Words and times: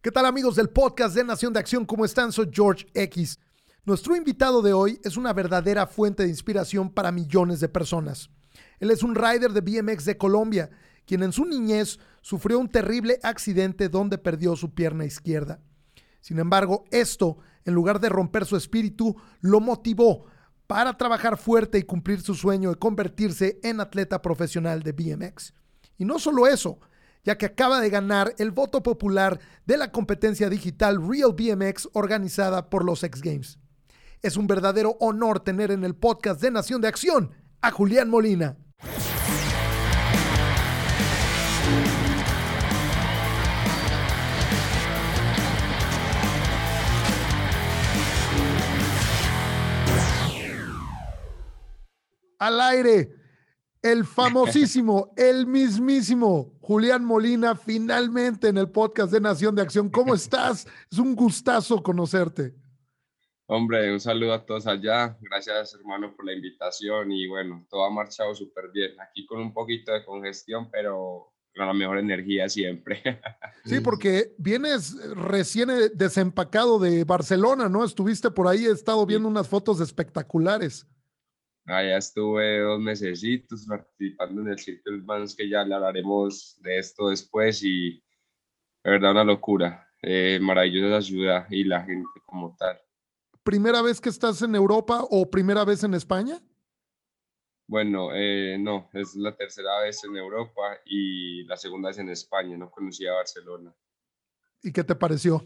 ¿Qué 0.00 0.12
tal 0.12 0.26
amigos 0.26 0.54
del 0.54 0.68
podcast 0.68 1.16
de 1.16 1.24
Nación 1.24 1.52
de 1.52 1.58
Acción? 1.58 1.84
¿Cómo 1.84 2.04
están? 2.04 2.30
Soy 2.30 2.48
George 2.52 2.86
X. 2.94 3.40
Nuestro 3.84 4.14
invitado 4.14 4.62
de 4.62 4.72
hoy 4.72 5.00
es 5.02 5.16
una 5.16 5.32
verdadera 5.32 5.88
fuente 5.88 6.22
de 6.22 6.28
inspiración 6.28 6.88
para 6.88 7.10
millones 7.10 7.58
de 7.58 7.68
personas. 7.68 8.30
Él 8.78 8.92
es 8.92 9.02
un 9.02 9.16
rider 9.16 9.50
de 9.52 9.60
BMX 9.60 10.04
de 10.04 10.16
Colombia, 10.16 10.70
quien 11.04 11.24
en 11.24 11.32
su 11.32 11.44
niñez 11.44 11.98
sufrió 12.20 12.60
un 12.60 12.68
terrible 12.68 13.18
accidente 13.24 13.88
donde 13.88 14.18
perdió 14.18 14.54
su 14.54 14.72
pierna 14.72 15.04
izquierda. 15.04 15.58
Sin 16.20 16.38
embargo, 16.38 16.84
esto, 16.92 17.38
en 17.64 17.74
lugar 17.74 17.98
de 17.98 18.08
romper 18.08 18.44
su 18.44 18.56
espíritu, 18.56 19.16
lo 19.40 19.58
motivó 19.58 20.26
para 20.68 20.96
trabajar 20.96 21.36
fuerte 21.36 21.76
y 21.76 21.82
cumplir 21.82 22.20
su 22.20 22.36
sueño 22.36 22.70
de 22.70 22.78
convertirse 22.78 23.58
en 23.64 23.80
atleta 23.80 24.22
profesional 24.22 24.80
de 24.84 24.92
BMX. 24.92 25.54
Y 25.96 26.04
no 26.04 26.20
solo 26.20 26.46
eso, 26.46 26.78
ya 27.24 27.38
que 27.38 27.46
acaba 27.46 27.80
de 27.80 27.90
ganar 27.90 28.34
el 28.38 28.50
voto 28.50 28.82
popular 28.82 29.38
de 29.66 29.76
la 29.76 29.92
competencia 29.92 30.48
digital 30.48 30.98
Real 31.06 31.32
BMX 31.32 31.88
organizada 31.92 32.70
por 32.70 32.84
los 32.84 33.02
X 33.02 33.22
Games. 33.22 33.58
Es 34.22 34.36
un 34.36 34.46
verdadero 34.46 34.96
honor 35.00 35.40
tener 35.40 35.70
en 35.70 35.84
el 35.84 35.94
podcast 35.94 36.40
de 36.40 36.50
Nación 36.50 36.80
de 36.80 36.88
Acción 36.88 37.32
a 37.60 37.70
Julián 37.70 38.08
Molina. 38.08 38.56
Al 52.40 52.60
aire, 52.60 53.10
el 53.82 54.04
famosísimo, 54.04 55.12
el 55.16 55.46
mismísimo 55.46 56.57
Julián 56.68 57.02
Molina, 57.02 57.54
finalmente 57.54 58.48
en 58.48 58.58
el 58.58 58.68
podcast 58.68 59.10
de 59.10 59.22
Nación 59.22 59.54
de 59.54 59.62
Acción. 59.62 59.88
¿Cómo 59.88 60.14
estás? 60.14 60.66
Es 60.92 60.98
un 60.98 61.16
gustazo 61.16 61.82
conocerte. 61.82 62.52
Hombre, 63.46 63.90
un 63.90 63.98
saludo 63.98 64.34
a 64.34 64.44
todos 64.44 64.66
allá. 64.66 65.16
Gracias, 65.18 65.72
hermano, 65.72 66.14
por 66.14 66.26
la 66.26 66.34
invitación. 66.34 67.10
Y 67.10 67.26
bueno, 67.26 67.64
todo 67.70 67.86
ha 67.86 67.90
marchado 67.90 68.34
súper 68.34 68.70
bien. 68.70 69.00
Aquí 69.00 69.24
con 69.24 69.40
un 69.40 69.54
poquito 69.54 69.92
de 69.92 70.04
congestión, 70.04 70.70
pero 70.70 71.32
con 71.56 71.66
la 71.66 71.72
mejor 71.72 71.96
energía 71.96 72.50
siempre. 72.50 73.02
Sí, 73.64 73.80
porque 73.80 74.34
vienes 74.38 74.94
recién 75.14 75.68
desempacado 75.94 76.78
de 76.78 77.04
Barcelona, 77.04 77.68
¿no? 77.68 77.84
Estuviste 77.84 78.30
por 78.30 78.46
ahí, 78.46 78.66
he 78.66 78.70
estado 78.70 79.04
viendo 79.04 79.28
unas 79.28 79.48
fotos 79.48 79.80
espectaculares. 79.80 80.86
Allá 81.68 81.98
estuve 81.98 82.60
dos 82.60 82.80
mesecitos 82.80 83.66
participando 83.66 84.40
en 84.40 84.48
el 84.48 84.58
Circle 84.58 85.02
Bands, 85.02 85.36
que 85.36 85.48
ya 85.48 85.60
hablaremos 85.60 86.58
de 86.62 86.78
esto 86.78 87.10
después. 87.10 87.62
Y 87.62 88.02
de 88.82 88.90
verdad, 88.90 89.12
una 89.12 89.24
locura. 89.24 89.84
Eh, 90.00 90.38
maravillosa 90.40 91.02
ciudad 91.02 91.46
y 91.50 91.64
la 91.64 91.82
gente 91.82 92.20
como 92.24 92.56
tal. 92.56 92.80
¿Primera 93.42 93.82
vez 93.82 94.00
que 94.00 94.08
estás 94.08 94.40
en 94.42 94.54
Europa 94.54 95.04
o 95.10 95.28
primera 95.28 95.64
vez 95.64 95.82
en 95.82 95.94
España? 95.94 96.40
Bueno, 97.66 98.10
eh, 98.14 98.56
no, 98.58 98.88
es 98.92 99.14
la 99.16 99.36
tercera 99.36 99.80
vez 99.80 100.02
en 100.04 100.16
Europa 100.16 100.78
y 100.86 101.44
la 101.44 101.56
segunda 101.56 101.88
vez 101.88 101.98
en 101.98 102.08
España, 102.08 102.56
no 102.56 102.70
conocía 102.70 103.12
Barcelona. 103.12 103.74
¿Y 104.62 104.72
qué 104.72 104.84
te 104.84 104.94
pareció? 104.94 105.44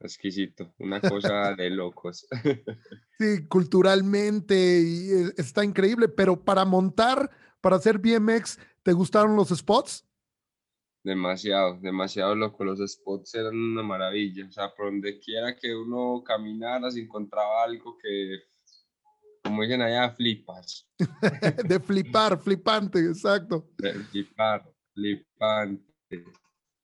Exquisito, 0.00 0.72
una 0.78 1.00
cosa 1.00 1.54
de 1.54 1.70
locos. 1.70 2.26
Sí, 3.20 3.48
culturalmente 3.48 4.54
y 4.54 5.10
eh, 5.10 5.32
está 5.36 5.64
increíble, 5.64 6.06
pero 6.06 6.40
para 6.40 6.64
montar, 6.64 7.28
para 7.60 7.74
hacer 7.74 7.98
BMX, 7.98 8.60
¿te 8.84 8.92
gustaron 8.92 9.34
los 9.34 9.48
spots? 9.48 10.06
Demasiado, 11.02 11.80
demasiado 11.80 12.36
loco. 12.36 12.64
Los 12.64 12.78
spots 12.78 13.34
eran 13.34 13.56
una 13.56 13.82
maravilla. 13.82 14.46
O 14.46 14.52
sea, 14.52 14.72
por 14.72 14.86
donde 14.86 15.18
quiera 15.18 15.56
que 15.56 15.74
uno 15.74 16.22
caminara, 16.24 16.92
se 16.92 17.00
encontraba 17.00 17.64
algo 17.64 17.98
que 17.98 18.38
como 19.48 19.62
dicen 19.62 19.82
allá, 19.82 20.10
flipas. 20.10 20.86
de 21.68 21.80
flipar, 21.80 22.38
flipante, 22.38 22.98
exacto. 22.98 23.70
De 23.78 23.94
flipar, 23.94 24.70
flipante. 24.92 25.84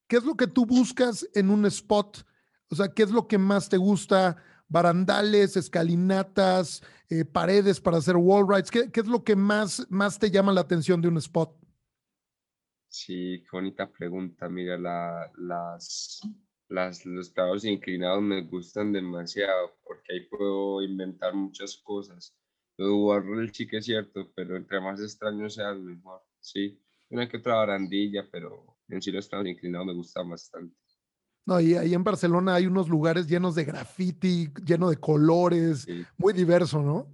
¿Qué 0.09 0.16
es 0.16 0.25
lo 0.25 0.34
que 0.34 0.47
tú 0.47 0.65
buscas 0.65 1.28
en 1.34 1.50
un 1.50 1.66
spot? 1.66 2.25
O 2.70 2.75
sea, 2.75 2.88
¿qué 2.88 3.02
es 3.02 3.10
lo 3.10 3.26
que 3.26 3.38
más 3.38 3.69
te 3.69 3.76
gusta? 3.76 4.36
Barandales, 4.69 5.56
escalinatas, 5.56 6.82
eh, 7.08 7.25
paredes 7.25 7.80
para 7.80 7.98
hacer 7.98 8.16
wall 8.16 8.47
rides. 8.48 8.70
¿Qué, 8.70 8.91
¿Qué, 8.91 9.00
es 9.00 9.06
lo 9.06 9.22
que 9.22 9.36
más, 9.36 9.86
más 9.91 10.19
te 10.19 10.30
llama 10.30 10.52
la 10.52 10.62
atención 10.62 11.00
de 11.00 11.08
un 11.08 11.19
spot? 11.19 11.54
Sí, 12.88 13.42
qué 13.42 13.48
bonita 13.52 13.91
pregunta. 13.91 14.48
Mira, 14.48 14.78
la, 14.78 15.30
las, 15.36 16.20
las, 16.69 17.04
los 17.04 17.30
clavados 17.30 17.64
inclinados 17.64 18.22
me 18.22 18.42
gustan 18.42 18.92
demasiado 18.92 19.76
porque 19.84 20.12
ahí 20.12 20.20
puedo 20.28 20.82
inventar 20.82 21.34
muchas 21.34 21.76
cosas. 21.76 22.34
Lo 22.76 23.16
el 23.41 23.52
chique 23.52 23.78
es 23.78 23.84
cierto, 23.84 24.32
pero 24.34 24.56
entre 24.56 24.81
más 24.81 25.00
extraño 25.00 25.48
sea, 25.48 25.75
mejor. 25.75 26.22
Sí, 26.41 26.81
una 27.10 27.28
que 27.28 27.36
otra 27.36 27.54
barandilla, 27.54 28.28
pero 28.31 28.78
en 28.88 29.00
sí 29.00 29.12
los 29.12 29.28
clavos 29.28 29.46
inclinados 29.46 29.86
me 29.86 29.94
gustan 29.94 30.31
bastante. 30.31 30.76
No, 31.47 31.60
y 31.60 31.75
ahí 31.75 31.93
en 31.93 32.05
Barcelona 32.05 32.55
hay 32.55 32.66
unos 32.66 32.88
lugares 32.88 33.28
llenos 33.28 33.55
de 33.55 33.65
graffiti, 33.65 34.50
lleno 34.65 34.88
de 34.88 34.97
colores, 34.97 35.87
muy 36.16 36.32
diverso, 36.32 36.82
¿no? 36.82 37.06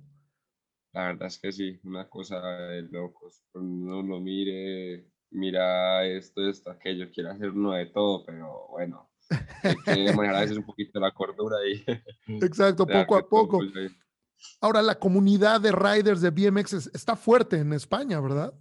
La 0.92 1.06
verdad 1.06 1.28
es 1.28 1.38
que 1.38 1.52
sí, 1.52 1.80
una 1.84 2.08
cosa 2.08 2.40
de 2.40 2.82
locos. 2.82 3.42
Uno 3.54 4.02
lo 4.02 4.20
mire, 4.20 5.08
mira 5.30 6.04
esto, 6.06 6.48
esto, 6.48 6.70
aquello, 6.70 7.10
quiere 7.12 7.30
hacer 7.30 7.50
uno 7.50 7.72
de 7.72 7.86
todo, 7.86 8.24
pero 8.24 8.68
bueno, 8.70 9.10
hay 9.62 9.76
que 9.84 10.12
manejar 10.14 10.36
a 10.36 10.40
veces 10.40 10.56
un 10.56 10.66
poquito 10.66 11.00
la 11.00 11.12
cordura 11.12 11.56
y... 11.66 11.84
Exacto, 12.44 12.86
poco 12.86 13.16
a 13.16 13.28
poco. 13.28 13.60
Ahora, 14.60 14.80
la 14.82 14.98
comunidad 14.98 15.60
de 15.60 15.72
riders 15.72 16.20
de 16.20 16.30
BMX 16.30 16.90
está 16.94 17.16
fuerte 17.16 17.58
en 17.58 17.72
España, 17.72 18.20
¿verdad? 18.20 18.54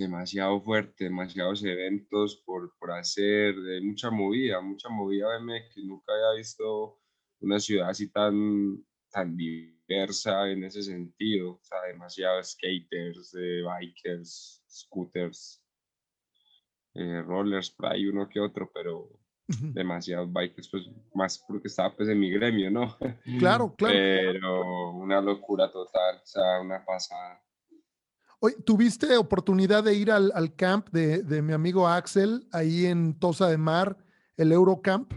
Demasiado 0.00 0.58
fuerte, 0.62 1.04
demasiados 1.04 1.62
eventos 1.62 2.42
por, 2.46 2.74
por 2.78 2.90
hacer, 2.92 3.54
de 3.54 3.82
mucha 3.82 4.10
movida, 4.10 4.58
mucha 4.62 4.88
movida 4.88 5.26
BMX. 5.38 5.76
Nunca 5.84 6.14
había 6.14 6.38
visto 6.38 6.98
una 7.40 7.60
ciudad 7.60 7.90
así 7.90 8.10
tan, 8.10 8.82
tan 9.10 9.36
diversa 9.36 10.50
en 10.50 10.64
ese 10.64 10.82
sentido. 10.82 11.50
O 11.50 11.60
sea, 11.62 11.82
demasiados 11.82 12.52
skaters, 12.52 13.34
bikers, 13.34 14.64
scooters, 14.70 15.62
eh, 16.94 17.20
rollers, 17.20 17.70
por 17.70 17.92
ahí 17.92 18.06
uno 18.06 18.26
que 18.26 18.40
otro, 18.40 18.70
pero 18.72 19.20
demasiados 19.46 20.32
bikers, 20.32 20.70
pues 20.70 20.88
más 21.14 21.44
porque 21.46 21.68
estaba 21.68 21.94
pues 21.94 22.08
en 22.08 22.20
mi 22.20 22.30
gremio, 22.30 22.70
¿no? 22.70 22.96
Claro, 23.38 23.74
claro. 23.76 23.94
Pero 23.94 24.92
una 24.92 25.20
locura 25.20 25.70
total, 25.70 26.22
o 26.22 26.26
sea, 26.26 26.58
una 26.62 26.82
pasada. 26.86 27.44
Oye, 28.42 28.56
¿tuviste 28.64 29.18
oportunidad 29.18 29.84
de 29.84 29.94
ir 29.94 30.10
al, 30.10 30.32
al 30.34 30.56
camp 30.56 30.88
de, 30.90 31.22
de, 31.22 31.42
mi 31.42 31.52
amigo 31.52 31.86
Axel 31.86 32.46
ahí 32.52 32.86
en 32.86 33.18
Tosa 33.18 33.48
de 33.48 33.58
Mar, 33.58 33.98
el 34.38 34.50
Eurocamp? 34.50 35.12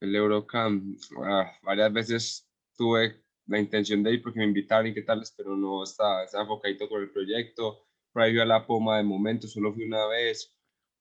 El 0.00 0.14
Eurocamp, 0.14 0.98
ah, 1.24 1.50
varias 1.62 1.90
veces 1.94 2.50
tuve 2.76 3.24
la 3.46 3.58
intención 3.58 4.02
de 4.02 4.12
ir 4.12 4.22
porque 4.22 4.40
me 4.40 4.44
invitaron 4.44 4.88
y 4.88 4.92
qué 4.92 5.00
tal, 5.00 5.22
pero 5.34 5.56
no 5.56 5.82
estaba, 5.82 6.24
estaba 6.24 6.44
enfocadito 6.44 6.86
con 6.90 7.00
el 7.00 7.10
proyecto. 7.10 7.86
Por 8.12 8.22
ahí 8.22 8.38
a 8.38 8.44
la 8.44 8.66
Poma 8.66 8.98
de 8.98 9.04
momento, 9.04 9.48
solo 9.48 9.72
fui 9.72 9.84
una 9.84 10.06
vez. 10.06 10.54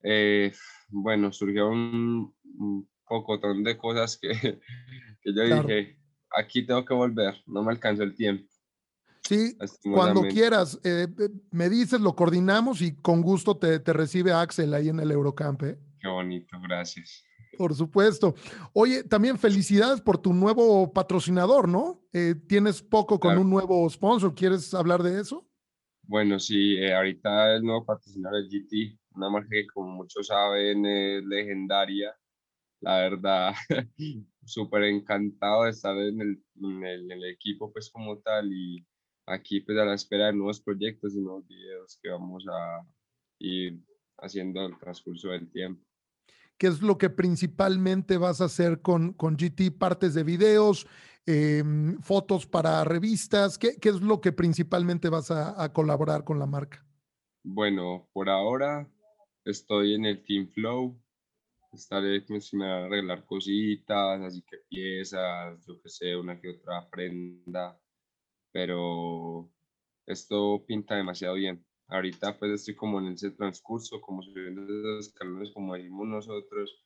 Eh, 0.04 0.54
bueno, 0.88 1.34
surgió 1.34 1.68
un, 1.68 2.34
un 2.58 2.90
pocotón 3.06 3.62
de 3.62 3.78
cosas 3.78 4.18
que, 4.18 4.30
que 5.22 5.34
yo 5.34 5.44
claro. 5.44 5.68
dije, 5.68 6.00
aquí 6.32 6.66
tengo 6.66 6.86
que 6.86 6.94
volver, 6.94 7.36
no 7.46 7.62
me 7.62 7.72
alcanzó 7.72 8.04
el 8.04 8.16
tiempo. 8.16 8.50
Sí, 9.28 9.58
cuando 9.92 10.22
quieras, 10.22 10.80
eh, 10.84 11.08
me 11.50 11.68
dices, 11.68 12.00
lo 12.00 12.16
coordinamos 12.16 12.82
y 12.82 12.96
con 12.96 13.22
gusto 13.22 13.58
te, 13.58 13.80
te 13.80 13.92
recibe 13.92 14.32
Axel 14.32 14.74
ahí 14.74 14.90
en 14.90 15.00
el 15.00 15.10
Eurocamp. 15.10 15.64
¿eh? 15.64 15.80
Qué 16.00 16.08
bonito, 16.08 16.58
gracias. 16.62 17.24
Por 17.58 17.74
supuesto. 17.74 18.36
Oye, 18.74 19.04
también 19.04 19.40
felicidades 19.40 20.00
por 20.02 20.20
tu 20.20 20.34
nuevo 20.34 20.92
patrocinador, 20.94 21.68
¿no? 21.68 22.04
Eh, 22.14 22.36
tienes 22.48 22.84
poco 22.84 23.20
con 23.20 23.32
claro. 23.32 23.42
un 23.42 23.50
nuevo 23.50 23.90
sponsor, 23.90 24.36
¿quieres 24.36 24.74
hablar 24.74 25.02
de 25.02 25.20
eso? 25.20 25.48
Bueno, 26.04 26.40
sí, 26.40 26.76
eh, 26.78 26.94
ahorita 26.94 27.56
el 27.56 27.64
nuevo 27.64 27.84
patrocinador 27.84 28.42
es 28.42 28.50
GT, 28.50 29.00
una 29.16 29.30
marca 29.32 29.50
que 29.50 29.66
como 29.74 29.90
muchos 29.90 30.28
saben 30.28 30.86
es 30.86 31.24
legendaria. 31.26 32.16
La 32.82 32.98
verdad, 32.98 33.54
súper 34.46 34.84
encantado 34.84 35.64
de 35.64 35.72
estar 35.72 35.98
en 35.98 36.22
el, 36.22 36.44
en, 36.62 36.84
el, 36.86 37.12
en 37.12 37.12
el, 37.12 37.26
equipo 37.26 37.74
pues 37.74 37.90
como 37.90 38.20
tal 38.20 38.54
y 38.54 38.86
aquí 39.26 39.62
pues 39.62 39.78
a 39.78 39.86
la 39.86 39.96
espera 39.96 40.28
de 40.28 40.34
nuevos 40.34 40.62
proyectos 40.62 41.16
y 41.16 41.20
nuevos 41.20 41.48
videos 41.48 42.00
que 42.02 42.10
vamos 42.10 42.46
a 42.48 42.86
ir 43.40 43.82
haciendo 44.18 44.62
al 44.62 44.78
transcurso 44.80 45.30
del 45.30 45.50
tiempo. 45.52 45.84
¿Qué 46.58 46.68
es 46.68 46.82
lo 46.82 46.98
que 46.98 47.10
principalmente 47.10 48.18
vas 48.18 48.40
a 48.40 48.46
hacer 48.46 48.82
con, 48.82 49.14
con 49.14 49.36
GT? 49.36 49.78
¿Partes 49.78 50.14
de 50.14 50.24
videos? 50.24 50.88
Eh, 51.26 51.64
¿Fotos 52.02 52.48
para 52.48 52.84
revistas? 52.86 53.58
¿Qué, 53.58 53.78
¿Qué, 53.80 53.90
es 53.90 54.02
lo 54.02 54.22
que 54.22 54.32
principalmente 54.32 55.10
vas 55.10 55.32
a, 55.32 55.62
a 55.62 55.74
colaborar 55.74 56.24
con 56.24 56.40
la 56.40 56.46
marca? 56.46 56.86
Bueno, 57.44 58.08
por 58.14 58.30
ahora 58.30 58.90
estoy 59.44 59.96
en 59.96 60.06
el 60.06 60.24
Team 60.24 60.48
Flow, 60.48 60.98
estaré, 61.74 62.22
pues, 62.22 62.54
me 62.54 62.66
van 62.66 62.84
a 62.84 62.86
arreglar 62.86 63.26
cositas, 63.26 64.22
así 64.22 64.42
que 64.42 64.58
piezas, 64.70 65.66
yo 65.66 65.82
que 65.82 65.90
sé, 65.90 66.16
una 66.16 66.40
que 66.40 66.50
otra 66.50 66.90
prenda, 66.90 67.80
pero 68.56 69.52
esto 70.08 70.64
pinta 70.66 70.96
demasiado 70.96 71.34
bien. 71.36 71.66
Ahorita 71.90 72.40
pues 72.40 72.54
estoy 72.54 72.74
como 72.74 73.00
en 73.00 73.08
ese 73.08 73.32
transcurso, 73.32 74.00
como 74.00 74.22
subiendo 74.22 74.64
esos 74.64 75.08
escalones 75.08 75.52
como 75.54 75.76
decimos 75.76 76.08
nosotros, 76.08 76.86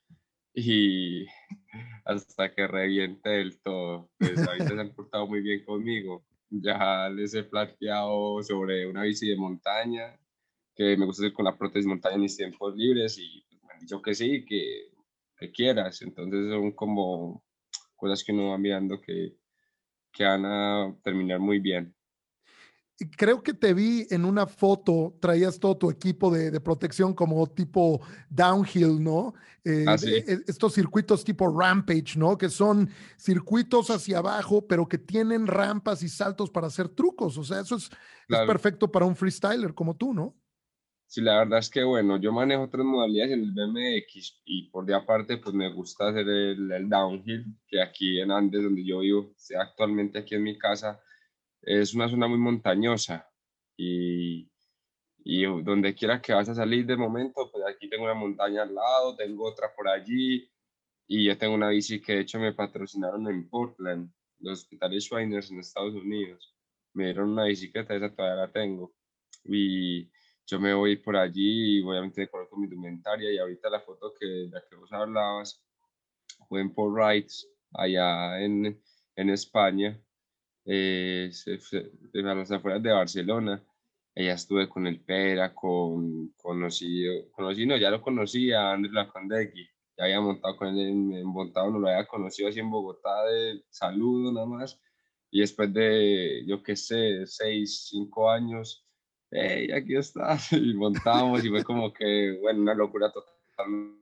y 0.51 1.27
hasta 2.05 2.55
que 2.55 2.65
reviente 2.65 3.29
del 3.29 3.61
todo. 3.61 4.09
Pues 4.17 4.39
ahorita 4.47 4.67
se 4.67 4.79
han 4.79 4.95
portado 4.95 5.27
muy 5.27 5.41
bien 5.41 5.63
conmigo. 5.63 6.25
Ya 6.49 7.07
les 7.09 7.35
he 7.35 7.43
planteado 7.43 8.41
sobre 8.41 8.87
una 8.87 9.03
bici 9.03 9.29
de 9.29 9.37
montaña, 9.37 10.19
que 10.73 10.97
me 10.97 11.05
gusta 11.05 11.21
hacer 11.21 11.33
con 11.33 11.45
la 11.45 11.55
prótesis 11.55 11.85
montaña 11.85 12.15
en 12.15 12.21
mis 12.21 12.35
tiempos 12.35 12.75
libres 12.75 13.19
y 13.19 13.45
me 13.67 13.73
han 13.73 13.79
dicho 13.81 14.01
que 14.01 14.15
sí, 14.15 14.43
que, 14.43 14.89
que 15.37 15.51
quieras. 15.51 16.01
Entonces 16.01 16.49
son 16.49 16.71
como 16.71 17.43
cosas 17.95 18.23
que 18.23 18.31
uno 18.31 18.49
va 18.49 18.57
mirando 18.57 18.99
que, 18.99 19.37
que 20.11 20.23
van 20.23 20.45
a 20.45 20.95
terminar 21.03 21.39
muy 21.39 21.59
bien 21.59 21.95
creo 23.07 23.41
que 23.41 23.53
te 23.53 23.73
vi 23.73 24.07
en 24.09 24.25
una 24.25 24.45
foto, 24.45 25.15
traías 25.21 25.59
todo 25.59 25.77
tu 25.77 25.89
equipo 25.89 26.31
de, 26.31 26.59
protección 26.59 27.13
como 27.13 27.47
tipo 27.47 28.01
downhill, 28.29 29.01
¿no? 29.01 29.33
Eh, 29.63 29.85
ah, 29.87 29.95
e, 30.05 30.39
estos 30.47 30.73
circuitos 30.73 31.23
tipo 31.23 31.47
rampage, 31.47 32.17
¿no? 32.17 32.37
Que 32.37 32.49
son 32.49 32.89
circuitos 33.17 33.89
hacia 33.89 34.17
abajo, 34.17 34.67
pero 34.67 34.87
que 34.87 34.97
tienen 34.97 35.47
rampas 35.47 36.03
y 36.03 36.09
saltos 36.09 36.49
para 36.49 36.67
hacer 36.67 36.89
trucos. 36.89 37.37
O 37.37 37.43
sea, 37.43 37.61
eso 37.61 37.77
es, 37.77 37.89
perfecto 38.27 38.91
para 38.91 39.05
un 39.05 39.15
freestyler 39.15 39.73
como 39.73 39.95
tú, 39.95 40.13
¿no? 40.13 40.35
Sí, 41.11 41.21
la 41.21 41.39
verdad 41.39 41.57
es 41.59 41.71
que 41.71 41.83
bueno, 41.83 42.17
yo 42.21 42.31
manejo 42.31 42.63
otras 42.63 42.85
modalidades 42.85 43.31
en 43.33 43.43
el 43.43 43.51
BMX 43.51 44.41
y 44.45 44.69
por 44.69 44.85
de 44.85 44.93
aparte 44.93 45.37
pues 45.37 45.55
me 45.55 45.73
gusta 45.73 46.09
hacer 46.09 46.27
el, 46.29 46.71
el 46.71 46.87
downhill, 46.87 47.45
que 47.67 47.81
aquí 47.81 48.19
en 48.21 48.31
Andes, 48.31 48.61
donde 48.63 48.85
yo 48.85 48.99
vivo, 48.99 49.33
sea 49.35 49.63
actualmente 49.63 50.19
aquí 50.19 50.35
en 50.35 50.43
mi 50.43 50.55
casa, 50.57 51.01
es 51.63 51.95
una 51.95 52.09
zona 52.09 52.27
muy 52.27 52.37
montañosa 52.37 53.27
y, 53.75 54.51
y 55.19 55.43
donde 55.63 55.95
quiera 55.95 56.21
que 56.21 56.33
vas 56.33 56.49
a 56.49 56.55
salir 56.55 56.85
de 56.85 56.97
momento, 56.97 57.49
pues 57.51 57.63
aquí 57.67 57.89
tengo 57.89 58.05
una 58.05 58.13
montaña 58.13 58.63
al 58.63 58.75
lado, 58.75 59.15
tengo 59.15 59.47
otra 59.49 59.73
por 59.75 59.87
allí 59.89 60.51
y 61.07 61.25
yo 61.25 61.37
tengo 61.37 61.55
una 61.55 61.69
bici 61.69 62.01
que 62.01 62.13
de 62.13 62.21
hecho 62.21 62.39
me 62.39 62.53
patrocinaron 62.53 63.27
en 63.29 63.49
Portland, 63.49 64.11
los 64.39 64.59
hospitales 64.61 65.05
Schweiners 65.05 65.51
en 65.51 65.59
Estados 65.59 65.95
Unidos. 65.95 66.55
Me 66.93 67.05
dieron 67.05 67.31
una 67.31 67.45
bicicleta, 67.45 67.95
esa 67.95 68.13
todavía 68.15 68.43
la 68.45 68.51
tengo. 68.51 68.93
Y 69.45 70.09
yo 70.49 70.59
me 70.59 70.73
voy 70.73 70.97
por 70.97 71.15
allí 71.15 71.77
y 71.77 71.81
obviamente 71.83 72.27
coloco 72.27 72.57
mi 72.57 72.65
indumentaria 72.65 73.31
y 73.31 73.37
ahorita 73.37 73.69
la 73.69 73.81
foto 73.81 74.13
que, 74.19 74.25
de 74.25 74.49
la 74.49 74.63
que 74.67 74.75
vos 74.75 74.91
hablabas 74.91 75.63
fue 76.47 76.61
en 76.61 76.73
Port 76.73 76.95
Rights, 76.97 77.47
allá 77.73 78.41
en, 78.41 78.81
en 79.15 79.29
España 79.29 79.99
eh, 80.65 81.31
a 82.13 82.33
las 82.33 82.51
afueras 82.51 82.81
de 82.81 82.91
Barcelona. 82.91 83.63
Ella 84.15 84.33
estuve 84.33 84.67
con 84.67 84.87
el 84.87 84.99
Pera, 85.01 85.53
con 85.53 86.29
conocido, 86.35 87.29
conocí, 87.31 87.65
no, 87.65 87.77
ya 87.77 87.91
lo 87.91 88.01
conocía, 88.01 88.71
Andrés 88.71 88.93
Lacondegui, 88.93 89.67
ya 89.97 90.05
había 90.05 90.19
montado 90.19 90.57
con 90.57 90.67
él 90.69 90.79
en, 90.79 91.25
montado, 91.25 91.69
no 91.69 91.79
lo 91.79 91.87
había 91.87 92.07
conocido 92.07 92.49
así 92.49 92.59
en 92.59 92.71
Bogotá 92.71 93.23
de 93.25 93.63
saludo 93.69 94.33
nada 94.33 94.47
más. 94.47 94.81
Y 95.31 95.41
después 95.41 95.71
de, 95.71 96.43
yo 96.47 96.63
qué 96.63 96.75
sé, 96.75 97.27
seis, 97.27 97.87
cinco 97.87 98.31
años, 98.31 98.88
hey, 99.31 99.71
aquí 99.71 99.95
está, 99.95 100.37
y 100.51 100.73
montamos 100.73 101.43
y 101.43 101.49
fue 101.49 101.63
como 101.63 101.93
que, 101.93 102.37
bueno, 102.41 102.61
una 102.61 102.73
locura 102.73 103.11
total. 103.11 103.95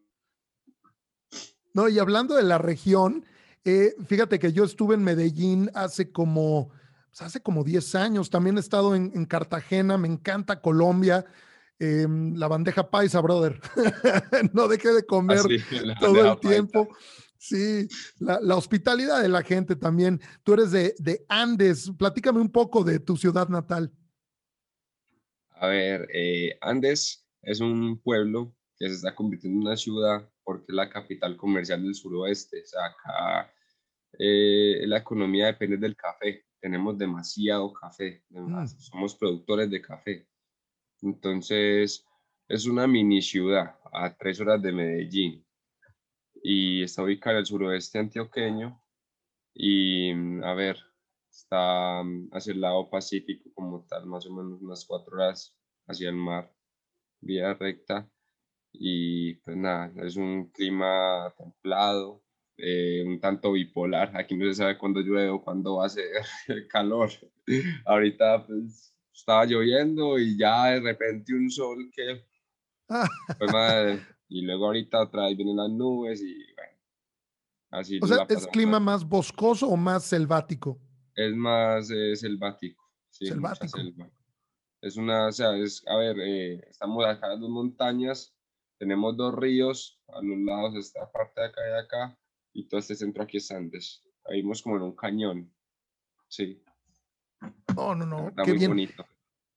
No, 1.74 1.90
y 1.90 2.00
hablando 2.00 2.36
de 2.36 2.44
la 2.44 2.58
región, 2.58 3.26
eh, 3.64 3.96
fíjate 4.06 4.40
que 4.40 4.54
yo 4.54 4.64
estuve 4.64 4.96
en 4.96 5.04
Medellín 5.04 5.70
hace 5.74 6.12
como, 6.12 6.70
pues, 7.10 7.22
hace 7.22 7.42
como 7.42 7.64
10 7.64 7.96
años. 7.96 8.30
También 8.30 8.58
he 8.58 8.60
estado 8.60 8.96
en, 8.96 9.26
Cartagena, 9.26 9.98
me 9.98 10.08
encanta 10.08 10.62
Colombia. 10.62 11.26
Em, 11.80 12.34
la 12.36 12.48
bandeja 12.48 12.90
paisa, 12.90 13.22
brother. 13.22 13.60
no 14.54 14.68
deje 14.68 14.92
de 14.92 15.06
comer 15.06 15.42
todo 16.00 16.32
el 16.32 16.40
tiempo. 16.40 16.88
Sí, 17.38 17.88
la, 18.20 18.56
hospitalidad 18.56 19.22
de 19.22 19.30
la 19.30 19.44
gente 19.44 19.76
también. 19.76 20.20
Tú 20.44 20.54
eres 20.54 20.72
de, 20.72 20.96
de, 20.98 21.26
Andes. 21.30 21.92
Platícame 21.98 22.40
un 22.40 22.52
poco 22.52 22.84
de 22.84 23.00
tu 23.00 23.18
ciudad 23.18 23.50
natal. 23.50 23.92
A 25.60 25.68
ver, 25.68 26.08
eh, 26.14 26.58
Andes 26.62 27.28
es 27.42 27.60
un 27.60 28.00
pueblo 28.02 28.56
que 28.78 28.88
se 28.88 28.96
está 28.96 29.16
convirtiendo 29.16 29.60
en 29.60 29.68
una 29.68 29.78
ciudad 29.78 30.30
porque 30.44 30.66
es 30.70 30.76
la 30.76 30.90
capital 30.90 31.36
comercial 31.36 31.84
del 31.84 31.96
suroeste. 31.96 32.62
O 32.62 32.66
sea, 32.66 32.86
acá 32.86 33.54
eh, 34.20 34.86
la 34.86 34.98
economía 34.98 35.48
depende 35.48 35.78
del 35.78 35.96
café. 35.96 36.46
Tenemos 36.60 36.98
demasiado 36.98 37.72
café, 37.74 38.24
mm. 38.30 38.66
somos 38.68 39.16
productores 39.16 39.70
de 39.70 39.82
café. 39.82 40.28
Entonces, 41.02 42.06
es 42.48 42.66
una 42.66 42.88
mini 42.88 43.22
ciudad 43.22 43.76
a 43.92 44.16
tres 44.16 44.40
horas 44.40 44.62
de 44.62 44.72
Medellín 44.72 45.46
y 46.42 46.84
está 46.84 47.04
ubicada 47.04 47.36
en 47.36 47.40
el 47.40 47.46
suroeste 47.46 48.00
antioqueño 48.00 48.82
y, 49.54 50.12
a 50.44 50.54
ver, 50.54 50.78
está 51.38 52.04
mm, 52.04 52.30
hacia 52.34 52.54
el 52.54 52.62
lado 52.62 52.90
pacífico 52.90 53.50
como 53.54 53.86
tal, 53.88 54.06
más 54.08 54.26
o 54.26 54.34
menos 54.34 54.62
unas 54.62 54.86
cuatro 54.86 55.16
horas 55.16 55.56
hacia 55.88 56.10
el 56.10 56.16
mar, 56.16 56.52
vía 57.22 57.54
recta. 57.54 58.10
Y 58.74 59.36
pues 59.36 59.56
nada, 59.56 59.92
es 60.04 60.18
un 60.18 60.50
clima 60.52 61.34
templado, 61.38 62.24
eh, 62.58 63.04
un 63.06 63.20
tanto 63.20 63.54
bipolar. 63.54 64.16
Aquí 64.16 64.36
no 64.36 64.46
se 64.46 64.56
sabe 64.56 64.78
cuándo 64.78 65.02
llueve 65.02 65.30
o 65.30 65.44
cuándo 65.44 65.78
va 65.78 65.86
a 65.86 65.90
calor. 66.70 67.10
Ahorita 67.86 68.46
pues 68.46 68.94
estaba 69.14 69.46
lloviendo 69.46 70.20
y 70.20 70.38
ya 70.38 70.72
de 70.72 70.82
repente 70.82 71.34
un 71.34 71.50
sol 71.50 71.90
que... 71.94 72.26
y 74.30 74.42
luego 74.42 74.66
ahorita 74.66 75.02
otra 75.02 75.26
vez 75.26 75.38
vienen 75.38 75.58
las 75.58 75.70
nubes 75.70 76.22
y 76.22 76.36
bueno. 76.56 76.78
Así 77.70 78.00
o 78.02 78.08
sea, 78.08 78.26
¿es 78.30 78.48
clima 78.48 78.80
más 78.80 79.04
boscoso 79.04 79.68
o 79.68 79.76
más 79.76 80.06
selvático? 80.06 80.80
Es 81.18 81.36
más 81.36 81.88
selvático. 81.88 82.84
Sí, 83.10 83.26
selvático. 83.26 83.80
Es 84.82 84.96
una, 84.96 85.28
o 85.28 85.32
sea, 85.32 85.58
es, 85.58 85.84
a 85.88 85.98
ver, 85.98 86.20
eh, 86.20 86.62
estamos 86.70 87.04
acá 87.06 87.34
en 87.34 87.42
dos 87.42 87.50
montañas, 87.50 88.36
tenemos 88.78 89.18
dos 89.18 89.34
ríos, 89.34 90.00
a 90.10 90.22
los 90.22 90.38
lados 90.40 90.76
esta 90.76 91.12
parte 91.12 91.42
de 91.42 91.48
acá 91.48 91.62
y 91.62 91.72
de 91.72 91.80
acá, 91.80 92.20
y 92.54 92.68
todo 92.68 92.80
este 92.80 92.96
centro 92.96 93.24
aquí 93.24 93.38
es 93.38 93.50
Andes. 93.50 94.04
Ahí 94.26 94.42
vimos 94.42 94.62
como 94.62 94.78
en 94.78 94.84
un 94.84 94.96
cañón. 94.96 95.52
Sí. 96.28 96.64
No, 97.76 97.96
no, 97.96 98.06
no. 98.06 98.32
qué 98.44 98.52
muy 98.52 98.60
bien. 98.60 98.72
bonito. 98.72 99.06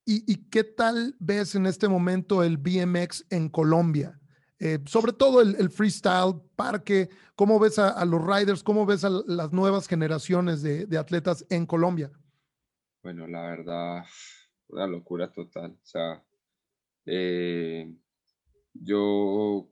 ¿Y, 0.06 0.32
¿Y, 0.32 0.48
qué 0.48 0.64
tal 0.64 1.14
ves 1.20 1.54
en 1.54 1.66
este 1.66 1.88
momento 1.88 2.42
el 2.42 2.56
BMX 2.56 3.26
en 3.28 3.50
Colombia? 3.50 4.19
Eh, 4.62 4.78
sobre 4.84 5.14
todo 5.14 5.40
el, 5.40 5.70
freestyle, 5.70 6.34
parque, 6.54 7.08
¿cómo 7.34 7.58
ves 7.58 7.78
a, 7.78 8.04
los 8.04 8.20
riders? 8.24 8.62
¿Cómo 8.62 8.84
ves 8.84 9.04
a 9.04 9.10
las 9.10 9.52
nuevas 9.52 9.88
generaciones 9.88 10.60
de, 10.62 10.84
de, 10.84 10.98
atletas 10.98 11.46
en 11.48 11.64
Colombia? 11.64 12.12
Bueno, 13.02 13.26
la 13.26 13.40
verdad, 13.40 14.04
una 14.68 14.86
locura 14.86 15.32
total. 15.32 15.70
O 15.82 15.86
sea, 15.86 16.22
eh, 17.06 17.90
yo 18.74 19.66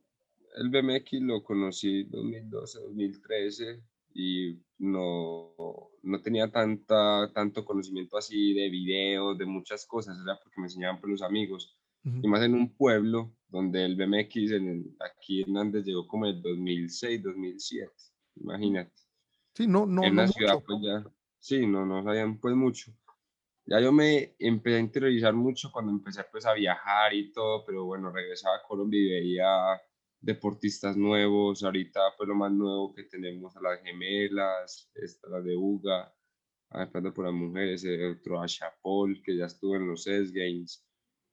el 0.56 0.70
BMX 0.70 1.20
lo 1.20 1.44
conocí 1.44 2.04
2012, 2.04 2.80
2013 2.80 3.82
y 4.14 4.58
no, 4.78 5.54
no 6.02 6.22
tenía 6.22 6.50
tanta, 6.50 7.30
tanto 7.32 7.64
conocimiento 7.64 8.16
así 8.16 8.54
de 8.54 8.68
videos, 8.70 9.38
de 9.38 9.46
muchas 9.46 9.86
cosas, 9.86 10.18
era 10.22 10.38
porque 10.42 10.60
me 10.60 10.66
enseñaban 10.66 11.00
por 11.00 11.10
los 11.10 11.22
amigos. 11.22 11.77
Y 12.04 12.26
más 12.26 12.42
en 12.42 12.54
un 12.54 12.74
pueblo 12.74 13.34
donde 13.48 13.84
el 13.84 13.96
BMX 13.96 14.52
en 14.52 14.96
aquí 15.00 15.42
en 15.42 15.56
Andes 15.56 15.84
llegó 15.84 16.06
como 16.06 16.26
el 16.26 16.40
2006, 16.40 17.22
2007, 17.22 17.92
imagínate. 18.36 18.92
Sí, 19.54 19.66
no, 19.66 19.86
no. 19.86 20.04
En 20.04 20.16
la 20.16 20.28
ciudad 20.28 20.62
pues 20.64 20.78
ya, 20.82 21.04
sí, 21.38 21.66
no, 21.66 21.84
no 21.84 22.02
sabían 22.02 22.38
pues 22.38 22.54
mucho. 22.54 22.92
Ya 23.66 23.80
yo 23.80 23.92
me 23.92 24.34
empecé 24.38 24.76
a 24.76 24.80
interiorizar 24.80 25.34
mucho 25.34 25.70
cuando 25.70 25.92
empecé 25.92 26.24
pues 26.30 26.46
a 26.46 26.54
viajar 26.54 27.12
y 27.12 27.32
todo, 27.32 27.64
pero 27.66 27.84
bueno, 27.84 28.10
regresaba 28.10 28.56
a 28.56 28.62
Colombia 28.66 28.98
y 28.98 29.10
veía 29.10 29.80
deportistas 30.20 30.96
nuevos, 30.96 31.62
ahorita 31.62 32.00
pues 32.16 32.28
lo 32.28 32.34
más 32.34 32.50
nuevo 32.50 32.94
que 32.94 33.04
tenemos 33.04 33.56
a 33.56 33.60
las 33.60 33.82
gemelas, 33.82 34.90
esta 34.94 35.28
la 35.28 35.40
de 35.40 35.54
Uga, 35.56 36.14
hablando 36.70 37.12
por 37.12 37.26
las 37.26 37.34
mujeres, 37.34 37.84
otro 38.18 38.42
a 38.42 38.46
Paul, 38.82 39.22
que 39.22 39.36
ya 39.36 39.46
estuvo 39.46 39.76
en 39.76 39.86
los 39.86 40.06
S 40.06 40.32
Games, 40.32 40.87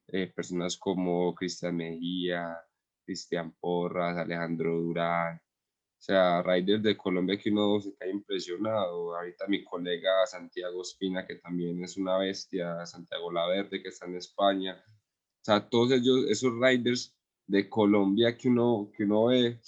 eh, 0.07 0.27
personas 0.27 0.77
como 0.77 1.33
Cristian 1.35 1.75
Mejía, 1.77 2.57
Cristian 3.05 3.53
Porras, 3.59 4.17
Alejandro 4.17 4.79
Durán, 4.81 5.37
o 5.37 6.01
sea, 6.05 6.43
riders 6.43 6.83
de 6.83 6.97
Colombia 6.97 7.37
que 7.37 7.49
uno 7.49 7.79
se 7.81 7.95
cae 7.95 8.11
impresionado. 8.11 9.15
Ahorita 9.15 9.47
mi 9.47 9.63
colega 9.63 10.25
Santiago 10.27 10.81
Espina, 10.81 11.25
que 11.25 11.35
también 11.35 11.83
es 11.83 11.97
una 11.97 12.17
bestia, 12.17 12.85
Santiago 12.85 13.31
Laverde, 13.31 13.81
que 13.81 13.89
está 13.89 14.05
en 14.05 14.15
España. 14.17 14.83
O 14.87 15.43
sea, 15.43 15.67
todos 15.67 15.91
ellos, 15.91 16.25
esos 16.29 16.53
riders 16.59 17.15
de 17.47 17.69
Colombia 17.69 18.37
que 18.37 18.49
uno, 18.49 18.91
que 18.95 19.03
uno 19.03 19.25
ve, 19.25 19.59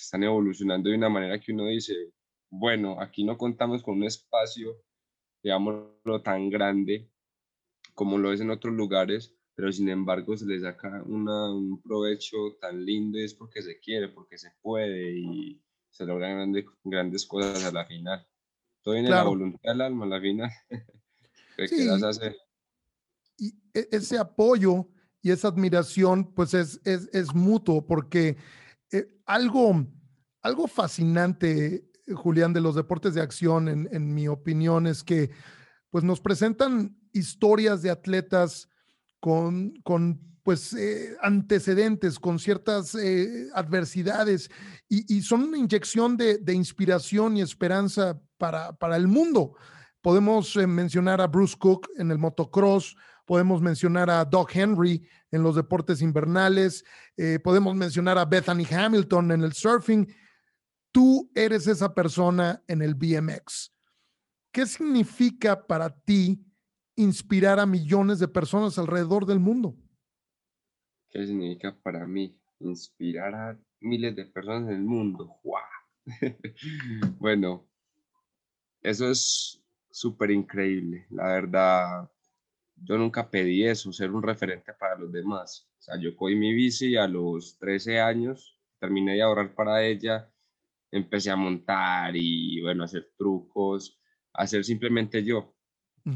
están 0.00 0.22
evolucionando 0.24 0.90
de 0.90 0.96
una 0.96 1.08
manera 1.08 1.40
que 1.40 1.52
uno 1.52 1.66
dice, 1.66 2.12
bueno, 2.50 3.00
aquí 3.00 3.24
no 3.24 3.38
contamos 3.38 3.82
con 3.82 3.96
un 3.96 4.04
espacio, 4.04 4.76
digámoslo, 5.42 6.22
tan 6.22 6.50
grande 6.50 7.11
como 7.94 8.18
lo 8.18 8.32
es 8.32 8.40
en 8.40 8.50
otros 8.50 8.74
lugares, 8.74 9.34
pero 9.54 9.70
sin 9.72 9.88
embargo 9.88 10.36
se 10.36 10.46
le 10.46 10.60
saca 10.60 11.02
un 11.04 11.80
provecho 11.82 12.56
tan 12.60 12.84
lindo 12.84 13.18
y 13.18 13.24
es 13.24 13.34
porque 13.34 13.62
se 13.62 13.78
quiere, 13.78 14.08
porque 14.08 14.38
se 14.38 14.50
puede 14.62 15.12
y 15.18 15.62
se 15.90 16.06
logran 16.06 16.36
grandes, 16.36 16.64
grandes 16.84 17.26
cosas 17.26 17.64
a 17.64 17.72
la 17.72 17.84
final. 17.84 18.26
Todo 18.82 18.94
viene 18.94 19.10
la 19.10 19.22
voluntad 19.22 19.60
del 19.70 19.80
alma 19.82 20.06
a 20.06 20.08
la 20.08 20.20
final. 20.20 20.50
¿Qué 21.56 21.68
sí. 21.68 21.88
hacer? 21.88 22.36
Y 23.36 23.54
e, 23.74 23.88
ese 23.92 24.18
apoyo 24.18 24.88
y 25.20 25.30
esa 25.30 25.48
admiración, 25.48 26.32
pues 26.34 26.54
es, 26.54 26.80
es, 26.84 27.08
es 27.12 27.34
mutuo, 27.34 27.86
porque 27.86 28.36
eh, 28.90 29.06
algo, 29.26 29.86
algo 30.40 30.66
fascinante, 30.66 31.88
Julián, 32.12 32.52
de 32.52 32.60
los 32.60 32.74
deportes 32.74 33.14
de 33.14 33.20
acción, 33.20 33.68
en, 33.68 33.88
en 33.92 34.12
mi 34.12 34.26
opinión, 34.26 34.86
es 34.86 35.04
que 35.04 35.30
pues 35.92 36.02
nos 36.02 36.20
presentan 36.20 36.96
historias 37.12 37.82
de 37.82 37.90
atletas 37.90 38.70
con, 39.20 39.74
con 39.84 40.18
pues 40.42 40.72
eh, 40.72 41.14
antecedentes, 41.20 42.18
con 42.18 42.38
ciertas 42.38 42.94
eh, 42.94 43.48
adversidades 43.54 44.50
y, 44.88 45.20
son 45.20 45.44
una 45.44 45.58
inyección 45.58 46.16
de, 46.16 46.38
de, 46.38 46.54
inspiración 46.54 47.36
y 47.36 47.42
esperanza 47.42 48.18
para, 48.38 48.72
para 48.72 48.96
el 48.96 49.06
mundo. 49.06 49.54
Podemos 50.00 50.56
mencionar 50.56 51.20
a 51.20 51.26
Bruce 51.26 51.56
Cook 51.58 51.88
en 51.98 52.10
el 52.10 52.18
motocross, 52.18 52.96
podemos 53.26 53.60
mencionar 53.60 54.08
a 54.08 54.24
Doug 54.24 54.48
Henry 54.50 55.06
en 55.30 55.42
los 55.42 55.56
deportes 55.56 56.00
invernales, 56.00 56.84
eh, 57.18 57.38
podemos 57.38 57.76
mencionar 57.76 58.16
a 58.16 58.24
Bethany 58.24 58.64
Hamilton 58.64 59.32
en 59.32 59.42
el 59.42 59.52
surfing. 59.52 60.10
Tú 60.90 61.30
eres 61.34 61.66
esa 61.66 61.94
persona 61.94 62.62
en 62.66 62.80
el 62.80 62.94
BMX. 62.94 63.71
¿Qué 64.52 64.66
significa 64.66 65.66
para 65.66 65.88
ti 65.88 66.44
inspirar 66.94 67.58
a 67.58 67.64
millones 67.64 68.18
de 68.18 68.28
personas 68.28 68.78
alrededor 68.78 69.24
del 69.24 69.40
mundo? 69.40 69.74
¿Qué 71.10 71.26
significa 71.26 71.74
para 71.82 72.06
mí 72.06 72.38
inspirar 72.60 73.34
a 73.34 73.58
miles 73.80 74.14
de 74.14 74.26
personas 74.26 74.68
en 74.68 74.76
el 74.76 74.82
mundo? 74.82 75.40
¡Wow! 75.42 75.56
bueno, 77.18 77.66
eso 78.82 79.10
es 79.10 79.62
súper 79.90 80.30
increíble. 80.30 81.06
La 81.08 81.28
verdad, 81.28 82.10
yo 82.76 82.98
nunca 82.98 83.30
pedí 83.30 83.64
eso, 83.64 83.90
ser 83.90 84.10
un 84.10 84.22
referente 84.22 84.74
para 84.74 84.98
los 84.98 85.10
demás. 85.10 85.66
O 85.78 85.82
sea, 85.82 85.98
yo 85.98 86.14
cogí 86.14 86.34
mi 86.34 86.52
bici 86.52 86.94
a 86.96 87.08
los 87.08 87.56
13 87.58 88.00
años, 88.00 88.58
terminé 88.78 89.14
de 89.14 89.22
ahorrar 89.22 89.54
para 89.54 89.82
ella, 89.82 90.30
empecé 90.90 91.30
a 91.30 91.36
montar 91.36 92.14
y, 92.16 92.60
bueno, 92.60 92.84
hacer 92.84 93.12
trucos, 93.16 93.98
hacer 94.34 94.64
simplemente 94.64 95.24
yo 95.24 95.54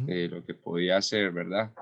eh, 0.09 0.29
lo 0.29 0.45
que 0.45 0.55
podía 0.55 0.97
hacer, 0.97 1.31
¿verdad? 1.33 1.73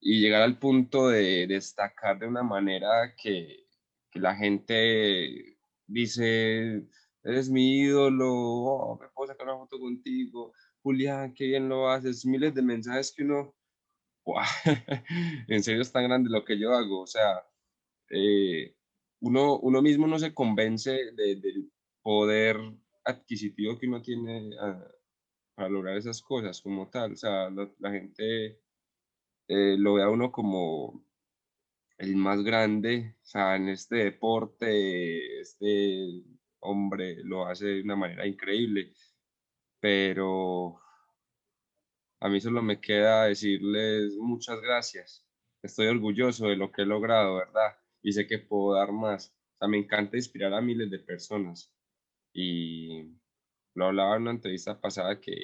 Y 0.00 0.20
llegar 0.20 0.42
al 0.42 0.58
punto 0.58 1.08
de 1.08 1.46
destacar 1.46 2.18
de 2.18 2.26
una 2.26 2.42
manera 2.42 3.14
que, 3.16 3.66
que 4.10 4.18
la 4.18 4.34
gente 4.34 5.58
dice, 5.86 6.86
eres 7.22 7.50
mi 7.50 7.80
ídolo, 7.80 8.32
oh, 8.32 8.98
me 9.00 9.08
puedo 9.08 9.28
sacar 9.28 9.46
una 9.46 9.58
foto 9.58 9.78
contigo, 9.78 10.52
Julián, 10.82 11.34
qué 11.34 11.46
bien 11.46 11.68
lo 11.68 11.88
haces, 11.88 12.26
miles 12.26 12.54
de 12.54 12.62
mensajes 12.62 13.12
que 13.12 13.24
uno 13.24 13.54
en 15.48 15.62
serio 15.62 15.82
es 15.82 15.92
tan 15.92 16.04
grande 16.04 16.30
lo 16.30 16.44
que 16.44 16.58
yo 16.58 16.72
hago. 16.72 17.02
O 17.02 17.06
sea, 17.06 17.44
eh, 18.10 18.74
uno, 19.20 19.58
uno 19.58 19.82
mismo 19.82 20.06
no 20.06 20.18
se 20.18 20.34
convence 20.34 21.12
del 21.12 21.70
poder 22.02 22.56
adquisitivo 23.04 23.78
que 23.78 23.86
uno 23.86 24.02
tiene 24.02 24.50
ah, 24.60 24.84
para 25.56 25.70
lograr 25.70 25.96
esas 25.96 26.22
cosas 26.22 26.60
como 26.62 26.88
tal. 26.90 27.14
O 27.14 27.16
sea, 27.16 27.50
la, 27.50 27.90
gente 27.90 28.60
eh, 29.48 29.76
lo 29.78 29.94
ve 29.94 30.02
a 30.04 30.10
uno 30.10 30.32
como 30.32 31.04
el 31.98 32.16
más 32.16 32.42
grande, 32.44 33.16
o 33.22 33.26
sea, 33.26 33.56
en 33.56 33.70
este 33.70 33.96
deporte, 33.96 35.40
este 35.40 36.22
hombre 36.60 37.16
lo 37.24 37.46
hace 37.46 37.66
de 37.66 37.82
una 37.82 37.96
manera 37.96 38.26
increíble, 38.26 38.92
pero 39.80 40.80
a 42.20 42.28
mí 42.28 42.40
solo 42.40 42.62
me 42.62 42.80
queda 42.80 43.26
decirles 43.26 44.14
muchas 44.16 44.60
gracias. 44.60 45.26
Estoy 45.62 45.86
orgulloso 45.88 46.48
de 46.48 46.56
lo 46.56 46.70
que 46.72 46.82
he 46.82 46.86
logrado, 46.86 47.36
¿verdad? 47.36 47.78
Y 48.02 48.12
sé 48.12 48.26
que 48.26 48.38
puedo 48.38 48.74
dar 48.76 48.92
más. 48.92 49.34
O 49.56 49.58
sea, 49.58 49.68
me 49.68 49.78
encanta 49.78 50.16
inspirar 50.16 50.52
a 50.54 50.60
miles 50.60 50.90
de 50.90 50.98
personas. 50.98 51.72
Y 52.32 53.16
lo 53.76 53.86
hablaba 53.86 54.16
en 54.16 54.22
una 54.22 54.30
entrevista 54.32 54.80
pasada 54.80 55.20
que, 55.20 55.36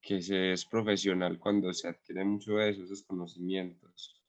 que 0.00 0.20
se 0.20 0.52
es 0.52 0.64
profesional 0.66 1.38
cuando 1.38 1.72
se 1.72 1.88
adquiere 1.88 2.24
mucho 2.24 2.56
de 2.56 2.70
esos 2.70 3.02
conocimientos. 3.04 4.20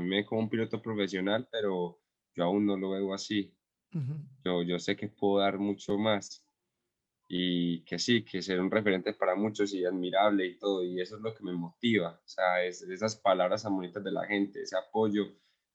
Mí 0.00 0.24
como 0.24 0.42
un 0.42 0.50
piloto 0.50 0.82
profesional, 0.82 1.48
pero 1.50 2.00
yo 2.34 2.44
aún 2.44 2.66
no 2.66 2.76
lo 2.76 2.90
veo 2.90 3.14
así. 3.14 3.54
yo, 4.44 4.62
yo 4.62 4.78
sé 4.78 4.96
que 4.96 5.08
puedo 5.08 5.40
dar 5.42 5.58
mucho 5.58 5.96
más 5.98 6.44
y 7.28 7.84
que 7.84 7.98
sí, 7.98 8.24
que 8.24 8.42
ser 8.42 8.60
un 8.60 8.70
referente 8.70 9.14
para 9.14 9.36
muchos 9.36 9.72
y 9.72 9.84
admirable 9.84 10.46
y 10.46 10.58
todo, 10.58 10.84
y 10.84 11.00
eso 11.00 11.16
es 11.16 11.22
lo 11.22 11.32
que 11.34 11.44
me 11.44 11.52
motiva, 11.52 12.20
o 12.24 12.28
sea, 12.28 12.64
es, 12.64 12.82
esas 12.82 13.14
palabras 13.16 13.62
bonitas 13.64 14.02
de 14.02 14.10
la 14.10 14.26
gente, 14.26 14.62
ese 14.62 14.76
apoyo 14.76 15.26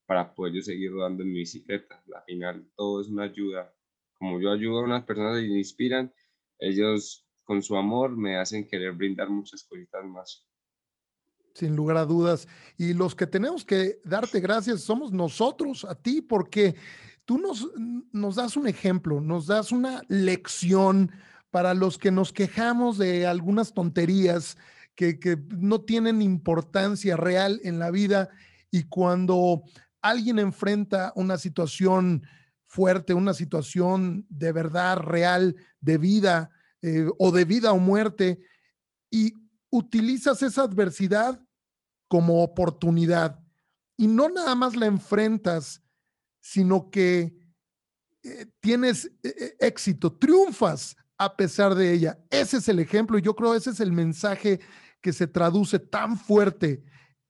para 0.05 0.33
poder 0.35 0.53
yo 0.53 0.61
seguir 0.61 0.91
rodando 0.91 1.23
en 1.23 1.31
mi 1.31 1.39
bicicleta. 1.39 2.03
Al 2.13 2.23
final 2.25 2.69
todo 2.75 3.01
es 3.01 3.07
una 3.07 3.23
ayuda. 3.23 3.73
Como 4.17 4.39
yo 4.39 4.51
ayudo 4.51 4.79
a 4.79 4.83
unas 4.83 5.03
personas 5.03 5.43
y 5.43 5.49
me 5.49 5.57
inspiran, 5.57 6.13
ellos 6.59 7.25
con 7.43 7.61
su 7.61 7.75
amor 7.75 8.15
me 8.15 8.37
hacen 8.37 8.67
querer 8.67 8.93
brindar 8.93 9.29
muchas 9.29 9.63
cositas 9.63 10.03
más. 10.05 10.45
Sin 11.53 11.75
lugar 11.75 11.97
a 11.97 12.05
dudas. 12.05 12.47
Y 12.77 12.93
los 12.93 13.15
que 13.15 13.27
tenemos 13.27 13.63
que 13.63 13.99
darte 14.03 14.39
gracias 14.39 14.81
somos 14.81 15.11
nosotros, 15.11 15.85
a 15.85 15.95
ti, 15.95 16.21
porque 16.21 16.75
tú 17.23 17.37
nos, 17.37 17.69
nos 18.11 18.35
das 18.35 18.57
un 18.57 18.67
ejemplo, 18.67 19.21
nos 19.21 19.47
das 19.47 19.71
una 19.71 20.01
lección, 20.09 21.11
para 21.55 21.73
los 21.73 21.97
que 21.97 22.11
nos 22.11 22.33
quejamos 22.33 22.97
de 22.97 23.25
algunas 23.25 23.73
tonterías 23.73 24.57
que, 24.93 25.17
no 25.47 25.79
tienen 25.79 26.21
importancia 26.21 27.15
real 27.15 27.61
en 27.63 27.79
la 27.79 27.91
vida 27.91 28.27
y 28.71 28.83
cuando 28.83 29.63
alguien 30.01 30.37
enfrenta 30.37 31.13
una 31.15 31.37
situación 31.37 32.23
fuerte, 32.75 33.13
una 33.13 33.33
situación 33.33 34.25
de 34.29 34.51
verdad 34.51 34.97
real, 34.97 35.55
de 35.79 35.97
vida 35.97 36.51
eh, 36.81 37.07
o 37.17 37.31
de 37.31 37.45
vida 37.45 37.71
o 37.71 37.79
muerte, 37.79 38.41
y 39.09 39.33
utilizas 39.69 40.43
esa 40.43 40.63
adversidad 40.63 41.41
como 42.09 42.43
oportunidad 42.43 43.39
y 43.97 44.07
no 44.07 44.27
nada 44.27 44.55
más 44.55 44.75
la 44.75 44.87
enfrentas, 44.87 45.81
sino 46.41 46.89
que 46.89 47.33
eh, 48.23 48.45
tienes 48.59 49.09
eh, 49.23 49.55
éxito, 49.59 50.11
triunfas 50.11 50.97
a 51.17 51.37
pesar 51.37 51.75
de 51.75 51.93
ella. 51.93 52.19
Creo 52.29 52.57
es 52.57 52.67
el 52.67 52.79
ejemplo 52.79 53.17
y 53.17 53.21
yo 53.21 53.35
creo 53.35 53.55
ese 53.55 53.69
es 53.69 53.79
el 53.79 53.93
mensaje 53.93 54.59
que 55.01 55.13
se 55.13 55.27
traduce 55.27 55.79
tan 55.79 56.17
fuerte 56.17 56.83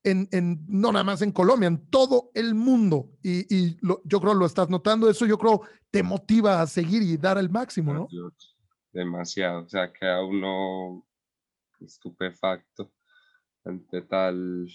en, 0.06 0.66
no 0.68 0.92
nada 0.92 1.04
más 1.04 1.22
en 1.22 1.32
Colombia, 1.32 1.68
en 1.68 1.90
todo 1.90 2.32
el 2.34 2.56
mundo. 2.56 3.10
Y, 3.24 3.78
yo 4.04 4.20
creo 4.20 4.34
lo 4.34 4.46
estás 4.46 4.70
notando, 4.70 5.10
eso 5.10 5.26
yo 5.26 5.38
creo 5.38 5.62
te 5.92 6.04
motiva 6.04 6.62
a 6.62 6.68
seguir 6.68 7.02
y 7.02 7.18
dar 7.18 7.38
el 7.38 7.50
máximo, 7.50 7.94
¿no? 7.94 8.08
Demasiado, 8.92 9.64
o 9.64 9.70
sea, 9.70 9.92
queda 9.92 10.24
uno 10.24 11.06
estupefacto 11.80 12.94
ante 13.66 14.02
tal 14.04 14.68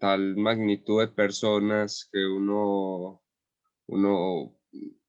tal 0.00 0.36
magnitud 0.36 1.00
de 1.00 1.08
personas 1.08 2.08
que 2.10 2.24
uno 2.24 3.22
uno 3.86 4.58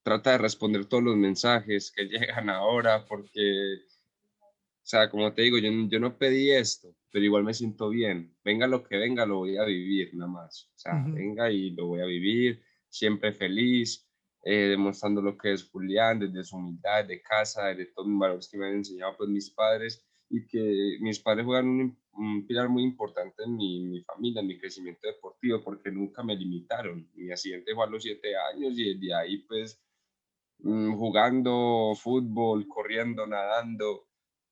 trata 0.04 0.32
de 0.32 0.38
responder 0.40 0.86
todos 0.86 1.04
los 1.04 1.18
mensajes 1.18 1.92
que 1.92 2.06
llegan 2.10 2.50
ahora, 2.50 3.06
porque, 3.06 3.42
sea, 4.90 5.10
como 5.10 5.32
te 5.34 5.44
digo, 5.44 5.58
yo, 5.60 5.70
yo 5.88 6.00
no 6.00 6.18
pedí 6.18 6.52
esto, 6.52 6.96
pero 7.12 7.24
igual 7.24 7.44
me 7.44 7.54
siento 7.54 7.90
bien. 7.90 8.36
Venga 8.44 8.66
lo 8.66 8.84
que 8.84 8.98
venga, 8.98 9.26
lo 9.26 9.38
voy 9.38 9.58
a 9.58 9.64
vivir 9.64 10.16
nada 10.16 10.32
más. 10.32 10.70
O 10.76 10.80
sea, 10.80 11.04
venga 11.08 11.52
y 11.52 11.72
lo 11.72 11.88
voy 11.88 12.02
a 12.02 12.06
vivir, 12.06 12.62
siempre 12.90 13.32
feliz, 13.32 14.10
eh, 14.44 14.70
demostrando 14.70 15.22
lo 15.22 15.38
que 15.38 15.54
es 15.54 15.70
Julián, 15.70 16.20
desde 16.20 16.44
su 16.44 16.58
humildad, 16.58 17.06
de 17.06 17.22
casa, 17.22 17.68
de 17.68 17.86
todos 17.86 18.08
los 18.08 18.20
valores 18.20 18.50
que 18.50 18.58
me 18.58 18.68
han 18.68 18.76
enseñado 18.76 19.16
pues 19.18 19.30
mis 19.30 19.52
padres 19.52 20.04
y 20.30 20.46
que 20.48 20.98
mis 21.02 21.20
padres 21.20 21.46
juegan 21.46 21.68
un, 21.68 22.00
un 22.14 22.48
pilar 22.48 22.70
muy 22.70 22.84
importante 22.84 23.44
en 23.44 23.56
mi, 23.56 23.86
mi, 23.86 24.02
familia, 24.02 24.42
en 24.42 24.48
mi 24.48 24.58
crecimiento 24.58 25.08
deportivo, 25.08 25.62
porque 25.64 25.92
nunca 25.92 26.24
me 26.24 26.36
limitaron. 26.36 27.08
Mi 27.14 27.32
accidente 27.32 27.76
fue 27.76 27.86
a 27.86 27.90
los 27.90 28.02
siete 28.02 28.36
años 28.36 28.78
y 28.78 28.96
desde 28.96 29.14
ahí 29.14 29.38
pues 29.48 29.80
Mm, 30.62 30.98
jugando 30.98 31.94
fútbol, 31.96 32.68
corriendo, 32.68 33.26
nadando, 33.26 34.09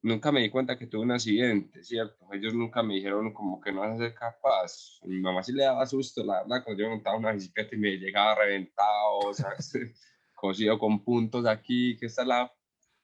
nunca 0.08 0.32
me 0.32 0.42
di 0.42 0.50
cuenta 0.50 0.78
que 0.78 0.88
tuve 0.88 1.04
un 1.04 1.12
accidente, 1.12 1.84
¿cierto? 1.84 2.28
Ellos 2.32 2.54
nunca 2.54 2.82
me 2.82 2.96
dijeron 2.96 3.34
como 3.34 3.62
que 3.62 3.72
no 3.72 3.82
vas 3.82 3.96
a 3.96 3.98
ser 3.98 4.14
capaz. 4.14 5.00
Mi 5.04 5.20
mamá 5.20 5.44
sí 5.44 5.52
le 5.52 5.64
daba 5.64 5.86
susto, 5.86 6.24
la 6.24 6.42
verdad, 6.42 6.64
cuando 6.64 6.84
yo 6.84 6.90
montaba 6.90 7.18
una 7.18 7.34
bicicleta 7.34 7.76
y 7.76 7.80
me 7.80 7.98
llegaba 7.98 8.36
reventado, 8.36 9.20
o 9.26 9.34
sea, 9.34 9.50
cosido 10.34 10.80
con 10.80 11.04
puntos 11.04 11.46
aquí, 11.46 11.98
que 11.98 12.08
esta 12.08 12.22
es 12.22 12.28
la, 12.28 12.52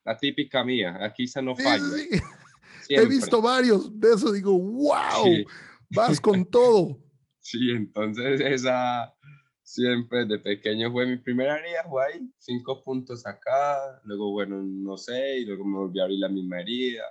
la 0.05 0.17
típica 0.17 0.63
mía, 0.63 0.97
aquí 1.01 1.27
se 1.27 1.41
no 1.41 1.55
falla. 1.55 1.83
He 2.89 3.05
visto 3.05 3.41
varios 3.41 3.99
de 3.99 4.13
eso, 4.13 4.31
digo, 4.31 4.57
wow, 4.57 5.45
vas 5.89 6.19
con 6.19 6.45
todo. 6.45 6.99
Sí, 7.45 7.71
entonces 7.71 8.39
esa 8.39 9.13
siempre 9.63 10.25
de 10.25 10.39
pequeño 10.39 10.91
fue 10.91 11.07
mi 11.07 11.17
primera 11.17 11.57
herida, 11.57 11.83
fue 11.89 12.05
ahí, 12.05 12.29
cinco 12.37 12.83
puntos 12.83 13.25
acá, 13.25 14.01
luego 14.03 14.31
bueno, 14.31 14.61
no 14.61 14.97
sé, 14.97 15.39
y 15.39 15.45
luego 15.45 15.65
me 15.65 15.77
volví 15.77 15.99
a 15.99 16.03
abrir 16.03 16.19
la 16.19 16.29
misma 16.29 16.61
herida, 16.61 17.03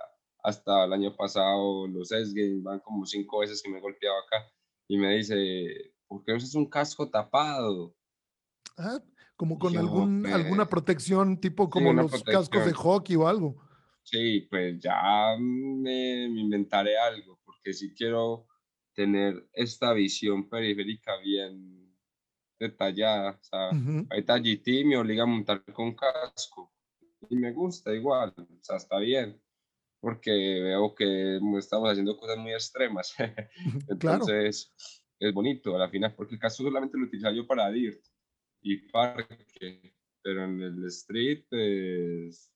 hasta 0.43 0.85
el 0.85 0.93
año 0.93 1.15
pasado 1.15 1.87
los 1.87 2.11
Esgames 2.11 2.61
van 2.63 2.79
como 2.79 3.05
cinco 3.05 3.39
veces 3.39 3.61
que 3.61 3.69
me 3.69 3.79
he 3.79 3.81
golpeado 3.81 4.15
acá, 4.19 4.51
y 4.87 4.97
me 4.97 5.15
dice, 5.15 5.93
¿por 6.07 6.23
qué 6.23 6.33
usas 6.33 6.53
un 6.55 6.69
casco 6.69 7.09
tapado? 7.09 7.95
Ah, 8.77 9.01
como 9.35 9.57
con 9.57 9.75
algún, 9.75 10.21
pues, 10.21 10.33
alguna 10.33 10.69
protección, 10.69 11.39
tipo 11.39 11.69
como 11.69 11.91
los 11.91 12.23
cascos 12.23 12.65
de 12.65 12.73
hockey 12.73 13.15
o 13.15 13.27
algo. 13.27 13.61
Sí, 14.03 14.47
pues 14.49 14.79
ya 14.79 15.35
me, 15.39 16.27
me 16.29 16.41
inventaré 16.41 16.97
algo, 16.97 17.39
porque 17.45 17.73
si 17.73 17.93
quiero 17.93 18.47
tener 18.93 19.47
esta 19.53 19.93
visión 19.93 20.49
periférica 20.49 21.17
bien 21.17 21.82
detallada. 22.63 23.31
O 23.39 23.43
sea, 23.43 23.69
ahorita 24.09 24.37
GT 24.37 24.85
me 24.85 24.97
obliga 24.97 25.23
a 25.23 25.27
montar 25.27 25.63
con 25.73 25.93
casco 25.95 26.73
y 27.29 27.35
me 27.35 27.51
gusta 27.51 27.93
igual, 27.93 28.33
o 28.37 28.63
sea, 28.63 28.77
está 28.77 28.99
bien, 28.99 29.41
porque 29.99 30.31
veo 30.31 30.93
que 30.95 31.39
estamos 31.57 31.89
haciendo 31.89 32.17
cosas 32.17 32.37
muy 32.37 32.53
extremas. 32.53 33.15
Entonces, 33.87 34.73
es 35.19 35.33
bonito 35.33 35.75
a 35.75 35.79
la 35.79 35.89
final, 35.89 36.13
porque 36.15 36.35
el 36.35 36.41
casco 36.41 36.63
solamente 36.63 36.97
lo 36.97 37.05
utilizo 37.05 37.31
yo 37.31 37.47
para 37.47 37.71
DIRT 37.71 38.03
y 38.61 38.77
parque, 38.89 39.95
pero 40.21 40.45
en 40.45 40.61
el 40.61 40.85
street, 40.85 41.45
pues, 41.49 42.51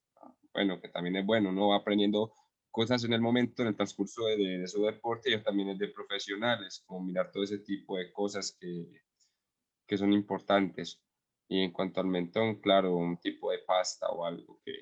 bueno, 0.53 0.81
que 0.81 0.89
también 0.89 1.17
es 1.17 1.25
bueno, 1.25 1.51
¿no? 1.51 1.69
Va 1.69 1.77
aprendiendo 1.77 2.33
cosas 2.71 3.03
en 3.03 3.13
el 3.13 3.21
momento, 3.21 3.61
en 3.61 3.69
el 3.69 3.75
transcurso 3.75 4.25
de, 4.25 4.59
de, 4.59 4.67
su 4.67 4.83
deporte, 4.83 5.31
y 5.31 5.43
también 5.43 5.69
es 5.69 5.79
de 5.79 5.89
profesionales, 5.89 6.83
como 6.85 7.05
mirar 7.05 7.31
todo 7.31 7.43
ese 7.43 7.59
tipo 7.59 7.97
de 7.97 8.11
cosas 8.11 8.55
que, 8.59 9.01
que 9.87 9.97
son 9.97 10.13
importantes. 10.13 11.01
Y 11.47 11.61
en 11.61 11.71
cuanto 11.71 12.01
al 12.01 12.07
mentón, 12.07 12.55
claro, 12.55 12.95
un 12.95 13.17
tipo 13.17 13.51
de 13.51 13.59
pasta 13.59 14.07
o 14.09 14.25
algo 14.25 14.59
que 14.65 14.73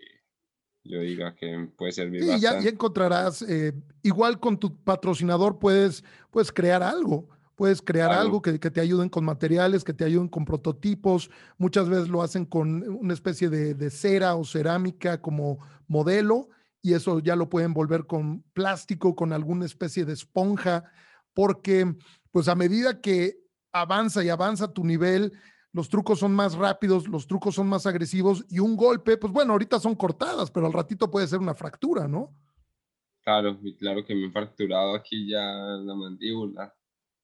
yo 0.84 1.00
diga 1.00 1.36
que 1.36 1.70
puede 1.78 1.92
servir 1.92 2.24
sí, 2.24 2.40
Ya, 2.40 2.60
ya 2.60 2.70
encontrarás, 2.70 3.42
eh, 3.44 3.74
igual 4.04 4.40
con 4.40 4.60
tu 4.60 4.76
patrocinador 4.84 5.60
puedes, 5.60 6.04
puedes 6.32 6.52
crear 6.52 6.84
algo. 6.84 7.30
Puedes 7.56 7.82
crear 7.82 8.12
algo 8.12 8.42
que, 8.42 8.60
que, 8.60 8.70
te 8.70 8.82
ayuden 8.82 9.08
con 9.08 9.24
materiales, 9.24 9.86
que 9.86 9.94
te 9.94 10.04
ayuden 10.04 10.28
con 10.28 10.44
prototipos. 10.44 11.32
Muchas 11.58 11.88
veces 11.88 12.10
lo 12.10 12.22
hacen 12.22 12.44
con 12.44 12.84
una 12.84 13.14
especie 13.14 13.48
de, 13.48 13.74
de 13.74 13.90
cera 13.90 14.36
o 14.36 14.44
cerámica 14.44 15.22
como 15.22 15.60
modelo 15.88 16.50
y 16.86 16.94
eso 16.94 17.20
ya 17.20 17.36
lo 17.36 17.50
pueden 17.50 17.74
volver 17.74 18.06
con 18.06 18.44
plástico, 18.54 19.16
con 19.16 19.32
alguna 19.32 19.66
especie 19.66 20.04
de 20.04 20.12
esponja, 20.12 20.84
porque 21.34 21.96
pues 22.30 22.48
a 22.48 22.54
medida 22.54 23.02
que 23.02 23.40
avanza 23.76 24.24
y 24.24 24.30
avanza 24.30 24.72
tu 24.72 24.84
nivel, 24.86 25.34
los 25.74 25.90
trucos 25.90 26.20
son 26.20 26.34
más 26.34 26.56
rápidos, 26.56 27.08
los 27.08 27.28
trucos 27.28 27.56
son 27.56 27.68
más 27.68 27.86
agresivos 27.86 28.46
y 28.50 28.60
un 28.60 28.78
golpe, 28.78 29.18
pues 29.18 29.34
bueno, 29.34 29.52
ahorita 29.52 29.80
son 29.80 29.96
cortadas, 29.96 30.50
pero 30.50 30.66
al 30.66 30.74
ratito 30.74 31.12
puede 31.12 31.28
ser 31.28 31.40
una 31.40 31.54
fractura, 31.54 32.08
¿no? 32.08 32.34
Claro, 33.22 33.60
y 33.62 33.76
claro 33.76 34.06
que 34.06 34.16
me 34.16 34.28
he 34.28 34.32
fracturado 34.32 34.96
aquí 34.96 35.30
ya 35.30 35.42
la 35.42 35.96
mandíbula. 35.96 36.74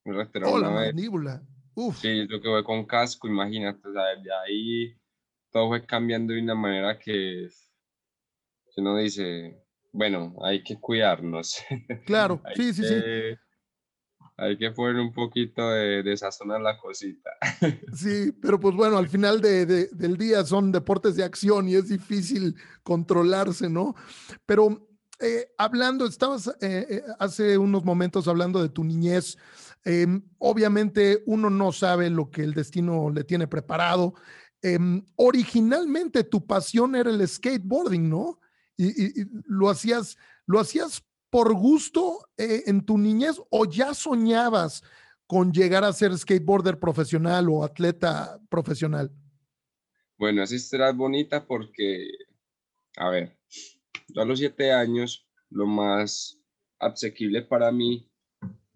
Me 0.04 0.18
oh, 0.46 0.58
la 0.60 0.70
mandíbula. 0.70 1.42
Uf. 1.76 2.00
Sí, 2.00 2.26
lo 2.26 2.42
que 2.42 2.50
voy 2.50 2.64
con 2.64 2.86
casco, 2.86 3.28
imagínate, 3.28 3.88
o 3.88 3.94
sea, 3.94 4.16
de 4.16 4.34
ahí 4.34 4.96
todo 5.52 5.70
fue 5.70 5.86
cambiando 5.86 6.34
de 6.34 6.42
una 6.42 6.56
manera 6.56 7.00
que, 7.00 7.48
que 8.74 8.82
uno 8.82 8.98
dice, 8.98 9.64
bueno, 9.94 10.36
hay 10.44 10.64
que 10.64 10.78
cuidarnos. 10.80 11.62
Claro, 12.06 12.42
sí, 12.56 12.74
sí, 12.74 12.84
sí 12.84 12.96
hay 14.42 14.58
que 14.58 14.72
poner 14.72 14.96
un 14.96 15.14
poquito 15.14 15.70
de, 15.70 16.02
de 16.02 16.16
la 16.60 16.78
cosita. 16.78 17.30
Sí, 17.94 18.32
pero 18.42 18.60
pues 18.60 18.76
bueno, 18.76 18.98
al 18.98 19.08
final 19.08 19.40
del 19.40 20.18
día 20.18 20.44
son 20.44 20.72
deportes 20.72 21.16
de 21.16 21.24
acción 21.24 21.70
y 21.70 21.76
es 21.76 21.90
difícil 21.90 22.56
controlarse, 22.82 23.70
¿no? 23.70 23.96
Pero 24.48 24.90
eh, 25.20 25.52
hablando, 25.60 26.08
estabas 26.08 26.48
eh, 26.60 26.88
eh, 26.90 27.04
hace 27.20 27.56
unos 27.56 27.86
momentos 27.86 28.28
hablando 28.28 28.62
de 28.64 28.70
tu 28.70 28.84
niñez. 28.84 29.38
Em, 29.86 30.24
obviamente 30.40 31.22
uno 31.28 31.52
no 31.52 31.72
sabe 31.72 32.10
lo 32.10 32.32
que 32.32 32.42
el 32.42 32.56
destino 32.56 33.12
le 33.12 33.24
tiene 33.24 33.48
preparado. 33.48 34.16
Em, 34.64 35.06
originalmente 35.18 36.24
tu 36.24 36.48
pasión 36.48 36.96
era 36.96 37.12
el 37.12 37.28
skateboarding, 37.28 38.10
¿no? 38.10 38.40
Y, 38.76 39.22
y, 39.22 39.28
lo 39.46 39.70
hacías, 39.70 40.18
lo 40.48 40.60
hacías 40.60 41.04
por 41.32 41.54
gusto 41.54 42.30
eh, 42.38 42.64
en 42.68 42.86
tu 42.86 42.98
niñez 42.98 43.42
o 43.50 43.66
ya 43.66 43.96
soñabas 43.96 44.84
con 45.26 45.52
llegar 45.52 45.84
a 45.86 45.94
ser 45.94 46.16
skateboarder 46.16 46.78
profesional 46.78 47.48
o 47.50 47.64
atleta 47.64 48.40
profesional? 48.50 49.10
Bueno, 50.18 50.44
esa 50.44 50.56
historia 50.56 50.90
es 50.90 50.96
bonita 50.96 51.48
porque, 51.48 52.06
a 52.98 53.10
ver, 53.10 53.40
yo 54.10 54.22
a 54.22 54.26
los 54.26 54.40
siete 54.40 54.74
años 54.74 55.26
lo 55.50 55.66
más 55.66 56.38
asequible 56.80 57.42
para 57.44 57.72
mí 57.72 58.12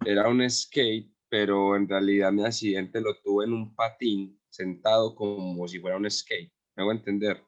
era 0.06 0.30
un 0.30 0.50
skate, 0.50 1.12
pero 1.28 1.76
en 1.76 1.90
realidad 1.90 2.32
mi 2.32 2.46
accidente 2.46 3.02
lo 3.02 3.20
tuve 3.22 3.46
en 3.46 3.54
un 3.54 3.76
patín 3.76 4.40
sentado 4.50 5.14
como 5.14 5.68
si 5.68 5.80
fuera 5.80 5.98
un 5.98 6.10
skate. 6.10 6.52
¿Me 6.76 6.84
hago 6.84 6.94
entender? 6.94 7.44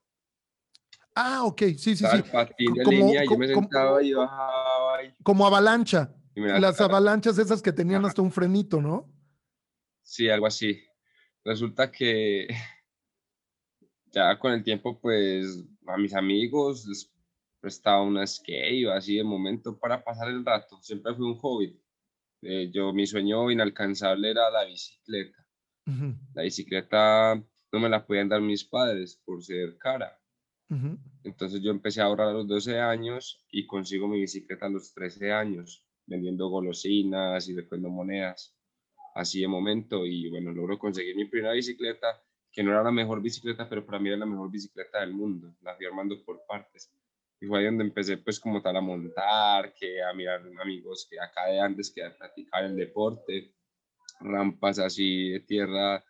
Ah, 1.16 1.46
ok, 1.46 1.62
sí, 1.78 1.96
sí, 1.96 2.06
sí. 2.06 2.24
patín 2.32 2.74
de 2.74 2.86
línea, 2.86 3.24
yo 3.24 3.38
me 3.38 3.48
sentaba 3.48 4.04
y 4.04 4.14
bajaba 4.14 4.67
como 5.28 5.46
avalancha. 5.46 6.16
Las 6.36 6.80
avalanchas 6.80 7.38
esas 7.38 7.62
que 7.62 7.74
tenían 7.74 8.06
hasta 8.06 8.22
un 8.22 8.32
frenito, 8.32 8.82
¿no? 8.82 9.14
Sí, 10.02 10.30
algo 10.30 10.48
así. 10.48 10.82
Resulta 11.44 11.92
que 11.92 12.48
ya 14.14 14.40
con 14.40 14.54
el 14.54 14.64
tiempo, 14.64 14.98
pues 15.02 15.66
a 15.86 15.98
mis 15.98 16.14
amigos 16.14 16.86
les 16.88 17.14
prestaba 17.60 18.04
una 18.04 18.26
skate 18.26 18.88
o 18.88 18.94
así 18.94 19.18
de 19.18 19.26
momento 19.26 19.78
para 19.78 20.02
pasar 20.02 20.30
el 20.30 20.46
rato. 20.46 20.82
Siempre 20.82 21.14
fui 21.14 21.26
un 21.26 21.38
hobby. 21.40 21.78
Eh, 22.44 22.72
yo, 22.74 22.94
mi 22.94 23.06
sueño 23.06 23.52
inalcanzable 23.52 24.32
era 24.32 24.50
la 24.50 24.64
bicicleta. 24.64 25.46
La 26.36 26.44
bicicleta 26.44 27.36
no 27.36 27.80
me 27.82 27.90
la 27.90 28.06
podían 28.06 28.30
dar 28.30 28.40
mis 28.40 28.64
padres 28.64 29.22
por 29.26 29.44
ser 29.44 29.78
cara. 29.78 30.18
Entonces 31.24 31.62
yo 31.62 31.72
empecé 31.72 32.02
a 32.02 32.06
ahorrar 32.06 32.30
a 32.30 32.34
los 32.34 32.48
12 32.48 32.80
años 32.80 33.46
y 33.52 33.66
consigo 33.66 34.08
mi 34.08 34.20
bicicleta 34.20 34.66
a 34.66 34.70
los 34.70 34.94
13 34.94 35.32
años, 35.32 35.86
vendiendo 36.06 36.50
golosinas 36.50 37.48
y 37.48 37.56
recogiendo 37.56 37.90
monedas, 37.90 38.56
así 39.16 39.42
de 39.42 39.48
momento. 39.48 40.06
Y 40.06 40.30
bueno, 40.30 40.52
logro 40.52 40.78
conseguir 40.78 41.16
mi 41.16 41.26
primera 41.26 41.54
bicicleta, 41.54 42.22
que 42.52 42.64
no 42.64 42.72
era 42.72 42.84
la 42.84 42.92
mejor 42.92 43.22
bicicleta, 43.22 43.70
pero 43.70 43.86
para 43.86 44.00
mí 44.00 44.10
era 44.10 44.18
la 44.18 44.26
mejor 44.26 44.52
bicicleta 44.52 45.00
del 45.00 45.14
mundo. 45.14 45.56
La 45.62 45.76
fui 45.76 45.86
armando 45.86 46.22
por 46.26 46.46
partes. 46.46 46.92
Y 47.40 47.46
fue 47.46 47.60
ahí 47.60 47.66
donde 47.66 47.84
empecé 47.84 48.18
pues 48.18 48.40
como 48.40 48.62
tal 48.62 48.76
a 48.78 48.82
montar, 48.82 49.74
que 49.74 50.02
a 50.02 50.12
mirar 50.14 50.42
amigos 50.62 51.08
que 51.10 51.20
acá 51.20 51.46
de 51.46 51.60
antes, 51.60 51.92
que 51.94 52.04
a 52.04 52.18
practicar 52.18 52.66
el 52.66 52.76
deporte, 52.76 53.54
rampas 54.20 54.80
así 54.80 55.30
de 55.30 55.40
tierra 55.42 56.04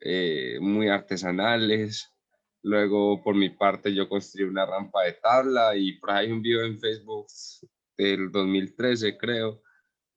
eh, 0.00 0.58
muy 0.60 0.88
artesanales 0.88 2.14
Luego, 2.62 3.22
por 3.22 3.34
mi 3.34 3.50
parte, 3.50 3.94
yo 3.94 4.08
construí 4.08 4.44
una 4.44 4.66
rampa 4.66 5.04
de 5.04 5.14
tabla 5.14 5.76
y 5.76 5.92
por 5.98 6.10
ahí 6.10 6.30
un 6.30 6.42
video 6.42 6.64
en 6.64 6.78
Facebook 6.78 7.26
del 7.96 8.30
2013, 8.30 9.16
creo, 9.16 9.62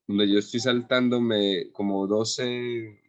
donde 0.07 0.29
yo 0.29 0.39
estoy 0.39 0.59
saltándome 0.59 1.71
como 1.71 2.05
12 2.05 2.99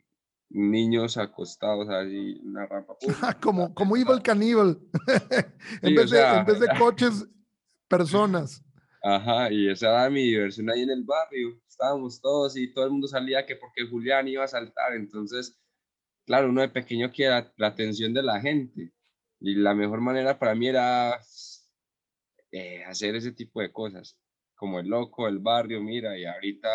niños 0.50 1.16
acostados 1.16 1.88
ahí 1.88 2.38
en 2.40 2.48
una 2.48 2.66
rampa. 2.66 2.94
como, 3.42 3.74
como 3.74 3.96
Evil 3.96 4.22
Caníbal. 4.22 4.78
en, 5.82 5.94
vez 5.94 6.10
de, 6.10 6.22
en 6.22 6.44
vez 6.44 6.60
de 6.60 6.68
coches, 6.78 7.26
personas. 7.88 8.64
Ajá, 9.02 9.52
y 9.52 9.68
esa 9.68 9.90
era 9.90 10.10
mi 10.10 10.22
diversión 10.22 10.70
ahí 10.70 10.82
en 10.82 10.90
el 10.90 11.04
barrio. 11.04 11.60
Estábamos 11.68 12.20
todos 12.20 12.56
y 12.56 12.72
todo 12.72 12.86
el 12.86 12.92
mundo 12.92 13.08
salía 13.08 13.44
que 13.44 13.56
porque 13.56 13.86
Julián 13.86 14.28
iba 14.28 14.44
a 14.44 14.48
saltar. 14.48 14.94
Entonces, 14.94 15.60
claro, 16.24 16.48
uno 16.48 16.62
de 16.62 16.68
pequeño 16.68 17.12
quiere 17.12 17.52
la 17.56 17.66
atención 17.66 18.14
de 18.14 18.22
la 18.22 18.40
gente. 18.40 18.93
Y 19.46 19.56
la 19.56 19.74
mejor 19.74 20.00
manera 20.00 20.38
para 20.38 20.54
mí 20.54 20.68
era 20.68 21.20
eh, 22.50 22.82
hacer 22.84 23.14
ese 23.14 23.30
tipo 23.30 23.60
de 23.60 23.70
cosas, 23.70 24.18
como 24.54 24.80
el 24.80 24.88
loco, 24.88 25.28
el 25.28 25.38
barrio, 25.38 25.82
mira, 25.82 26.18
y 26.18 26.24
ahorita 26.24 26.68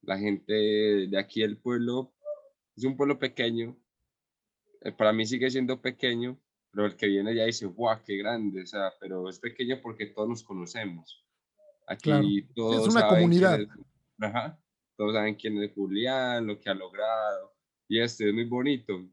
la 0.00 0.16
gente 0.16 0.54
de 0.54 1.18
aquí 1.18 1.42
del 1.42 1.58
pueblo 1.58 2.14
es 2.74 2.84
un 2.84 2.96
pueblo 2.96 3.18
pequeño, 3.18 3.76
eh, 4.80 4.92
para 4.92 5.12
mí 5.12 5.26
sigue 5.26 5.50
siendo 5.50 5.82
pequeño, 5.82 6.40
pero 6.70 6.86
el 6.86 6.96
que 6.96 7.06
viene 7.06 7.34
ya 7.34 7.44
dice, 7.44 7.66
guau, 7.66 7.98
qué 8.02 8.16
grande, 8.16 8.62
o 8.62 8.66
sea, 8.66 8.94
pero 8.98 9.28
es 9.28 9.38
pequeño 9.38 9.78
porque 9.82 10.06
todos 10.06 10.26
nos 10.26 10.42
conocemos. 10.42 11.22
Aquí 11.86 12.48
todos 12.54 12.88
es 12.88 12.94
una 12.94 13.08
comunidad. 13.08 13.60
ajá, 14.20 14.58
todos 14.96 15.12
saben 15.12 15.34
quién 15.34 15.62
es 15.62 15.74
Julián, 15.74 16.46
lo 16.46 16.58
que 16.58 16.70
ha 16.70 16.74
logrado, 16.74 17.54
y 17.88 18.00
este 18.00 18.26
es 18.26 18.32
muy 18.32 18.44
bonito, 18.44 19.06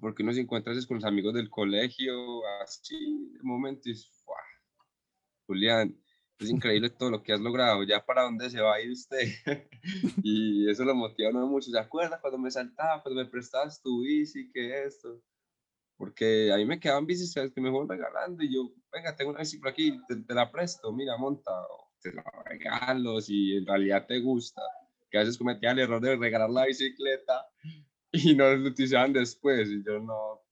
porque 0.00 0.22
uno 0.22 0.32
se 0.32 0.40
encuentra 0.40 0.72
con 0.86 0.96
los 0.96 1.04
amigos 1.04 1.34
del 1.34 1.50
colegio, 1.50 2.46
así, 2.62 3.30
de 3.32 3.42
momento, 3.42 3.88
y 3.88 3.94
guau, 4.24 4.38
Julián, 5.46 5.96
es 6.38 6.50
increíble 6.50 6.90
todo 6.90 7.10
lo 7.10 7.22
que 7.22 7.32
has 7.32 7.40
logrado, 7.40 7.82
ya 7.82 8.04
para 8.04 8.22
dónde 8.22 8.50
se 8.50 8.60
va 8.60 8.74
a 8.74 8.80
ir 8.80 8.90
usted. 8.90 9.26
y 10.22 10.68
eso 10.70 10.84
lo 10.84 10.94
motiva 10.94 11.30
mucho. 11.32 11.70
¿Se 11.70 11.78
acuerda 11.78 12.20
cuando 12.20 12.38
me 12.38 12.50
saltaba, 12.50 13.02
cuando 13.02 13.22
me 13.22 13.30
prestabas 13.30 13.80
tu 13.80 14.02
bici, 14.02 14.50
que 14.52 14.84
esto? 14.84 15.22
Porque 15.96 16.52
a 16.52 16.56
mí 16.56 16.66
me 16.66 16.78
quedaban 16.78 17.06
bicis 17.06 17.32
que 17.34 17.60
me 17.60 17.70
fueron 17.70 17.88
regalando 17.88 18.42
y 18.44 18.54
yo, 18.54 18.70
venga, 18.92 19.16
tengo 19.16 19.30
una 19.30 19.40
bici 19.40 19.58
por 19.58 19.68
aquí, 19.68 19.98
te, 20.06 20.34
la 20.34 20.50
presto, 20.52 20.92
mira, 20.92 21.16
monta, 21.16 21.50
te 22.02 22.12
la 22.12 22.22
regalo 22.44 23.20
si 23.22 23.56
en 23.56 23.66
realidad 23.66 24.06
te 24.06 24.20
gusta. 24.20 24.60
Que 25.10 25.18
a 25.18 25.20
veces 25.20 25.38
cometía 25.38 25.70
el 25.70 25.78
error 25.78 26.02
de 26.02 26.16
regalar 26.16 26.50
la 26.50 26.66
bicicleta 26.66 27.46
y 28.24 28.34
no 28.34 28.54
lo 28.54 28.68
utilizaban 28.68 29.12
después 29.12 29.68
y 29.68 29.84
yo 29.84 29.98
no. 30.00 30.42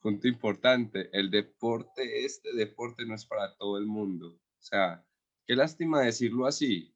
Punto 0.00 0.28
importante, 0.28 1.10
el 1.12 1.30
deporte, 1.30 2.24
este 2.24 2.54
deporte 2.54 3.04
no 3.04 3.14
es 3.14 3.26
para 3.26 3.54
todo 3.56 3.76
el 3.76 3.84
mundo 3.84 4.40
o 4.60 4.62
sea, 4.62 5.02
qué 5.46 5.56
lástima 5.56 6.02
decirlo 6.02 6.46
así, 6.46 6.94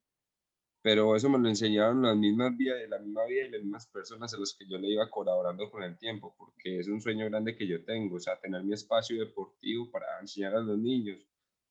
pero 0.83 1.17
eso 1.17 1.31
me 1.31 1.39
lo 1.39 1.49
enseñaron 1.49 2.03
las 2.03 2.15
mismas 2.15 2.55
vidas, 2.57 2.79
la 2.91 2.99
misma 2.99 3.25
vida 3.25 3.47
y 3.47 3.51
las 3.51 3.63
mismas 3.63 3.87
personas 3.87 4.35
a 4.35 4.39
las 4.39 4.55
que 4.55 4.67
yo 4.69 4.77
le 4.77 4.89
iba 4.91 5.09
colaborando 5.09 5.71
con 5.71 5.83
el 5.83 5.97
tiempo, 5.97 6.35
porque 6.37 6.79
es 6.79 6.89
un 6.89 7.01
sueño 7.01 7.25
grande 7.25 7.57
que 7.57 7.67
yo 7.67 7.83
tengo, 7.85 8.17
o 8.17 8.21
sea, 8.21 8.39
tener 8.39 8.63
mi 8.63 8.75
espacio 8.75 9.19
deportivo 9.19 9.91
para 9.91 10.21
enseñar 10.21 10.55
a 10.55 10.61
los 10.61 10.79
niños 10.79 11.27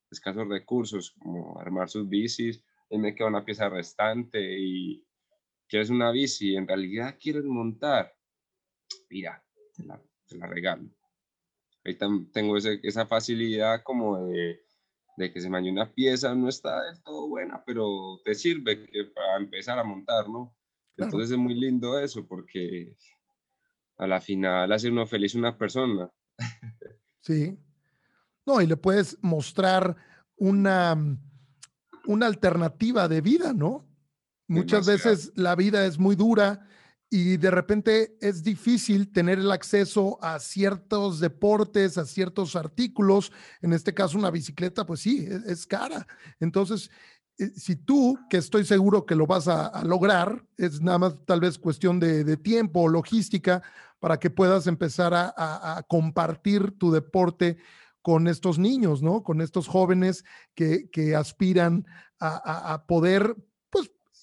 escasos 0.09 0.47
recursos, 0.47 1.11
como 1.19 1.59
armar 1.59 1.89
sus 1.89 2.09
bicis, 2.09 2.63
y 2.89 2.97
me 2.97 3.13
queda 3.13 3.27
una 3.27 3.45
pieza 3.45 3.69
restante 3.69 4.59
y 4.59 5.05
quieres 5.73 5.89
una 5.89 6.11
bici, 6.11 6.55
en 6.55 6.67
realidad 6.67 7.17
quieres 7.19 7.45
montar, 7.45 8.13
mira, 9.09 9.43
te 9.75 9.83
la, 9.83 9.99
te 10.27 10.37
la 10.37 10.45
regalo. 10.45 10.87
Ahí 11.83 11.97
tengo 12.31 12.57
esa 12.57 13.07
facilidad 13.07 13.81
como 13.83 14.27
de 14.27 14.63
de 15.15 15.31
que 15.31 15.41
se 15.41 15.49
me 15.49 15.69
una 15.69 15.91
pieza 15.91 16.33
no 16.33 16.49
está 16.49 16.83
del 16.83 17.01
todo 17.03 17.27
buena, 17.27 17.63
pero 17.65 18.19
te 18.23 18.33
sirve 18.33 18.85
que 18.85 19.05
para 19.05 19.37
empezar 19.37 19.77
a 19.77 19.83
montar, 19.83 20.27
¿no? 20.27 20.55
Entonces 20.97 21.31
es 21.31 21.37
muy 21.37 21.55
lindo 21.55 21.99
eso 21.99 22.27
porque 22.27 22.95
a 23.97 24.07
la 24.07 24.21
final 24.21 24.71
hace 24.71 24.89
uno 24.89 25.05
feliz 25.05 25.35
una 25.35 25.57
persona. 25.57 26.09
Sí. 27.21 27.57
No, 28.45 28.61
y 28.61 28.67
le 28.67 28.75
puedes 28.75 29.17
mostrar 29.21 29.95
una, 30.35 30.97
una 32.05 32.25
alternativa 32.25 33.07
de 33.07 33.21
vida, 33.21 33.53
¿no? 33.53 33.87
Muchas 34.47 34.85
veces 34.85 35.31
la 35.35 35.55
vida 35.55 35.85
es 35.85 35.97
muy 35.97 36.15
dura 36.15 36.67
y 37.09 37.37
de 37.37 37.51
repente 37.51 38.17
es 38.21 38.43
difícil 38.43 39.11
tener 39.11 39.37
el 39.37 39.51
acceso 39.51 40.17
a 40.19 40.39
ciertos 40.39 41.19
deportes, 41.19 41.99
a 41.99 42.05
ciertos 42.05 42.55
artículos. 42.55 43.31
En 43.61 43.71
este 43.71 43.93
caso, 43.93 44.17
una 44.17 44.31
bicicleta, 44.31 44.83
pues 44.83 45.01
sí, 45.01 45.27
e-, 45.29 45.51
es, 45.51 45.67
cara. 45.67 46.07
Entonces, 46.39 46.89
eh, 47.37 47.51
si 47.55 47.75
tú, 47.75 48.17
que 48.31 48.37
estoy 48.37 48.65
seguro 48.65 49.05
que 49.05 49.13
lo 49.13 49.27
vas 49.27 49.47
a, 49.47 49.83
lograr, 49.83 50.43
es 50.57 50.81
nada 50.81 50.97
más 50.97 51.15
tal 51.25 51.39
vez 51.39 51.59
cuestión 51.59 51.99
de, 51.99 52.35
tiempo 52.37 52.81
o 52.81 52.87
logística 52.87 53.61
para 53.99 54.17
que 54.17 54.31
puedas 54.31 54.65
empezar 54.65 55.13
a, 55.13 55.85
compartir 55.87 56.77
tu 56.79 56.91
deporte 56.91 57.57
con 58.01 58.27
estos 58.27 58.57
niños, 58.57 59.03
¿no? 59.03 59.21
Con 59.21 59.39
estos 59.39 59.67
jóvenes 59.67 60.25
que, 60.55 60.89
que 60.89 61.15
aspiran 61.15 61.85
a, 62.19 62.85
poder, 62.87 63.35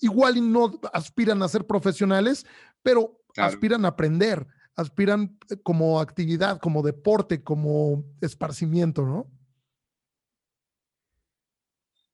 igual 0.00 0.36
y 0.36 0.40
no 0.40 0.80
aspiran 0.92 1.42
a 1.42 1.48
ser 1.48 1.66
profesionales, 1.66 2.46
pero 2.82 3.20
aspiran 3.36 3.84
a 3.84 3.88
aprender, 3.88 4.46
aspiran 4.76 5.38
eh, 5.50 5.56
como 5.62 6.00
actividad, 6.00 6.58
como 6.58 6.82
deporte, 6.82 7.42
como 7.42 8.04
esparcimiento, 8.20 9.04
¿no? 9.04 9.30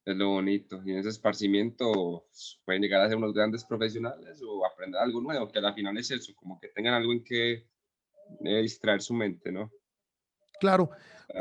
Es 0.04 0.16
lo 0.16 0.28
bonito. 0.30 0.80
Y 0.84 0.92
en 0.92 0.98
ese 0.98 1.08
esparcimiento 1.08 2.28
pueden 2.64 2.82
llegar 2.82 3.00
a 3.00 3.08
ser 3.08 3.16
unos 3.16 3.34
grandes 3.34 3.64
profesionales 3.64 4.40
o 4.46 4.64
aprender 4.64 5.00
algo 5.00 5.20
nuevo, 5.20 5.48
que 5.48 5.58
al 5.58 5.74
final 5.74 5.98
es 5.98 6.10
eso, 6.12 6.32
como 6.36 6.60
que 6.60 6.68
tengan 6.68 6.94
algo 6.94 7.12
en 7.12 7.24
que 7.24 7.66
eh, 8.44 8.62
distraer 8.62 9.02
su 9.02 9.14
mente, 9.14 9.50
¿no? 9.50 9.72
Claro. 10.60 10.90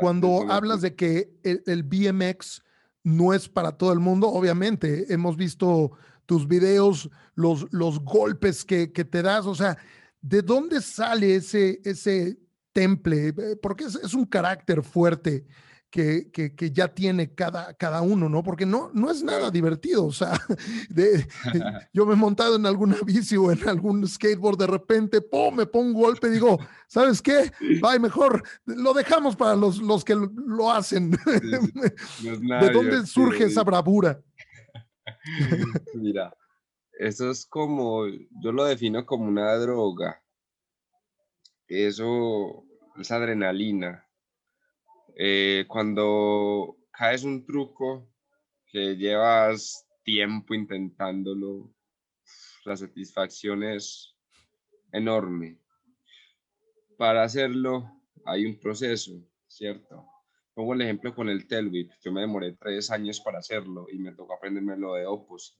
Cuando 0.00 0.50
hablas 0.50 0.82
de 0.82 0.96
que 0.96 1.30
el, 1.44 1.62
el 1.66 1.84
BMX 1.84 2.62
no 3.04 3.32
es 3.32 3.48
para 3.48 3.78
todo 3.78 3.92
el 3.92 4.00
mundo, 4.00 4.28
obviamente 4.28 5.12
hemos 5.12 5.36
visto 5.36 5.92
tus 6.26 6.46
videos, 6.46 7.08
los, 7.34 7.66
los 7.72 8.00
golpes 8.00 8.64
que, 8.64 8.88
te 8.88 9.22
das, 9.22 9.46
o 9.46 9.54
sea, 9.54 9.78
¿de 10.20 10.42
dónde 10.42 10.82
sale 10.82 11.36
ese, 11.36 11.80
ese 11.84 12.38
temple? 12.72 13.28
Eh, 13.28 13.56
porque 13.62 13.84
es, 13.84 14.14
un 14.14 14.26
carácter 14.26 14.82
fuerte. 14.82 15.46
Que, 15.88 16.30
que, 16.30 16.70
ya 16.72 16.88
tiene 16.88 17.32
cada, 17.32 17.72
cada 17.72 18.02
uno, 18.02 18.28
¿no? 18.28 18.42
Porque 18.42 18.66
no, 18.66 18.90
no 18.92 19.10
es 19.10 19.22
nada 19.22 19.50
divertido, 19.50 20.04
o 20.04 20.12
sea, 20.12 20.38
de, 20.90 21.26
yo 21.94 22.04
me 22.04 22.12
he 22.12 22.16
montado 22.16 22.56
en 22.56 22.66
alguna 22.66 22.96
bici 23.06 23.38
o 23.38 23.50
en 23.50 23.66
algún 23.66 24.06
skateboard, 24.06 24.58
de 24.58 24.66
repente, 24.66 25.22
¡pum!, 25.22 25.54
me 25.54 25.64
pongo 25.64 25.86
un 25.86 25.94
golpe, 25.94 26.28
digo, 26.28 26.58
¿sabes 26.86 27.22
qué? 27.22 27.50
Bye, 27.80 27.98
mejor 27.98 28.42
lo 28.66 28.92
dejamos 28.92 29.36
para 29.36 29.56
los, 29.56 29.78
los 29.78 30.04
que 30.04 30.16
lo, 30.16 30.70
hacen. 30.70 31.12
¿De 31.12 32.70
dónde 32.74 33.06
surge 33.06 33.44
esa 33.44 33.64
bravura? 33.64 34.20
Mira, 35.94 36.36
eso 36.98 37.30
es 37.30 37.46
como, 37.46 38.06
yo 38.06 38.52
lo 38.52 38.64
defino 38.64 39.04
como 39.04 39.26
una 39.26 39.54
droga. 39.56 40.22
Eso 41.68 42.64
es 42.98 43.10
adrenalina. 43.10 44.08
Eh, 45.16 45.64
cuando 45.68 46.76
caes 46.92 47.24
un 47.24 47.44
truco 47.44 48.08
que 48.66 48.96
llevas 48.96 49.86
tiempo 50.04 50.54
intentándolo, 50.54 51.74
la 52.64 52.76
satisfacción 52.76 53.62
es 53.62 54.14
enorme. 54.92 55.58
Para 56.96 57.24
hacerlo 57.24 57.90
hay 58.24 58.46
un 58.46 58.58
proceso, 58.58 59.12
¿cierto? 59.46 60.06
Pongo 60.56 60.72
el 60.72 60.80
ejemplo 60.80 61.14
con 61.14 61.28
el 61.28 61.46
Telvip. 61.46 61.92
Yo 62.02 62.10
me 62.10 62.22
demoré 62.22 62.54
tres 62.54 62.90
años 62.90 63.20
para 63.20 63.40
hacerlo 63.40 63.88
y 63.92 63.98
me 63.98 64.12
tocó 64.12 64.32
aprenderme 64.32 64.74
lo 64.78 64.94
de 64.94 65.04
Opus. 65.04 65.54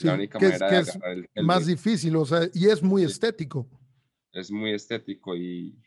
la 0.00 0.14
única 0.14 0.38
manera 0.38 0.80
es, 0.80 0.98
más 1.44 1.66
difícil, 1.66 2.16
o 2.16 2.24
sea, 2.24 2.48
y 2.54 2.66
es 2.70 2.82
muy 2.82 3.04
estético. 3.04 3.68
Es 4.32 4.50
muy 4.50 4.72
estético 4.72 5.36
y, 5.36 5.78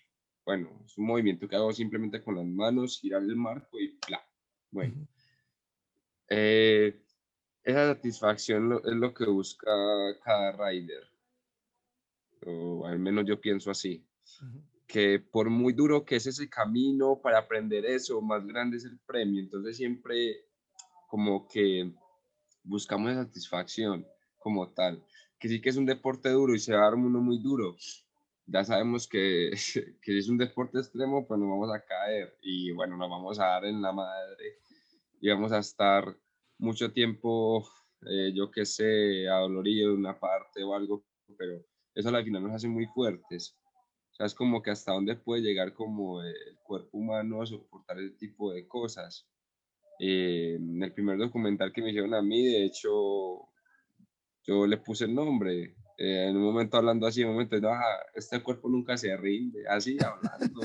bueno, 0.46 0.84
es 0.86 0.96
un 1.00 1.08
movimiento 1.08 1.48
que 1.48 1.56
hago 1.56 1.74
simplemente 1.74 2.22
con 2.22 2.36
las 2.36 2.46
manos, 2.46 3.00
girar 3.00 3.24
el 3.24 3.36
marco 3.36 3.80
y 3.80 3.98
¡pla! 4.06 4.24
Bueno. 4.70 5.08
Eh, 6.30 7.04
esa 7.64 7.96
satisfacción 7.96 8.80
es 8.86 8.94
lo 8.94 9.12
que 9.12 9.26
busca 9.26 9.72
cada 10.24 10.52
rider. 10.52 11.04
O 12.46 12.86
al 12.86 13.00
menos 13.00 13.26
yo 13.26 13.42
pienso 13.42 13.72
así 13.72 14.08
que 14.88 15.20
por 15.20 15.50
muy 15.50 15.74
duro 15.74 16.06
que 16.06 16.16
es 16.16 16.26
ese 16.28 16.50
camino 16.50 17.20
para 17.22 17.40
aprender 17.40 17.86
eso, 17.86 18.22
más 18.22 18.46
grande 18.48 18.78
es 18.78 18.86
el 18.86 18.98
premio. 19.06 19.42
Entonces 19.42 19.76
siempre 19.76 20.46
como 21.08 21.48
que 21.48 21.92
buscamos 22.64 23.12
la 23.12 23.26
satisfacción 23.26 24.08
como 24.38 24.72
tal. 24.72 25.04
Que 25.40 25.50
sí 25.50 25.62
que 25.62 25.70
es 25.70 25.78
un 25.78 25.86
deporte 25.86 26.30
duro 26.30 26.56
y 26.56 26.60
se 26.60 26.74
va 26.74 26.80
a 26.80 26.84
dar 26.86 26.96
uno 26.96 27.20
muy 27.20 27.40
duro. 27.40 27.76
Ya 28.46 28.64
sabemos 28.64 29.08
que, 29.08 29.52
que 30.02 30.12
si 30.12 30.18
es 30.18 30.30
un 30.30 30.38
deporte 30.38 30.80
extremo, 30.80 31.28
pues 31.28 31.38
nos 31.40 31.50
vamos 31.50 31.70
a 31.74 31.84
caer 31.84 32.38
y 32.42 32.72
bueno, 32.72 32.96
nos 32.96 33.10
vamos 33.10 33.40
a 33.40 33.46
dar 33.48 33.66
en 33.66 33.82
la 33.82 33.92
madre 33.92 34.60
y 35.20 35.30
vamos 35.30 35.52
a 35.52 35.60
estar 35.60 36.16
mucho 36.58 36.94
tiempo, 36.94 37.68
eh, 38.10 38.32
yo 38.34 38.50
qué 38.50 38.66
sé, 38.66 39.28
adolorido 39.28 39.90
de 39.90 39.98
una 39.98 40.18
parte 40.18 40.64
o 40.64 40.74
algo, 40.74 41.04
pero 41.38 41.62
eso 41.94 42.10
al 42.10 42.24
final 42.24 42.44
nos 42.44 42.54
hace 42.54 42.68
muy 42.68 42.86
fuertes 42.88 43.58
sea, 44.18 44.26
es 44.26 44.34
como 44.34 44.64
que 44.64 44.72
hasta 44.72 44.94
dónde 44.94 45.16
puede 45.16 45.44
llegar 45.44 45.74
como 45.74 46.24
el 46.24 46.58
cuerpo 46.64 46.98
humano 46.98 47.42
a 47.42 47.46
soportar 47.46 48.00
ese 48.00 48.16
tipo 48.16 48.52
de 48.52 48.68
cosas. 48.68 49.28
Eh, 50.00 50.56
en 50.56 50.82
el 50.82 50.92
primer 50.92 51.18
documental 51.18 51.72
que 51.72 51.82
me 51.82 51.90
hicieron 51.90 52.14
a 52.16 52.22
mí, 52.22 52.46
de 52.46 52.66
hecho, 52.66 53.48
yo 54.44 54.66
le 54.66 54.78
puse 54.78 55.06
el 55.06 55.14
nombre. 55.14 55.76
Eh, 56.00 56.28
en 56.30 56.38
un 56.38 56.44
momento 56.44 56.78
hablando 56.78 57.06
así, 57.06 57.22
en 57.22 57.28
un 57.28 57.34
momento, 57.34 57.60
no, 57.60 57.72
este 58.16 58.42
cuerpo 58.42 58.70
nunca 58.70 58.98
se 58.98 59.16
rinde, 59.18 59.68
así 59.68 59.98
hablando. 60.04 60.62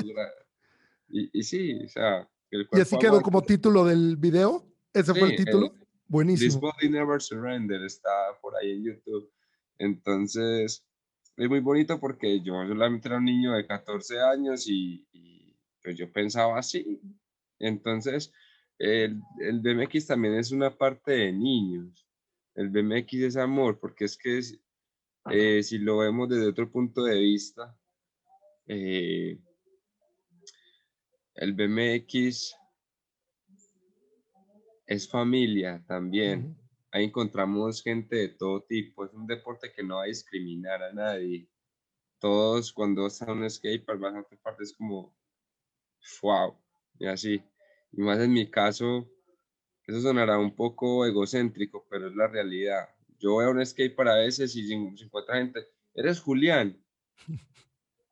y, 1.09 1.39
y, 1.39 1.43
sí, 1.43 1.79
o 1.85 1.89
sea, 1.89 2.29
el 2.51 2.67
cuerpo 2.67 2.79
¿Y 2.79 2.81
así 2.81 2.99
quedó 2.99 3.21
como 3.21 3.43
título 3.43 3.85
del 3.85 4.17
video? 4.17 4.67
¿Ese 4.95 5.15
fue 5.15 5.31
el 5.31 5.37
título? 5.37 5.75
Buenísimo. 6.07 6.51
This 6.51 6.61
Body 6.61 6.89
Never 6.91 7.21
Surrender 7.21 7.83
está 7.85 8.11
por 8.41 8.55
ahí 8.57 8.73
en 8.73 8.85
YouTube. 8.85 9.31
Entonces, 9.79 10.87
es 11.37 11.49
muy 11.49 11.61
bonito 11.61 11.99
porque 11.99 12.41
yo 12.43 12.55
solamente 12.67 13.09
era 13.09 13.19
un 13.19 13.25
niño 13.25 13.53
de 13.53 13.67
14 13.67 14.21
años 14.21 14.65
y, 14.69 15.07
pues 15.83 15.97
yo 15.97 16.11
pensaba 16.13 16.59
así. 16.59 17.01
Entonces, 17.59 18.33
el, 18.79 19.21
el 19.41 19.61
BMX 19.61 20.07
también 20.07 20.35
es 20.35 20.53
una 20.53 20.77
parte 20.77 21.13
de 21.13 21.33
niños. 21.33 22.07
El 22.55 22.69
BMX 22.69 23.15
es 23.15 23.37
amor, 23.37 23.81
porque 23.81 24.05
es 24.05 24.17
que 24.17 24.41
eh, 25.31 25.63
si 25.63 25.79
lo 25.79 25.99
vemos 25.99 26.29
desde 26.29 26.49
otro 26.49 26.71
punto 26.71 27.05
de 27.05 27.19
vista, 27.19 27.77
eh, 28.67 29.39
el 31.35 31.53
BMX 31.55 32.55
es 34.87 35.09
familia 35.09 35.83
también. 35.87 36.62
Ahí 36.93 37.05
encontramos 37.05 37.83
gente 37.83 38.17
de 38.17 38.29
todo 38.29 38.63
tipo. 38.63 39.05
Es 39.05 39.13
un 39.15 39.27
deporte 39.27 39.73
que 39.73 39.83
no 39.83 39.97
va 39.97 40.05
a 40.05 40.07
discriminar 40.07 40.83
a 40.83 40.93
nadie. 40.93 41.49
Todos 42.19 42.73
cuando 42.73 43.07
están 43.07 43.31
en 43.31 43.39
un 43.39 43.51
skatepark 43.51 43.99
van 43.99 44.17
a 44.19 44.23
parte 44.23 44.63
es 44.63 44.75
como, 44.75 45.17
wow, 46.23 46.55
y 46.99 47.07
así. 47.07 47.43
Y 47.93 48.01
más 48.03 48.21
en 48.21 48.33
mi 48.33 48.51
caso, 48.51 49.11
eso 49.87 50.01
sonará 50.01 50.39
un 50.39 50.55
poco 50.55 51.07
egocéntrico, 51.07 51.87
pero 51.91 52.09
es 52.09 52.15
la 52.15 52.29
realidad. 52.29 52.89
Yo 53.19 53.41
a 53.41 53.51
un 53.51 53.65
skate 53.65 53.97
para 53.97 54.17
veces 54.17 54.55
y 54.55 54.69
se 54.69 54.75
encuentra 55.05 55.37
gente, 55.37 55.67
¿eres 55.95 56.21
Julián? 56.21 56.79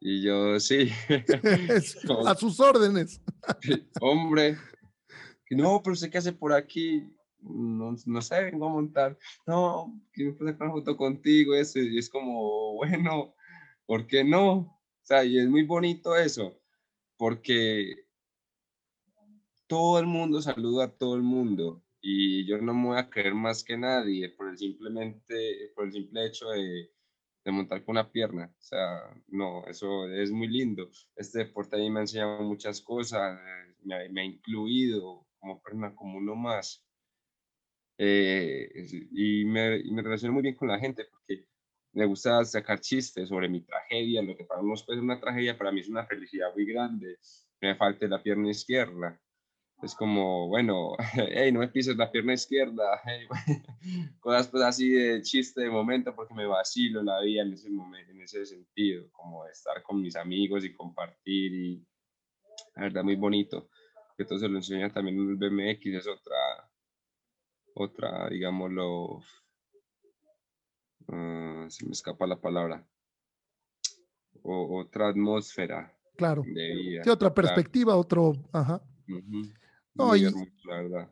Y 0.01 0.23
yo, 0.23 0.59
sí. 0.59 0.91
a 2.27 2.35
sus 2.35 2.59
órdenes. 2.59 3.21
Hombre, 4.01 4.57
no, 5.51 5.83
pero 5.83 5.97
sé 5.97 6.09
qué 6.09 6.19
hace 6.19 6.33
por 6.33 6.53
aquí. 6.53 7.05
No, 7.43 7.95
no 8.07 8.23
sé, 8.23 8.45
vengo 8.45 8.67
a 8.67 8.71
montar. 8.71 9.19
No, 9.47 10.01
quiero 10.13 10.33
hacer 10.33 10.57
una 10.61 10.71
foto 10.71 10.97
contigo. 10.97 11.55
Eso. 11.55 11.79
Y 11.81 11.99
es 11.99 12.11
como, 12.11 12.75
bueno, 12.77 13.35
¿por 13.87 14.07
qué 14.07 14.25
no? 14.25 14.53
O 14.53 14.81
sea, 15.03 15.25
y 15.25 15.39
es 15.39 15.49
muy 15.49 15.65
bonito 15.65 16.17
eso, 16.17 16.61
porque 17.17 17.95
todo 19.67 19.99
el 19.99 20.07
mundo 20.07 20.43
saluda 20.43 20.85
a 20.85 20.93
todo 20.93 21.17
el 21.17 21.23
mundo 21.23 21.83
y 22.01 22.47
yo 22.47 22.59
no 22.59 22.75
me 22.75 22.89
voy 22.89 22.99
a 22.99 23.11
creer 23.11 23.35
más 23.35 23.63
que 23.65 23.77
nadie 23.77 24.29
por 24.31 24.49
el 24.49 24.59
simplemente 24.59 25.73
por 25.75 25.87
el 25.87 25.93
simple 25.93 26.27
hecho 26.27 26.49
de 26.51 26.91
de 27.45 27.53
montar 27.53 27.85
con 27.85 27.95
una 27.95 28.11
pierna. 28.11 28.53
O 28.59 28.63
sea, 28.63 29.01
no, 29.29 29.65
eso 29.67 30.09
es 30.09 30.31
muy 30.31 30.49
lindo. 30.49 30.91
Este 31.17 31.41
deporte 31.41 31.77
a 31.77 31.79
mí 31.79 31.91
me 31.91 32.01
ha 32.01 32.03
enseñado 32.03 32.43
muchas 32.43 32.81
cosas, 32.81 33.39
eh, 33.41 34.09
me 34.11 34.21
ha, 34.21 34.25
incluido 34.25 35.27
como 35.39 35.61
persona, 35.63 35.95
como 35.95 36.19
uno 36.19 36.35
más. 36.35 36.85
Eh, 38.03 38.71
y, 39.13 39.45
me, 39.45 39.77
y, 39.77 39.91
me, 39.91 40.01
relaciono 40.01 40.33
muy 40.33 40.43
bien 40.43 40.55
con 40.55 40.69
la 40.69 40.79
gente 40.79 41.05
porque 41.05 41.45
me 41.93 42.07
gusta 42.07 42.43
sacar 42.47 42.81
chistes 42.81 43.29
sobre 43.29 43.49
mi 43.49 43.61
tragedia, 43.61 44.23
lo 44.23 44.35
que 44.37 44.45
para 44.45 44.63
unos 44.63 44.87
es 44.89 44.97
una 44.97 45.21
tragedia, 45.21 45.59
para 45.59 45.71
mí 45.71 45.81
es 45.81 45.89
una 45.89 46.07
felicidad 46.07 46.49
muy 46.55 46.65
grande, 46.65 47.19
me 47.61 47.77
falte 47.77 48.09
la 48.09 48.23
pierna 48.23 48.49
izquierda 48.49 49.21
es 49.83 49.95
como, 49.95 50.49
bueno, 50.49 50.93
hey, 51.15 51.53
no 51.53 51.61
me 51.61 51.69
pises 51.69 51.97
la 51.97 52.11
pierna 52.11 52.35
izquierda, 52.35 53.01
hey, 53.05 53.27
cosas 54.21 54.49
pues 54.49 54.63
así 54.63 54.91
de 54.91 55.23
chiste 55.23 55.63
de 55.63 55.71
momento 55.71 56.15
porque 56.15 56.35
me 56.35 56.47
vacilo 56.47 57.03
la 57.03 57.21
vida 57.21 57.43
en 57.43 57.53
ese 57.53 57.71
momento, 57.71 58.13
en 58.13 58.21
ese 58.21 58.45
sentido, 58.45 59.11
como 59.13 59.47
estar 59.47 59.83
con 59.83 60.01
mis 60.01 60.17
amigos 60.17 60.65
y 60.65 60.75
compartir 60.75 61.55
y 61.55 61.87
la 62.77 62.83
verdad 62.83 63.05
muy 63.05 63.17
bonito. 63.17 63.69
Que 64.17 64.27
todo 64.27 64.39
se 64.39 64.49
lo 64.49 64.59
enseña 64.59 64.93
también 64.93 65.19
en 65.19 65.31
el 65.31 65.37
BMX, 65.37 65.87
es 65.87 66.07
otra, 66.07 66.70
otra, 67.83 68.29
digámoslo, 68.29 69.17
uh, 71.09 71.69
se 71.69 71.87
me 71.87 71.93
escapa 71.93 72.27
la 72.27 72.41
palabra, 72.41 72.87
o, 74.43 74.81
otra 74.81 75.09
atmósfera. 75.09 75.97
Claro. 76.17 76.43
De 76.45 76.75
vida. 76.75 77.13
otra 77.13 77.33
perspectiva, 77.33 77.97
otro, 77.97 78.35
ajá. 78.53 78.83
No, 79.95 80.13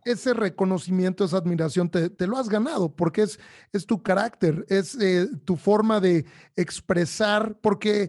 ese 0.05 0.35
reconocimiento, 0.35 1.25
esa 1.25 1.39
admiración, 1.39 1.91
te, 1.91 2.27
lo 2.27 2.37
has 2.37 2.49
ganado 2.49 2.95
porque 2.95 3.23
es, 3.23 3.41
es 3.73 3.87
tu 3.87 4.03
carácter, 4.03 4.65
es 4.69 4.95
eh, 5.01 5.27
tu 5.45 5.57
forma 5.57 6.01
de 6.01 6.25
expresar, 6.57 7.59
porque 7.61 8.09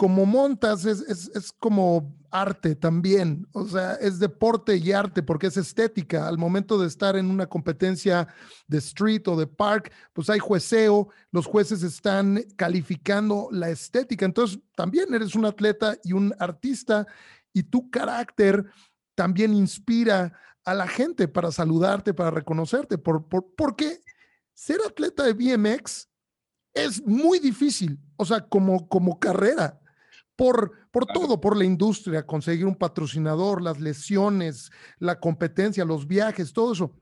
como 0.00 0.24
montas 0.24 0.86
es, 0.86 1.02
es, 1.02 1.52
como 1.52 2.16
arte 2.30 2.74
también, 2.74 3.46
o 3.52 3.68
sea, 3.68 3.96
es 3.96 4.18
deporte 4.18 4.78
y 4.78 4.92
arte 4.92 5.22
porque 5.22 5.48
es 5.48 5.58
estética. 5.58 6.26
Al 6.26 6.38
momento 6.38 6.78
de 6.78 6.86
estar 6.86 7.16
en 7.16 7.26
una 7.26 7.46
competencia 7.46 8.26
de 8.66 8.78
street 8.78 9.28
o 9.28 9.36
de 9.36 9.46
park, 9.46 9.92
pues 10.14 10.30
hay 10.30 10.38
jueceo, 10.38 11.10
los 11.32 11.44
jueces 11.44 11.82
están 11.82 12.42
calificando 12.56 13.50
la 13.52 13.68
estética, 13.68 14.24
entonces 14.24 14.58
también 14.74 15.12
eres 15.12 15.34
un 15.34 15.44
atleta 15.44 15.98
y 16.02 16.14
un 16.14 16.34
artista 16.38 17.06
y 17.52 17.64
tu 17.64 17.90
carácter 17.90 18.64
también 19.14 19.52
inspira 19.52 20.32
a 20.64 20.72
la 20.72 20.88
gente 20.88 21.28
para 21.28 21.52
saludarte, 21.52 22.14
para 22.14 22.30
reconocerte, 22.30 22.96
por, 22.96 23.28
porque 23.28 24.00
ser 24.54 24.78
atleta 24.80 25.24
de 25.24 25.34
BMX 25.34 26.08
es 26.72 27.06
muy 27.06 27.38
difícil, 27.38 27.98
o 28.16 28.24
sea, 28.24 28.40
como, 28.40 28.88
como 28.88 29.20
carrera, 29.20 29.76
por, 30.40 30.72
por 30.90 31.04
todo, 31.04 31.38
por 31.38 31.54
la 31.54 31.66
industria, 31.66 32.24
conseguir 32.24 32.64
un 32.64 32.74
patrocinador, 32.74 33.60
las 33.60 33.78
lesiones, 33.78 34.70
la 34.98 35.20
competencia, 35.20 35.84
los 35.84 36.06
viajes, 36.06 36.54
todo 36.54 36.72
eso. 36.72 36.96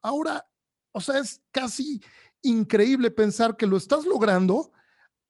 Ahora, 0.00 0.48
o 0.92 0.98
sea, 1.02 1.18
es 1.18 1.42
casi 1.50 2.00
increíble 2.40 3.10
pensar 3.10 3.54
que 3.54 3.66
lo 3.66 3.76
estás 3.76 4.06
logrando 4.06 4.72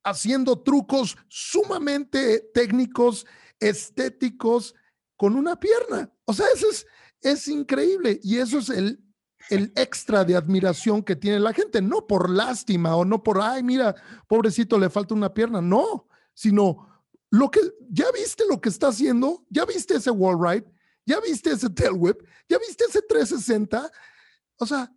haciendo 0.04 0.60
trucos 0.62 1.18
sumamente 1.26 2.52
técnicos, 2.54 3.26
estéticos, 3.58 4.76
con 5.16 5.34
una 5.34 5.58
pierna. 5.58 6.12
O 6.24 6.32
sea, 6.32 6.46
eso 6.54 6.70
es, 6.70 6.86
es 7.20 7.48
increíble 7.48 8.20
y 8.22 8.38
eso 8.38 8.58
es 8.58 8.68
el, 8.68 9.02
el 9.50 9.72
extra 9.74 10.24
de 10.24 10.36
admiración 10.36 11.02
que 11.02 11.16
tiene 11.16 11.40
la 11.40 11.52
gente, 11.52 11.82
no 11.82 12.06
por 12.06 12.30
lástima 12.30 12.94
o 12.94 13.04
no 13.04 13.24
por, 13.24 13.40
ay, 13.40 13.64
mira, 13.64 13.96
pobrecito, 14.28 14.78
le 14.78 14.88
falta 14.88 15.14
una 15.14 15.34
pierna, 15.34 15.60
no, 15.60 16.06
sino 16.32 16.86
lo 17.30 17.50
que, 17.50 17.60
ya 17.90 18.06
viste 18.12 18.44
lo 18.48 18.60
que 18.60 18.68
está 18.68 18.88
haciendo, 18.88 19.44
ya 19.50 19.64
viste 19.64 19.96
ese 19.96 20.10
wall 20.10 20.38
ride, 20.40 20.66
ya 21.04 21.20
viste 21.20 21.50
ese 21.50 21.70
tail 21.70 21.92
whip, 21.94 22.18
ya 22.48 22.58
viste 22.58 22.84
ese 22.84 23.02
360, 23.02 23.90
o 24.58 24.66
sea, 24.66 24.92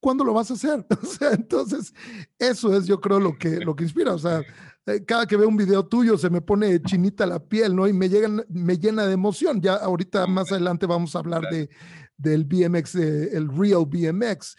¿cuándo 0.00 0.24
lo 0.24 0.34
vas 0.34 0.50
a 0.50 0.54
hacer? 0.54 0.86
O 1.02 1.06
sea, 1.06 1.32
entonces, 1.32 1.92
eso 2.38 2.76
es 2.76 2.86
yo 2.86 3.00
creo 3.00 3.20
lo 3.20 3.36
que, 3.36 3.60
lo 3.60 3.74
que 3.74 3.84
inspira, 3.84 4.14
o 4.14 4.18
sea, 4.18 4.42
eh, 4.86 5.02
cada 5.04 5.26
que 5.26 5.36
veo 5.36 5.48
un 5.48 5.56
video 5.56 5.86
tuyo 5.86 6.18
se 6.18 6.28
me 6.28 6.42
pone 6.42 6.82
chinita 6.82 7.24
la 7.24 7.38
piel, 7.38 7.74
¿no? 7.74 7.88
Y 7.88 7.92
me, 7.92 8.08
llegan, 8.08 8.44
me 8.50 8.76
llena 8.76 9.06
de 9.06 9.14
emoción. 9.14 9.60
Ya 9.62 9.76
ahorita 9.76 10.26
más 10.26 10.52
adelante 10.52 10.84
vamos 10.84 11.16
a 11.16 11.20
hablar 11.20 11.48
de, 11.50 11.70
del 12.18 12.44
BMX, 12.44 12.94
el 12.96 13.48
Real 13.48 13.86
BMX. 13.86 14.56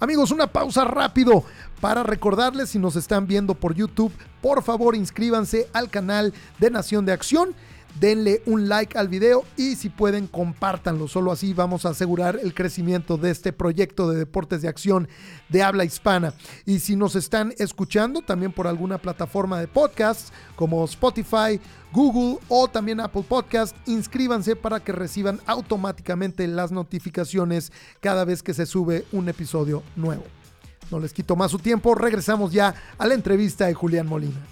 Amigos, 0.00 0.32
una 0.32 0.48
pausa 0.48 0.84
rápido 0.84 1.44
para 1.82 2.04
recordarles 2.04 2.70
si 2.70 2.78
nos 2.78 2.94
están 2.94 3.26
viendo 3.26 3.56
por 3.56 3.74
YouTube, 3.74 4.12
por 4.40 4.62
favor 4.62 4.94
inscríbanse 4.94 5.66
al 5.72 5.90
canal 5.90 6.32
de 6.60 6.70
Nación 6.70 7.04
de 7.04 7.10
Acción 7.10 7.56
denle 7.98 8.40
un 8.46 8.68
like 8.68 8.96
al 8.96 9.08
video 9.08 9.44
y 9.56 9.74
si 9.74 9.88
pueden 9.88 10.28
compártanlo. 10.28 11.08
Solo 11.08 11.32
así 11.32 11.52
vamos 11.54 11.84
a 11.84 11.90
asegurar 11.90 12.38
el 12.40 12.54
crecimiento 12.54 13.16
de 13.16 13.32
este 13.32 13.52
proyecto 13.52 14.08
de 14.08 14.16
deportes 14.16 14.62
de 14.62 14.68
acción 14.68 15.08
de 15.48 15.64
habla 15.64 15.84
hispana. 15.84 16.34
Y 16.64 16.78
si 16.78 16.94
nos 16.94 17.16
están 17.16 17.52
escuchando 17.58 18.22
también 18.22 18.52
por 18.52 18.68
alguna 18.68 18.98
plataforma 18.98 19.58
de 19.58 19.66
podcast 19.66 20.32
como 20.54 20.84
Spotify, 20.84 21.60
Google 21.92 22.38
o 22.46 22.68
también 22.68 23.00
Apple 23.00 23.24
Podcast, 23.28 23.76
inscríbanse 23.86 24.54
para 24.54 24.78
que 24.78 24.92
reciban 24.92 25.40
automáticamente 25.46 26.46
las 26.46 26.70
notificaciones 26.70 27.72
cada 28.00 28.24
vez 28.24 28.40
que 28.40 28.54
se 28.54 28.66
sube 28.66 29.04
un 29.10 29.28
episodio 29.28 29.82
nuevo. 29.96 30.22
No 30.92 31.00
les 31.00 31.14
quito 31.14 31.34
más 31.34 31.50
su 31.50 31.58
tiempo, 31.58 31.94
regresamos 31.94 32.52
ya 32.52 32.74
a 32.98 33.06
la 33.06 33.14
entrevista 33.14 33.66
de 33.66 33.72
Julián 33.72 34.06
Molina. 34.06 34.46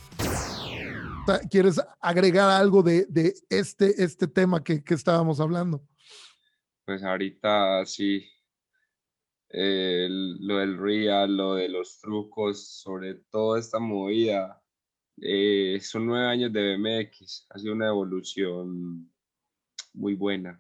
¿Quieres 1.50 1.78
agregar 2.00 2.48
algo 2.48 2.82
de, 2.82 3.06
este, 3.50 4.02
este 4.02 4.26
tema 4.26 4.64
que, 4.64 4.82
estábamos 4.88 5.38
hablando? 5.38 5.86
Pues 6.86 7.04
ahorita 7.04 7.84
sí, 7.84 8.26
lo 9.50 10.56
del 10.56 10.78
real, 10.78 11.36
lo 11.36 11.56
de 11.56 11.68
los 11.68 12.00
trucos, 12.00 12.66
sobre 12.80 13.16
todo 13.30 13.58
esta 13.58 13.78
movida. 13.78 14.62
Eh, 15.20 15.78
son 15.82 16.06
nueve 16.06 16.26
años 16.26 16.50
de 16.54 16.74
BMX, 16.78 17.48
ha 17.50 17.58
sido 17.58 17.74
una 17.74 17.88
evolución 17.88 19.12
muy 19.92 20.14
buena. 20.14 20.58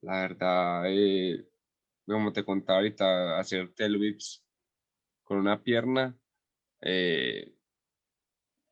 La 0.00 0.22
verdad, 0.22 0.82
eh, 0.88 1.46
como 2.06 2.32
te 2.32 2.44
contaba 2.44 2.80
ahorita, 2.80 3.38
hacer 3.38 3.72
tail 3.72 3.96
whips 3.96 4.41
con 5.32 5.40
una 5.40 5.62
pierna 5.62 6.14
eh, 6.82 7.54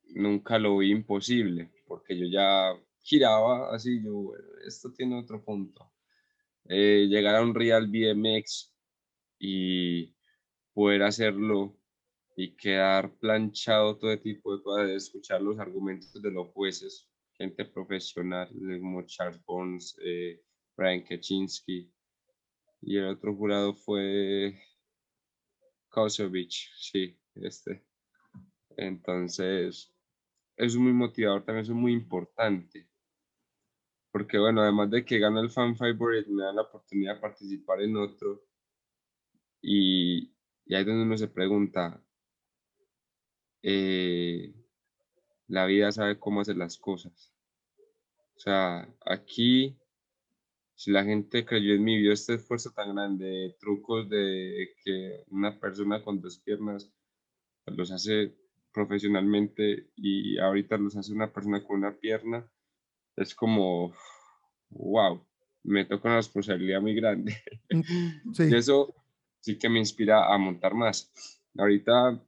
nunca 0.09 0.59
lo 0.59 0.77
vi 0.77 0.91
imposible, 0.91 1.73
porque 1.87 2.19
yo 2.19 2.27
ya 2.27 2.79
giraba 2.99 3.75
así, 3.75 4.05
yo, 4.05 4.35
esto 4.67 4.93
tiene 4.93 5.19
otro 5.19 5.43
punto. 5.43 5.91
Eh, 6.69 7.07
llegar 7.09 7.37
a 7.37 7.43
un 7.43 7.55
Real 7.55 7.87
BMX 7.87 8.77
y 9.39 10.15
poder 10.75 11.03
hacerlo 11.05 11.79
y 12.37 12.55
quedar 12.57 13.17
planchado 13.17 13.97
todo 13.97 14.21
tipo 14.21 14.55
de 14.55 14.63
cosas, 14.63 14.91
escuchar 14.91 15.41
los 15.41 15.59
argumentos 15.59 16.13
de 16.21 16.31
los 16.31 16.49
jueces, 16.49 17.09
gente 17.39 17.65
profesional 17.65 18.51
como 18.81 19.07
Charles 19.07 19.43
Bones, 19.47 19.97
eh, 20.05 20.43
Brian 20.77 21.05
Kaczynski. 21.05 21.91
Y 22.83 22.99
el 22.99 23.07
otro 23.07 23.35
jurado 23.35 23.75
fue 23.75 24.61
Kosovic, 25.91 26.51
sí, 26.79 27.19
este. 27.35 27.85
Entonces, 28.77 29.93
es 30.57 30.77
muy 30.77 30.93
motivador, 30.93 31.45
también 31.45 31.65
es 31.65 31.71
muy 31.71 31.93
importante. 31.93 32.89
Porque, 34.13 34.39
bueno, 34.39 34.63
además 34.63 34.91
de 34.91 35.05
que 35.05 35.19
gana 35.19 35.41
el 35.41 35.51
Fan 35.51 35.77
Favorite, 35.77 36.31
me 36.31 36.43
da 36.45 36.53
la 36.53 36.63
oportunidad 36.63 37.17
de 37.17 37.21
participar 37.21 37.83
en 37.83 37.97
otro. 37.97 38.43
Y, 39.63 40.33
y 40.65 40.75
ahí 40.75 40.81
es 40.81 40.87
donde 40.87 41.05
uno 41.05 41.17
se 41.17 41.29
pregunta, 41.29 42.03
eh, 43.63 44.55
la 45.49 45.67
vida 45.67 45.93
sabe 45.93 46.19
cómo 46.19 46.41
hacer 46.41 46.57
las 46.57 46.79
cosas. 46.79 47.33
O 48.37 48.41
sea, 48.41 48.89
aquí, 49.05 49.80
si 50.81 50.91
la 50.93 51.05
gente 51.05 51.45
creyó 51.45 51.75
en 51.75 51.85
mí, 51.85 52.01
vio 52.01 52.11
este 52.11 52.37
esfuerzo 52.37 52.71
tan 52.71 52.95
grande, 52.95 53.55
trucos 53.61 54.09
de 54.09 54.71
que 54.83 55.25
una 55.29 55.61
persona 55.61 56.03
con 56.03 56.23
dos 56.23 56.39
piernas 56.39 56.91
los 57.67 57.91
hace 57.93 58.35
profesionalmente 58.73 59.91
y 59.95 60.39
ahorita 60.39 60.79
los 60.79 60.97
hace 60.97 61.13
una 61.13 61.31
persona 61.31 61.63
con 61.63 61.81
una 61.81 61.93
pierna, 61.99 62.51
es 63.15 63.35
como, 63.35 63.93
wow, 64.71 65.23
me 65.65 65.85
toca 65.85 66.09
una 66.09 66.17
responsabilidad 66.17 66.81
muy 66.81 66.95
grande. 66.95 67.37
Y 68.39 68.55
eso 68.55 68.95
sí 69.41 69.59
que 69.59 69.69
me 69.69 69.81
inspira 69.81 70.33
a 70.33 70.39
montar 70.39 70.73
más. 70.73 71.13
Ahorita 71.59 72.19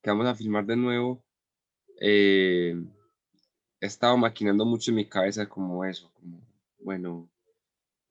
que 0.00 0.10
vamos 0.10 0.26
a 0.26 0.34
filmar 0.34 0.64
de 0.64 0.76
nuevo, 0.76 1.22
eh, 2.00 2.82
he 3.78 3.86
estado 3.86 4.16
maquinando 4.16 4.64
mucho 4.64 4.90
en 4.90 4.94
mi 4.94 5.06
cabeza 5.06 5.46
como 5.46 5.84
eso, 5.84 6.10
como, 6.14 6.45
bueno, 6.86 7.28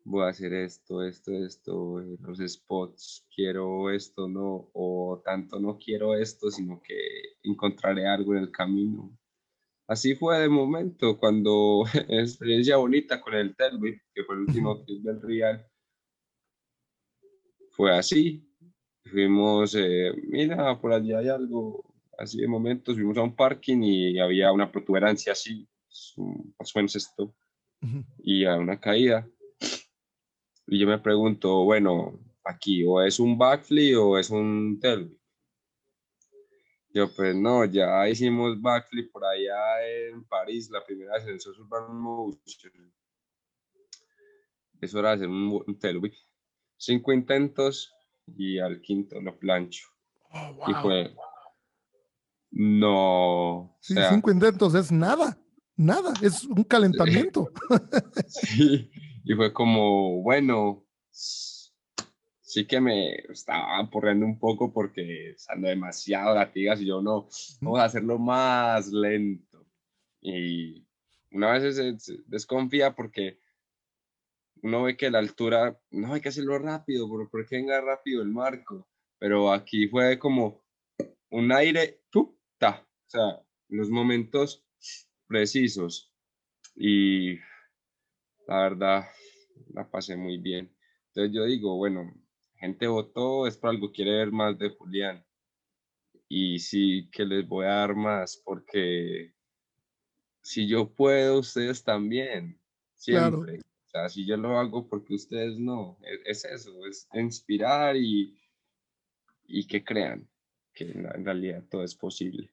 voy 0.03 0.25
a 0.25 0.29
hacer 0.31 0.53
esto, 0.53 1.01
esto, 1.01 1.31
esto, 1.31 2.01
eh, 2.01 2.17
los 2.19 2.39
spots, 2.39 3.25
quiero 3.33 3.89
esto, 3.89 4.27
no, 4.27 4.69
o 4.73 5.21
tanto 5.23 5.61
no 5.61 5.77
quiero 5.77 6.13
esto, 6.13 6.51
sino 6.51 6.81
que 6.81 6.95
encontraré 7.43 8.05
algo 8.05 8.33
en 8.35 8.43
el 8.43 8.51
camino. 8.51 9.17
Así 9.87 10.13
fue 10.15 10.39
de 10.39 10.49
momento, 10.49 11.17
cuando 11.17 11.85
experiencia 12.09 12.75
bonita 12.75 13.21
con 13.21 13.33
el 13.35 13.55
Telvit, 13.55 13.97
que 14.13 14.25
fue 14.25 14.35
el 14.35 14.41
último 14.41 14.83
clip 14.83 15.03
del 15.03 15.21
Real, 15.21 15.65
fue 17.71 17.97
así. 17.97 18.45
Fuimos, 19.05 19.73
eh, 19.75 20.11
mira, 20.27 20.77
por 20.81 20.91
allí 20.91 21.13
hay 21.13 21.29
algo, 21.29 21.81
así 22.17 22.41
de 22.41 22.47
momentos, 22.49 22.95
fuimos 22.95 23.17
a 23.17 23.21
un 23.21 23.37
parking 23.37 23.81
y 23.83 24.19
había 24.19 24.51
una 24.51 24.69
protuberancia 24.69 25.31
así, 25.31 25.65
pasó 26.57 26.79
en 26.79 26.85
esto, 26.87 27.33
y 28.17 28.45
a 28.45 28.55
una 28.57 28.79
caída 28.79 29.27
y 30.67 30.79
yo 30.79 30.87
me 30.87 30.97
pregunto, 30.97 31.63
bueno, 31.63 32.19
aquí 32.43 32.83
o 32.85 33.01
es 33.01 33.19
un 33.19 33.37
backflip 33.37 33.97
o 33.97 34.17
es 34.17 34.29
un 34.29 34.79
tailwhip. 34.79 35.19
Yo, 36.89 37.13
pues 37.13 37.35
no, 37.35 37.65
ya 37.65 38.07
hicimos 38.07 38.59
backflip 38.61 39.11
por 39.11 39.25
allá 39.25 39.85
en 39.85 40.23
París, 40.23 40.69
la 40.71 40.83
primera 40.83 41.13
vez 41.13 41.23
en 41.23 41.35
el 41.35 41.61
Urban 41.61 41.95
Motion. 41.95 42.93
Es 44.81 44.95
hora 44.95 45.09
de 45.09 45.15
hacer 45.15 45.27
un, 45.27 45.61
un 45.65 45.79
tailwhip. 45.79 46.13
Cinco 46.77 47.13
intentos 47.13 47.93
y 48.25 48.59
al 48.59 48.81
quinto 48.81 49.21
lo 49.21 49.37
plancho. 49.37 49.87
Oh, 50.31 50.57
y 50.67 50.73
fue, 50.75 51.15
no. 52.51 53.77
Sí, 53.81 53.95
cinco 54.09 54.31
intentos 54.31 54.73
es 54.73 54.91
nada, 54.91 55.37
nada, 55.75 56.13
es 56.21 56.43
un 56.45 56.63
calentamiento. 56.63 57.51
sí, 58.27 58.89
y 59.23 59.33
fue 59.33 59.53
como, 59.53 60.21
bueno, 60.21 60.85
sí 61.11 62.65
que 62.67 62.79
me 62.79 63.15
estaba 63.29 63.79
aporreando 63.79 64.25
un 64.25 64.39
poco 64.39 64.71
porque 64.71 65.31
estando 65.31 65.67
demasiado 65.67 66.35
latigas 66.35 66.79
y 66.79 66.85
yo 66.85 67.01
no, 67.01 67.27
vamos 67.61 67.79
a 67.79 67.85
hacerlo 67.85 68.17
más 68.17 68.87
lento. 68.91 69.67
Y 70.21 70.87
una 71.31 71.51
vez 71.51 71.75
se, 71.75 72.23
desconfía 72.27 72.95
porque 72.95 73.39
uno 74.61 74.83
ve 74.83 74.97
que 74.97 75.11
la 75.11 75.19
altura, 75.19 75.79
no 75.91 76.13
hay 76.13 76.21
que 76.21 76.29
hacerlo 76.29 76.57
rápido, 76.57 77.07
porque 77.09 77.57
venga 77.57 77.81
rápido 77.81 78.21
el 78.21 78.29
marco. 78.29 78.87
Pero 79.19 79.51
aquí 79.51 79.87
fue 79.87 80.17
como 80.17 80.63
un 81.29 81.51
aire, 81.51 82.01
ta, 82.57 82.87
o 82.87 83.09
sea, 83.09 83.41
los 83.67 83.89
momentos 83.89 84.65
precisos. 85.27 86.11
Y 86.75 87.35
la 88.47 88.61
verdad, 88.61 89.05
la 89.73 89.89
pasé 89.89 90.15
muy 90.15 90.37
bien. 90.37 90.75
Entonces 91.07 91.33
yo 91.33 91.45
digo, 91.45 91.77
bueno, 91.77 92.13
gente 92.57 92.87
votó, 92.87 93.47
es 93.47 93.57
por 93.57 93.69
algo, 93.69 93.91
quiere 93.91 94.11
ver 94.17 94.31
más 94.31 94.57
de 94.57 94.69
Julián. 94.69 95.25
Y 96.27 96.59
sí 96.59 97.09
que 97.11 97.25
les 97.25 97.47
voy 97.47 97.65
a 97.65 97.75
dar 97.75 97.95
más, 97.95 98.41
porque 98.43 99.33
si 100.41 100.67
yo 100.67 100.93
puedo, 100.93 101.39
ustedes 101.39 101.83
también, 101.83 102.59
siempre. 102.95 103.59
O 103.59 103.89
sea, 103.89 104.09
si 104.09 104.25
yo 104.25 104.35
lo 104.35 104.57
hago 104.57 104.87
porque 104.87 105.13
ustedes 105.15 105.57
no, 105.57 105.97
e-, 106.01 106.29
es, 106.29 106.43
eso, 106.45 106.85
es 106.85 107.07
inspirar 107.13 107.95
y, 107.95 108.37
y 109.47 109.65
que 109.67 109.83
crean 109.83 110.27
que 110.73 110.91
en 110.91 111.23
realidad 111.23 111.63
todo 111.69 111.83
es 111.83 111.95
posible. 111.95 112.51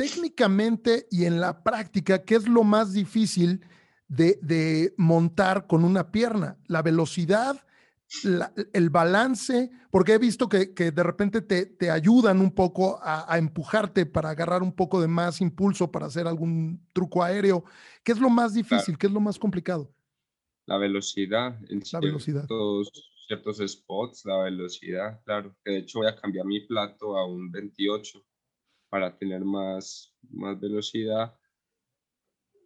Técnicamente 0.00 1.06
y 1.10 1.26
en 1.26 1.42
la 1.42 1.62
práctica, 1.62 2.24
¿qué 2.24 2.36
es 2.36 2.48
lo 2.48 2.64
más 2.64 2.94
difícil 2.94 3.60
de, 4.08 4.94
montar 4.96 5.66
con 5.66 5.84
una 5.84 6.10
pierna, 6.10 6.56
la 6.68 6.80
velocidad, 6.80 7.66
el 8.72 8.88
balance, 8.88 9.70
porque 9.90 10.14
he 10.14 10.18
visto 10.18 10.48
que, 10.48 10.68
de 10.68 11.02
repente 11.02 11.42
te, 11.42 11.90
ayudan 11.90 12.40
un 12.40 12.50
poco 12.54 12.98
a, 13.02 13.36
empujarte 13.36 14.06
para 14.06 14.30
agarrar 14.30 14.62
un 14.62 14.72
poco 14.72 15.02
de 15.02 15.08
más 15.08 15.42
impulso 15.42 15.92
para 15.92 16.06
hacer 16.06 16.26
algún 16.26 16.82
truco 16.94 17.22
aéreo. 17.22 17.62
¿Qué 18.02 18.12
es 18.12 18.20
lo 18.20 18.30
más 18.30 18.54
difícil? 18.54 18.96
¿Qué 18.96 19.06
es 19.06 19.12
lo 19.12 19.20
más 19.20 19.38
complicado? 19.38 19.92
La 20.64 20.78
velocidad, 20.78 21.58
en 21.68 21.82
la 21.92 22.00
velocidad. 22.00 22.46
ciertos 23.26 23.58
spots, 23.58 24.24
la 24.24 24.44
velocidad, 24.44 25.20
claro. 25.26 25.54
De 25.62 25.76
hecho 25.76 25.98
voy 25.98 26.08
a 26.08 26.16
cambiar 26.16 26.46
mi 26.46 26.60
plato 26.60 27.18
a 27.18 27.26
un 27.26 27.52
28 27.52 28.24
para 28.90 29.16
tener 29.16 29.44
más, 29.44 30.12
más 30.28 30.60
velocidad. 30.60 31.34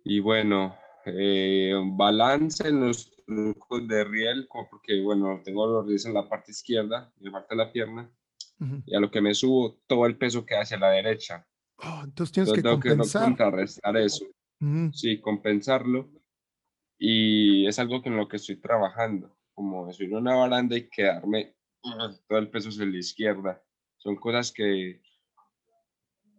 Y 0.04 0.18
bueno, 0.20 0.76
eh, 1.06 1.72
balance 1.92 2.66
en 2.66 2.80
los 2.80 3.10
trucos 3.24 3.86
de 3.86 4.04
riel, 4.04 4.48
porque 4.50 5.00
bueno, 5.02 5.40
tengo 5.44 5.66
los 5.66 5.86
riels 5.86 6.06
en 6.06 6.14
la 6.14 6.28
parte 6.28 6.50
izquierda, 6.50 7.12
me 7.20 7.30
falta 7.30 7.54
la 7.54 7.70
pierna, 7.70 8.10
y 8.86 8.94
a 8.94 9.00
lo 9.00 9.10
que 9.10 9.20
me 9.20 9.34
subo, 9.34 9.78
todo 9.86 10.06
el 10.06 10.16
peso 10.16 10.46
queda 10.46 10.62
hacia 10.62 10.78
la 10.78 10.90
derecha. 10.90 11.46
Oh, 11.78 12.02
entonces 12.04 12.32
tienes 12.32 12.52
que 12.52 12.62
compensar. 12.62 13.24
contrarrestar 13.24 13.96
eso. 13.96 14.24
Sí, 14.92 15.20
compensarlo. 15.20 16.10
Y 16.98 17.66
es 17.66 17.78
algo 17.78 18.00
que 18.00 18.08
en 18.08 18.16
lo 18.16 18.28
que 18.28 18.36
estoy 18.36 18.56
trabajando, 18.56 19.36
como 19.52 19.92
subir 19.92 20.14
una 20.14 20.36
baranda 20.36 20.76
y 20.76 20.88
quedarme 20.88 21.54
todo 22.28 22.38
el 22.38 22.48
peso 22.48 22.70
hacia 22.70 22.86
la 22.86 22.96
izquierda. 22.96 23.62
Son 23.98 24.16
cosas 24.16 24.52
que, 24.52 25.02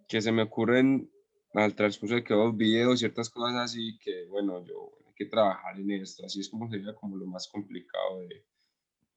que 0.08 0.22
se 0.22 0.32
me 0.32 0.44
ocurren 0.44 1.10
al 1.54 1.76
transcurso 1.76 2.16
de 2.16 2.24
que 2.24 2.34
veo 2.34 2.52
videos, 2.52 3.00
ciertas 3.00 3.30
cosas 3.30 3.56
así, 3.56 3.98
que 4.00 4.26
bueno, 4.26 4.66
yo 4.66 4.92
hay 5.08 5.14
que 5.16 5.26
trabajar 5.26 5.80
en 5.80 5.92
esto, 5.92 6.26
así 6.26 6.42
es 6.42 6.50
como 6.50 6.70
sería 6.70 6.94
como 6.94 7.16
lo 7.16 7.26
más 7.26 7.48
complicado 7.48 8.20
de, 8.20 8.46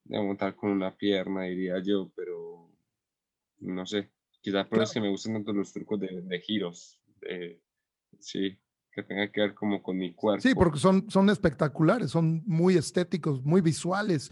de 0.05 0.21
montar 0.21 0.55
con 0.55 0.71
una 0.71 0.97
pierna, 0.97 1.43
diría 1.43 1.83
yo, 1.83 2.11
pero 2.15 2.71
no 3.61 3.87
sé, 3.87 4.11
quizás 4.41 4.67
por 4.67 4.83
eso 4.83 4.95
que 4.95 5.01
me 5.01 5.11
gustan 5.11 5.35
tanto 5.35 5.53
los 5.53 5.73
trucos 5.73 6.01
de, 6.01 6.23
de 6.23 6.41
giros, 6.41 7.01
de, 7.21 7.61
sí, 8.21 8.59
que 8.93 9.03
tenga 9.03 9.31
que 9.31 9.41
ver 9.41 9.55
como 9.55 9.83
con 9.83 9.97
mi 9.97 10.15
cuerpo. 10.15 10.43
Sí, 10.43 10.55
porque 10.55 10.79
son, 10.79 11.11
son 11.11 11.29
espectaculares, 11.31 12.11
son 12.11 12.43
muy 12.47 12.77
estéticos, 12.77 13.45
muy 13.45 13.61
visuales. 13.61 14.31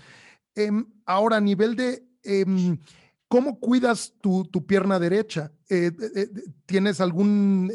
Em, 0.54 0.86
ahora, 1.04 1.36
a 1.36 1.40
nivel 1.40 1.76
de... 1.76 2.02
Em, 2.22 2.78
¿Cómo 3.29 3.59
cuidas 3.59 4.14
tu, 4.20 4.49
pierna 4.66 5.01
derecha? 5.01 5.53
Eh, 5.68 5.91
eh, 6.01 6.11
eh, 6.14 6.29
¿Tienes 6.64 7.01
algún, 7.01 7.72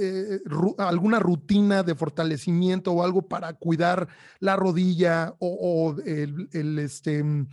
alguna 0.78 1.20
rutina 1.20 1.84
de 1.84 1.93
fortalecimiento 1.93 2.93
o 2.93 3.04
algo 3.04 3.28
para 3.28 3.54
cuidar 3.54 4.08
la 4.39 4.56
rodilla 4.56 5.36
o, 5.39 5.95
el, 6.06 6.80
este, 6.80 7.22
mm, 7.22 7.49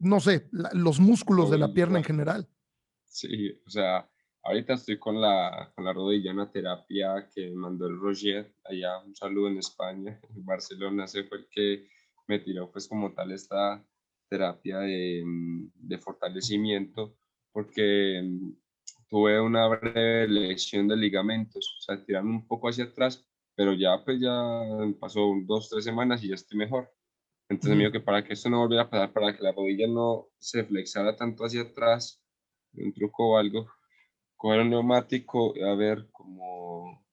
no 0.00 0.20
sé, 0.20 0.48
los 0.72 1.00
músculos 1.00 1.50
de 1.50 1.58
la 1.58 1.74
pierna 1.74 1.98
en 1.98 2.04
general? 2.04 2.48
Sí, 3.04 3.60
o 3.66 3.68
sea, 3.68 4.08
ahorita 4.42 4.72
estoy 4.72 4.98
con 4.98 5.20
la, 5.20 5.70
con 5.74 5.84
la 5.84 5.92
rodilla, 5.92 6.32
una 6.32 6.50
terapia 6.50 7.28
que 7.34 7.50
mandó 7.50 7.88
el 7.88 7.98
Roger 7.98 8.54
allá, 8.64 8.98
un 9.04 9.14
saludo 9.14 9.48
en 9.48 9.58
España, 9.58 10.18
en 10.34 10.44
Barcelona, 10.46 11.04
ese 11.04 11.24
fue 11.24 11.38
el 11.38 11.48
que 11.50 11.88
me 12.26 12.38
tiró 12.38 12.70
pues 12.70 12.88
como 12.88 13.12
tal 13.12 13.32
esta 13.32 13.84
terapia 14.32 14.78
de, 14.78 15.22
mm, 15.24 15.70
de 15.74 15.98
fortalecimiento 15.98 17.16
porque 17.52 18.20
mm, 18.22 18.52
tuve 19.08 19.40
una 19.40 19.66
breve 19.68 20.28
lesión 20.28 20.88
de 20.88 20.96
ligamentos, 20.96 21.76
o 21.78 21.82
sea, 21.82 22.04
tirarme 22.04 22.30
un 22.30 22.46
poco 22.46 22.68
hacia 22.68 22.84
atrás 22.84 23.26
pero 23.54 23.74
ya 23.74 24.02
pues 24.04 24.20
ya 24.20 24.32
pasó 24.98 25.20
dos, 25.44 25.68
tres 25.68 25.84
semanas 25.84 26.22
y 26.22 26.28
ya 26.28 26.34
estoy 26.34 26.58
mejor. 26.58 26.92
Entonces 27.48 27.76
me 27.76 27.84
dijo 27.84 27.92
que 27.92 28.00
para 28.00 28.24
que 28.24 28.32
esto 28.32 28.48
no 28.48 28.60
volviera 28.60 28.84
a 28.84 28.90
pasar, 28.90 29.12
para 29.12 29.36
que 29.36 29.42
la 29.42 29.52
rodilla 29.52 29.86
no 29.86 30.28
se 30.38 30.64
flexara 30.64 31.16
tanto 31.16 31.44
hacia 31.44 31.62
atrás, 31.62 32.22
un 32.74 32.92
truco 32.94 33.30
o 33.30 33.36
algo, 33.36 33.70
coger 34.36 34.60
un 34.60 34.70
neumático 34.70 35.52
y 35.54 35.62
a 35.62 35.74
ver 35.74 36.08
cómo... 36.10 37.04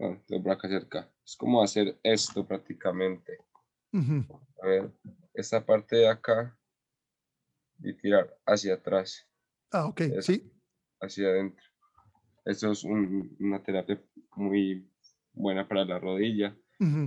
Ah, 0.00 0.16
por 0.28 0.50
acá 0.50 0.68
cerca. 0.68 1.10
Es 1.24 1.36
como 1.36 1.62
hacer 1.62 1.98
esto 2.02 2.46
prácticamente. 2.46 3.38
A 4.62 4.66
ver, 4.66 4.92
esta 5.40 5.64
parte 5.64 5.96
de 5.96 6.08
acá 6.08 6.56
y 7.80 7.94
tirar 7.94 8.36
hacia 8.46 8.74
atrás. 8.74 9.26
Ah, 9.70 9.86
ok, 9.86 10.02
sí. 10.20 10.50
Hacia 11.00 11.28
adentro. 11.28 11.64
Esto 12.44 12.72
es 12.72 12.84
una 12.84 13.62
terapia 13.62 14.02
muy 14.36 14.88
buena 15.32 15.68
para 15.68 15.84
la 15.84 15.98
rodilla. 15.98 16.56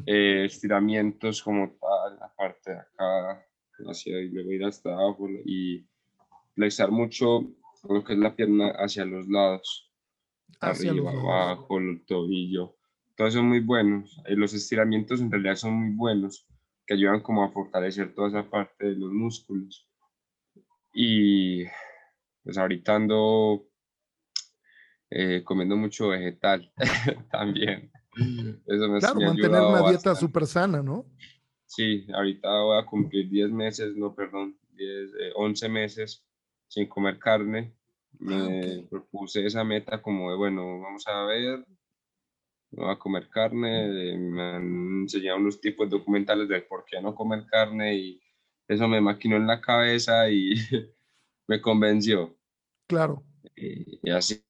Eh, 0.05 0.45
estiramientos 0.45 1.41
como 1.41 1.77
tal, 1.79 2.19
la 2.19 2.33
parte 2.35 2.71
de 2.71 2.79
acá, 2.79 3.45
hacia 3.85 4.19
y 4.19 4.29
luego 4.29 4.51
ir 4.51 4.65
hasta 4.65 4.89
abajo 4.91 5.29
y 5.45 5.87
flexar 6.55 6.91
mucho 6.91 7.49
lo 7.87 8.03
que 8.03 8.13
es 8.13 8.19
la 8.19 8.35
pierna 8.35 8.71
hacia 8.71 9.05
los 9.05 9.27
lados, 9.27 9.91
arriba, 10.59 11.11
abajo, 11.11 11.79
el 11.79 12.03
tobillo. 12.05 12.75
Todos 13.15 13.33
son 13.33 13.47
muy 13.47 13.61
buenos. 13.61 14.21
Eh, 14.25 14.35
los 14.35 14.53
estiramientos 14.53 15.21
en 15.21 15.31
realidad 15.31 15.55
son 15.55 15.73
muy 15.73 15.95
buenos, 15.95 16.45
que 16.91 16.95
ayudan 16.95 17.21
como 17.21 17.41
a 17.45 17.49
fortalecer 17.49 18.13
toda 18.13 18.27
esa 18.27 18.49
parte 18.49 18.87
de 18.87 18.95
los 18.95 19.13
músculos. 19.13 19.87
Y 20.93 21.63
pues 22.43 22.57
ahorita 22.57 22.95
ando 22.95 23.65
eh, 25.09 25.41
comiendo 25.45 25.77
mucho 25.77 26.09
vegetal 26.09 26.69
también. 27.31 27.89
Eso 28.65 28.89
me, 28.89 28.99
claro, 28.99 29.21
mantener 29.21 29.61
una 29.61 29.89
dieta 29.89 30.13
súper 30.15 30.45
sana, 30.45 30.83
¿no? 30.83 31.05
Sí, 31.65 32.05
ahorita 32.13 32.49
voy 32.61 32.81
a 32.81 32.85
cumplir 32.85 33.29
10 33.29 33.51
meses, 33.51 33.95
no, 33.95 34.13
perdón, 34.13 34.57
10, 34.73 35.11
11 35.35 35.65
eh, 35.65 35.69
meses 35.69 36.25
sin 36.67 36.87
comer 36.87 37.17
carne. 37.19 37.73
Me 38.19 38.35
ah, 38.35 38.87
propuse 38.89 39.45
esa 39.45 39.63
meta 39.63 40.01
como 40.01 40.29
de, 40.29 40.35
bueno, 40.35 40.81
vamos 40.81 41.07
a 41.07 41.23
ver, 41.23 41.65
no 42.71 42.89
a 42.89 42.97
comer 42.97 43.29
carne, 43.29 44.17
me 44.17 44.41
han 44.41 45.01
enseñado 45.01 45.39
unos 45.39 45.59
tipos 45.59 45.89
documentales 45.89 46.47
de 46.47 46.61
por 46.61 46.85
qué 46.85 47.01
no 47.01 47.13
comer 47.13 47.45
carne 47.45 47.95
y 47.95 48.21
eso 48.67 48.87
me 48.87 49.01
maquinó 49.01 49.35
en 49.35 49.47
la 49.47 49.59
cabeza 49.59 50.29
y 50.29 50.53
me 51.47 51.61
convenció. 51.61 52.37
Claro. 52.87 53.23
Y, 53.55 54.09
así 54.09 54.43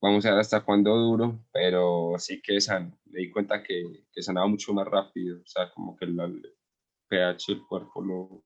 vamos 0.00 0.24
a 0.26 0.30
ver 0.30 0.40
hasta 0.40 0.60
cuándo 0.60 0.96
duro, 0.96 1.44
pero 1.52 2.14
sí 2.18 2.40
que 2.42 2.60
san, 2.60 2.96
me 3.06 3.20
di 3.20 3.30
cuenta 3.30 3.62
que, 3.62 4.04
que 4.12 4.22
sanaba 4.22 4.46
mucho 4.46 4.72
más 4.72 4.86
rápido, 4.86 5.38
o 5.40 5.46
sea, 5.46 5.70
como 5.72 5.96
que 5.96 6.04
el, 6.04 6.16
pH 7.08 7.46
del 7.48 7.66
cuerpo 7.66 8.02
lo 8.02 8.42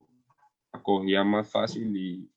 acogía 0.72 1.24
más 1.24 1.50
fácil 1.50 1.96
y 1.96 2.30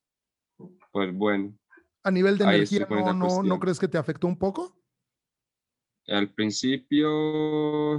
pues 0.91 1.13
bueno. 1.13 1.57
A 2.03 2.11
nivel 2.11 2.37
de 2.37 2.43
energía, 2.43 2.87
no, 2.89 3.13
no, 3.13 3.43
¿no 3.43 3.59
crees 3.59 3.79
que 3.79 3.87
te 3.87 3.97
afectó 3.97 4.27
un 4.27 4.37
poco? 4.37 4.80
Al 6.11 6.29
principio 6.29 7.97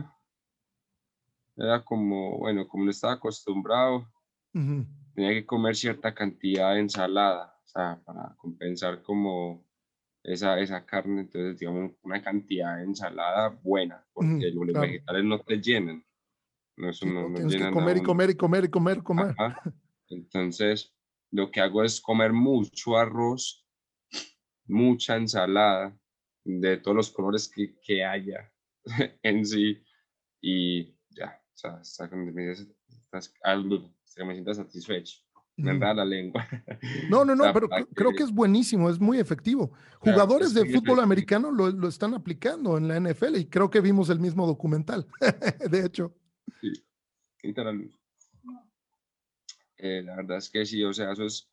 era 1.56 1.82
como, 1.84 2.38
bueno, 2.38 2.68
como 2.68 2.84
no 2.84 2.90
estaba 2.90 3.14
acostumbrado, 3.14 4.06
tenía 4.52 5.30
que 5.30 5.46
comer 5.46 5.74
cierta 5.74 6.14
cantidad 6.14 6.74
de 6.74 6.80
ensalada 6.80 7.58
para 7.72 8.34
compensar 8.36 9.02
como 9.02 9.66
esa, 10.22 10.58
esa 10.60 10.84
carne, 10.84 11.22
entonces 11.22 11.58
digamos 11.58 11.92
una 12.02 12.22
cantidad 12.22 12.76
de 12.76 12.84
ensalada 12.84 13.48
buena, 13.48 14.06
porque 14.12 14.50
los 14.52 14.80
vegetales 14.80 15.24
no 15.24 15.38
te 15.40 15.60
llenan. 15.60 16.04
No, 16.76 16.90
eso 16.90 17.06
no, 17.06 17.32
tienes 17.34 17.56
que 17.56 17.70
comer 17.70 17.96
y 17.98 18.02
comer 18.02 18.30
y 18.30 18.34
comer 18.34 18.64
y 18.64 18.68
comer, 18.68 19.02
comer. 19.02 19.34
Entonces, 20.08 20.94
lo 21.30 21.50
que 21.50 21.60
hago 21.60 21.82
es 21.82 22.00
comer 22.00 22.32
mucho 22.32 22.96
arroz, 22.96 23.66
mucha 24.66 25.16
ensalada, 25.16 25.98
de 26.45 26.78
todos 26.78 26.97
los 26.97 27.11
colores 27.11 27.49
que, 27.49 27.78
que 27.80 28.05
haya 28.05 28.53
en 29.22 29.47
sí, 29.47 29.82
y 30.40 30.95
ya, 31.11 31.40
o 31.55 31.57
sea, 31.57 31.74
hasta 31.76 32.09
que 32.11 32.16
me, 32.16 32.51
estás, 32.51 33.34
me 34.18 34.32
sienta 34.32 34.55
satisfecho 34.55 35.22
me 35.57 35.78
la 35.78 36.05
lengua. 36.05 36.47
No, 37.09 37.24
no, 37.24 37.34
no, 37.34 37.53
pero 37.53 37.68
creo 37.95 38.12
que 38.12 38.22
es 38.22 38.32
buenísimo, 38.32 38.88
es 38.90 38.99
muy 38.99 39.18
efectivo. 39.18 39.72
Jugadores 39.99 40.55
de 40.55 40.64
fútbol 40.66 41.01
americano 41.01 41.51
lo, 41.51 41.70
lo, 41.70 41.88
están 41.88 42.14
aplicando 42.14 42.78
en 42.78 42.88
la 42.88 42.99
NFL 42.99 43.36
y 43.36 43.47
creo 43.47 43.70
que 43.70 43.80
vimos 43.80 44.09
el 44.11 44.18
mismo 44.18 44.47
documental, 44.47 45.07
de 45.70 45.84
hecho. 45.84 46.14
Sí, 46.61 46.72
eh, 49.76 50.03
la 50.03 50.16
verdad 50.16 50.38
es 50.38 50.49
que 50.49 50.64
sí, 50.64 50.82
o 50.84 50.93
sea, 50.93 51.12
eso 51.12 51.24
es 51.24 51.51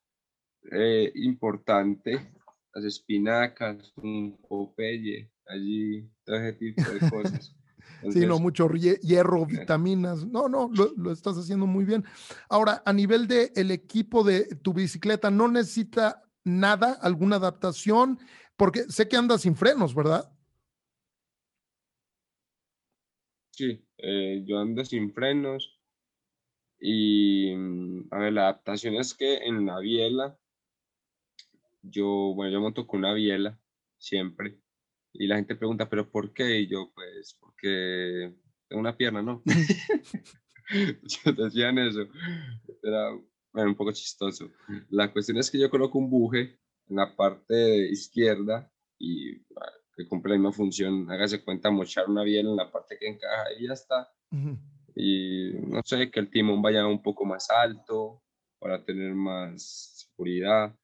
eh, 0.72 1.12
importante. 1.16 2.32
Las 2.74 2.86
espinacas, 2.86 3.94
un 3.98 4.38
popeye, 4.48 5.32
allí, 5.48 6.10
todo 6.24 6.36
ese 6.38 6.54
tipo 6.54 6.82
de 6.84 7.10
cosas. 7.10 7.56
sí, 8.12 8.26
no, 8.26 8.40
mucho 8.40 8.70
hierro, 8.70 9.46
vitaminas. 9.46 10.26
No, 10.26 10.48
no, 10.48 10.70
lo, 10.72 11.12
estás 11.12 11.38
haciendo 11.38 11.66
muy 11.66 11.86
bien. 11.86 12.04
Ahora, 12.48 12.82
a 12.86 12.94
nivel 12.94 13.28
de 13.28 13.52
el 13.56 13.72
equipo 13.72 14.24
de 14.24 14.56
tu 14.58 14.74
bicicleta, 14.74 15.32
¿no 15.32 15.48
necesita 15.48 16.24
nada, 16.44 16.98
alguna 17.02 17.38
adaptación? 17.38 18.20
Porque 18.56 18.84
sé 18.84 19.08
que 19.08 19.18
andas 19.18 19.42
sin 19.42 19.56
frenos, 19.56 19.96
¿verdad? 19.96 20.32
Sí, 23.52 23.86
eh, 23.98 24.44
yo 24.46 24.60
ando 24.60 24.86
sin 24.86 25.14
frenos. 25.14 25.80
Y, 26.80 27.54
mm, 27.56 28.08
a 28.12 28.20
ver, 28.20 28.34
la 28.34 28.42
adaptación 28.44 28.96
es 28.96 29.14
que 29.14 29.38
en 29.38 29.66
la 29.66 29.80
biela, 29.80 30.38
yo, 31.82 32.34
bueno, 32.36 32.52
yo 32.52 32.62
monto 32.62 32.88
con 32.88 33.00
una 33.00 33.14
biela 33.14 33.60
siempre 33.98 34.60
y 35.14 35.28
la 35.28 35.36
gente 35.36 35.56
pregunta, 35.56 35.90
¿pero 35.90 36.10
por 36.10 36.34
qué? 36.34 36.62
Y 36.62 36.68
yo, 36.68 36.92
pues, 36.94 37.38
porque 37.40 38.34
tengo 38.68 38.80
una 38.80 38.96
pierna, 38.96 39.22
¿no? 39.22 39.42
yo 40.72 41.32
decían 41.34 41.78
eso. 41.80 42.08
Era 42.84 43.12
un 43.54 43.76
poco 43.76 43.92
chistoso. 43.92 44.52
La 44.90 45.12
cuestión 45.12 45.38
es 45.38 45.50
que 45.50 45.60
yo 45.60 45.70
coloco 45.70 45.98
un 45.98 46.10
buje 46.10 46.60
en 46.88 46.96
la 46.96 47.16
parte 47.16 47.90
izquierda 47.90 48.72
y 48.98 49.40
que 49.96 50.08
cumple 50.08 50.34
la 50.34 50.38
misma 50.38 50.54
función. 50.54 51.10
Hágase 51.10 51.44
cuenta, 51.44 51.72
mochar 51.72 52.08
una 52.08 52.24
biela 52.24 52.50
en 52.50 52.56
la 52.56 52.72
parte 52.72 52.98
que 53.00 53.08
encaja 53.08 53.46
y 53.58 53.68
ya 53.68 53.74
está. 53.74 54.12
Y 54.96 55.54
no 55.68 55.82
sé, 55.84 56.12
que 56.12 56.20
el 56.20 56.30
timón 56.30 56.62
vaya 56.62 56.86
un 56.86 57.02
poco 57.02 57.26
más 57.26 57.50
alto 57.50 58.22
para 58.60 58.84
tener 58.84 59.14
más 59.16 60.08
seguridad. 60.08 60.76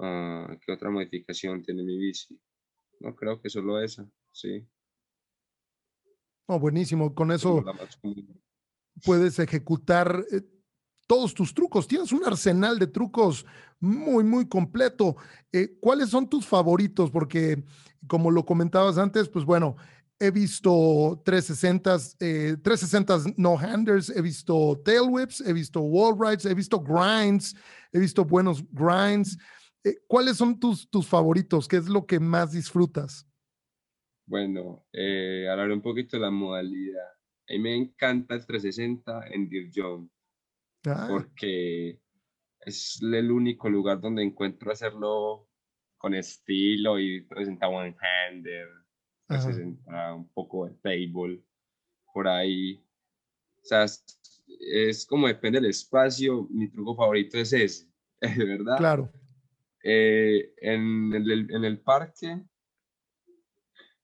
Uh, 0.00 0.56
¿Qué 0.64 0.72
otra 0.72 0.88
modificación 0.88 1.62
tiene 1.62 1.82
mi 1.82 1.98
bici? 1.98 2.40
No 3.00 3.14
creo 3.14 3.38
que 3.38 3.50
solo 3.50 3.78
esa, 3.82 4.08
sí. 4.32 4.66
Oh, 6.46 6.58
buenísimo. 6.58 7.14
Con 7.14 7.30
eso 7.32 7.62
puedes 9.04 9.38
ejecutar 9.38 10.24
eh, 10.32 10.40
todos 11.06 11.34
tus 11.34 11.52
trucos. 11.52 11.86
Tienes 11.86 12.12
un 12.12 12.24
arsenal 12.24 12.78
de 12.78 12.86
trucos 12.86 13.44
muy, 13.78 14.24
muy 14.24 14.48
completo. 14.48 15.16
Eh, 15.52 15.76
¿Cuáles 15.78 16.08
son 16.08 16.30
tus 16.30 16.46
favoritos? 16.46 17.10
Porque, 17.10 17.62
como 18.06 18.30
lo 18.30 18.46
comentabas 18.46 18.96
antes, 18.96 19.28
pues 19.28 19.44
bueno, 19.44 19.76
he 20.18 20.30
visto 20.30 21.20
360, 21.26 21.96
eh, 22.20 22.56
360 22.62 23.34
no-handers, 23.36 24.08
he 24.08 24.22
visto 24.22 24.80
tail 24.82 25.08
whips, 25.10 25.42
he 25.42 25.52
visto 25.52 25.80
wall 25.80 26.18
rides, 26.18 26.46
he 26.46 26.54
visto 26.54 26.80
grinds, 26.80 27.54
he 27.92 27.98
visto 27.98 28.24
buenos 28.24 28.64
grinds. 28.72 29.36
Eh, 29.84 29.98
¿Cuáles 30.06 30.36
son 30.36 30.58
tus, 30.58 30.88
tus 30.90 31.06
favoritos? 31.06 31.66
¿Qué 31.66 31.76
es 31.76 31.88
lo 31.88 32.06
que 32.06 32.20
más 32.20 32.52
disfrutas? 32.52 33.26
Bueno, 34.26 34.86
eh, 34.92 35.48
hablar 35.50 35.72
un 35.72 35.82
poquito 35.82 36.16
de 36.16 36.22
la 36.22 36.30
modalidad. 36.30 37.08
A 37.48 37.52
mí 37.52 37.58
me 37.58 37.76
encanta 37.76 38.34
el 38.34 38.46
360 38.46 39.26
en 39.28 39.48
Deer 39.48 39.70
John, 39.74 40.10
ah. 40.86 41.06
porque 41.08 42.00
es 42.60 43.00
el 43.02 43.32
único 43.32 43.68
lugar 43.68 44.00
donde 44.00 44.22
encuentro 44.22 44.70
hacerlo 44.70 45.48
con 45.98 46.14
estilo 46.14 47.00
y 47.00 47.26
360 47.26 47.68
one-hander, 47.68 48.68
360 49.26 50.14
un 50.14 50.28
poco 50.28 50.66
de 50.66 50.74
table, 50.74 51.42
por 52.12 52.28
ahí. 52.28 52.76
O 53.62 53.64
sea, 53.64 53.84
es, 53.84 54.04
es 54.60 55.06
como 55.06 55.26
depende 55.26 55.60
del 55.60 55.70
espacio, 55.70 56.46
mi 56.50 56.70
truco 56.70 56.94
favorito 56.94 57.36
es 57.38 57.52
ese, 57.52 57.88
de 58.20 58.44
verdad. 58.44 58.76
Claro. 58.78 59.12
Eh, 59.82 60.52
en, 60.58 61.12
el, 61.14 61.50
en, 61.50 61.64
el, 61.64 61.80
parque 61.80 62.42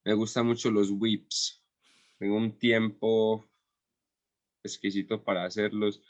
me 0.05 0.15
gustan 0.15 0.47
mucho 0.47 0.71
los 0.71 0.91
whips. 0.91 1.63
Tengo 2.19 2.37
un 2.37 2.59
tiempo 2.59 3.45
exquisito 4.63 5.23
para 5.23 5.45
hacerlos. 5.45 6.03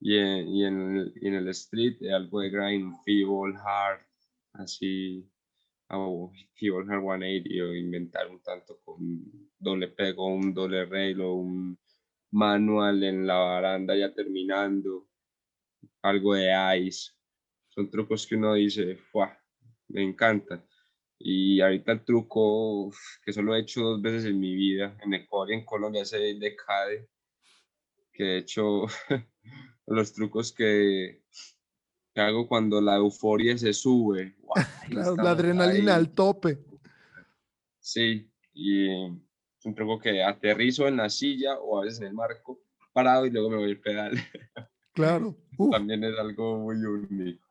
Y 0.00 0.18
en, 0.18 0.48
y 0.48 0.64
en, 0.64 0.96
el, 0.96 1.12
en 1.22 1.34
el 1.34 1.48
street 1.48 2.02
algo 2.12 2.40
de 2.40 2.50
grind, 2.50 2.94
feeble, 3.04 3.54
hard, 3.64 4.00
así 4.54 5.32
o 5.92 6.32
180 6.54 6.98
o 7.64 7.74
inventar 7.74 8.28
un 8.28 8.40
tanto 8.42 8.80
con 8.84 9.50
doble 9.58 9.88
pego, 9.88 10.26
un 10.26 10.54
doble 10.54 10.86
rail 10.86 11.20
o 11.20 11.34
un 11.34 11.78
manual 12.30 13.02
en 13.04 13.26
la 13.26 13.38
baranda 13.38 13.94
ya 13.94 14.12
terminando, 14.14 15.08
algo 16.02 16.34
de 16.34 16.50
ice. 16.78 17.12
Son 17.74 17.90
trucos 17.90 18.26
que 18.26 18.36
uno 18.36 18.54
dice, 18.54 18.96
¡fuah! 18.96 19.34
Me 19.88 20.02
encanta. 20.02 20.62
Y 21.18 21.60
ahorita 21.60 21.92
el 21.92 22.04
truco 22.04 22.92
que 23.24 23.32
solo 23.32 23.54
he 23.54 23.60
hecho 23.60 23.80
dos 23.80 24.02
veces 24.02 24.26
en 24.26 24.38
mi 24.38 24.54
vida, 24.54 24.98
en 25.02 25.14
Ecuador 25.14 25.50
y 25.50 25.54
en 25.54 25.64
Colombia, 25.64 26.02
hace 26.02 26.18
decade, 26.34 27.08
que 28.12 28.24
de 28.24 28.38
hecho 28.38 28.84
los 29.86 30.12
trucos 30.12 30.52
que, 30.52 31.22
que 32.14 32.20
hago 32.20 32.46
cuando 32.46 32.80
la 32.80 32.96
euforia 32.96 33.56
se 33.56 33.72
sube. 33.72 34.36
la, 34.90 35.30
adrenalina 35.30 35.94
al 35.94 36.10
tope. 36.10 36.58
Sí, 37.78 38.30
y 38.52 38.90
es 38.90 39.64
un 39.64 39.74
truco 39.74 39.98
que 39.98 40.22
aterrizo 40.22 40.86
en 40.88 40.98
la 40.98 41.08
silla 41.08 41.58
o 41.58 41.80
a 41.80 41.84
veces 41.84 42.00
en 42.00 42.08
el 42.08 42.14
marco, 42.14 42.60
parado 42.92 43.24
y 43.24 43.30
luego 43.30 43.48
me 43.48 43.56
voy 43.56 43.70
al 43.70 43.80
pedal. 43.80 44.12
Claro. 44.94 45.34
También 45.70 46.04
es 46.04 46.18
algo 46.18 46.58
muy 46.58 46.76
único. 46.76 47.41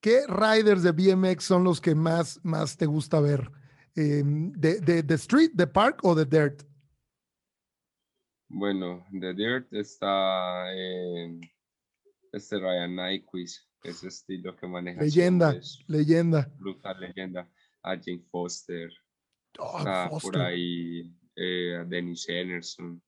¿Qué 0.00 0.22
riders 0.26 0.82
de 0.82 0.92
BMX 0.92 1.44
son 1.44 1.64
los 1.64 1.80
que 1.80 1.94
más, 1.94 2.40
más 2.42 2.76
te 2.76 2.86
gusta 2.86 3.20
ver? 3.20 3.50
Em, 3.94 4.50
¿De, 4.52 4.80
de, 4.80 5.02
de 5.02 5.14
street, 5.14 5.50
de 5.52 5.66
park 5.66 6.00
o 6.02 6.14
de 6.14 6.24
dirt? 6.24 6.62
Bueno, 8.48 9.04
de 9.10 9.34
dirt 9.34 9.72
está 9.72 10.66
este 12.32 12.58
Ryan 12.58 12.96
Nyquist, 12.96 13.68
ese 13.82 14.08
estilo 14.08 14.56
que 14.56 14.66
maneja. 14.66 15.02
Leyenda, 15.02 15.54
leyenda. 15.86 16.50
Brutal 16.58 17.00
leyenda. 17.00 17.48
A 17.82 17.96
Jane 17.96 18.24
Foster. 18.30 18.90
Oh, 19.58 20.18
por 20.20 20.38
ahí 20.38 21.12
eh, 21.36 21.76
a 21.76 21.84
Dennis 21.84 22.28
Enerson, 22.28 23.02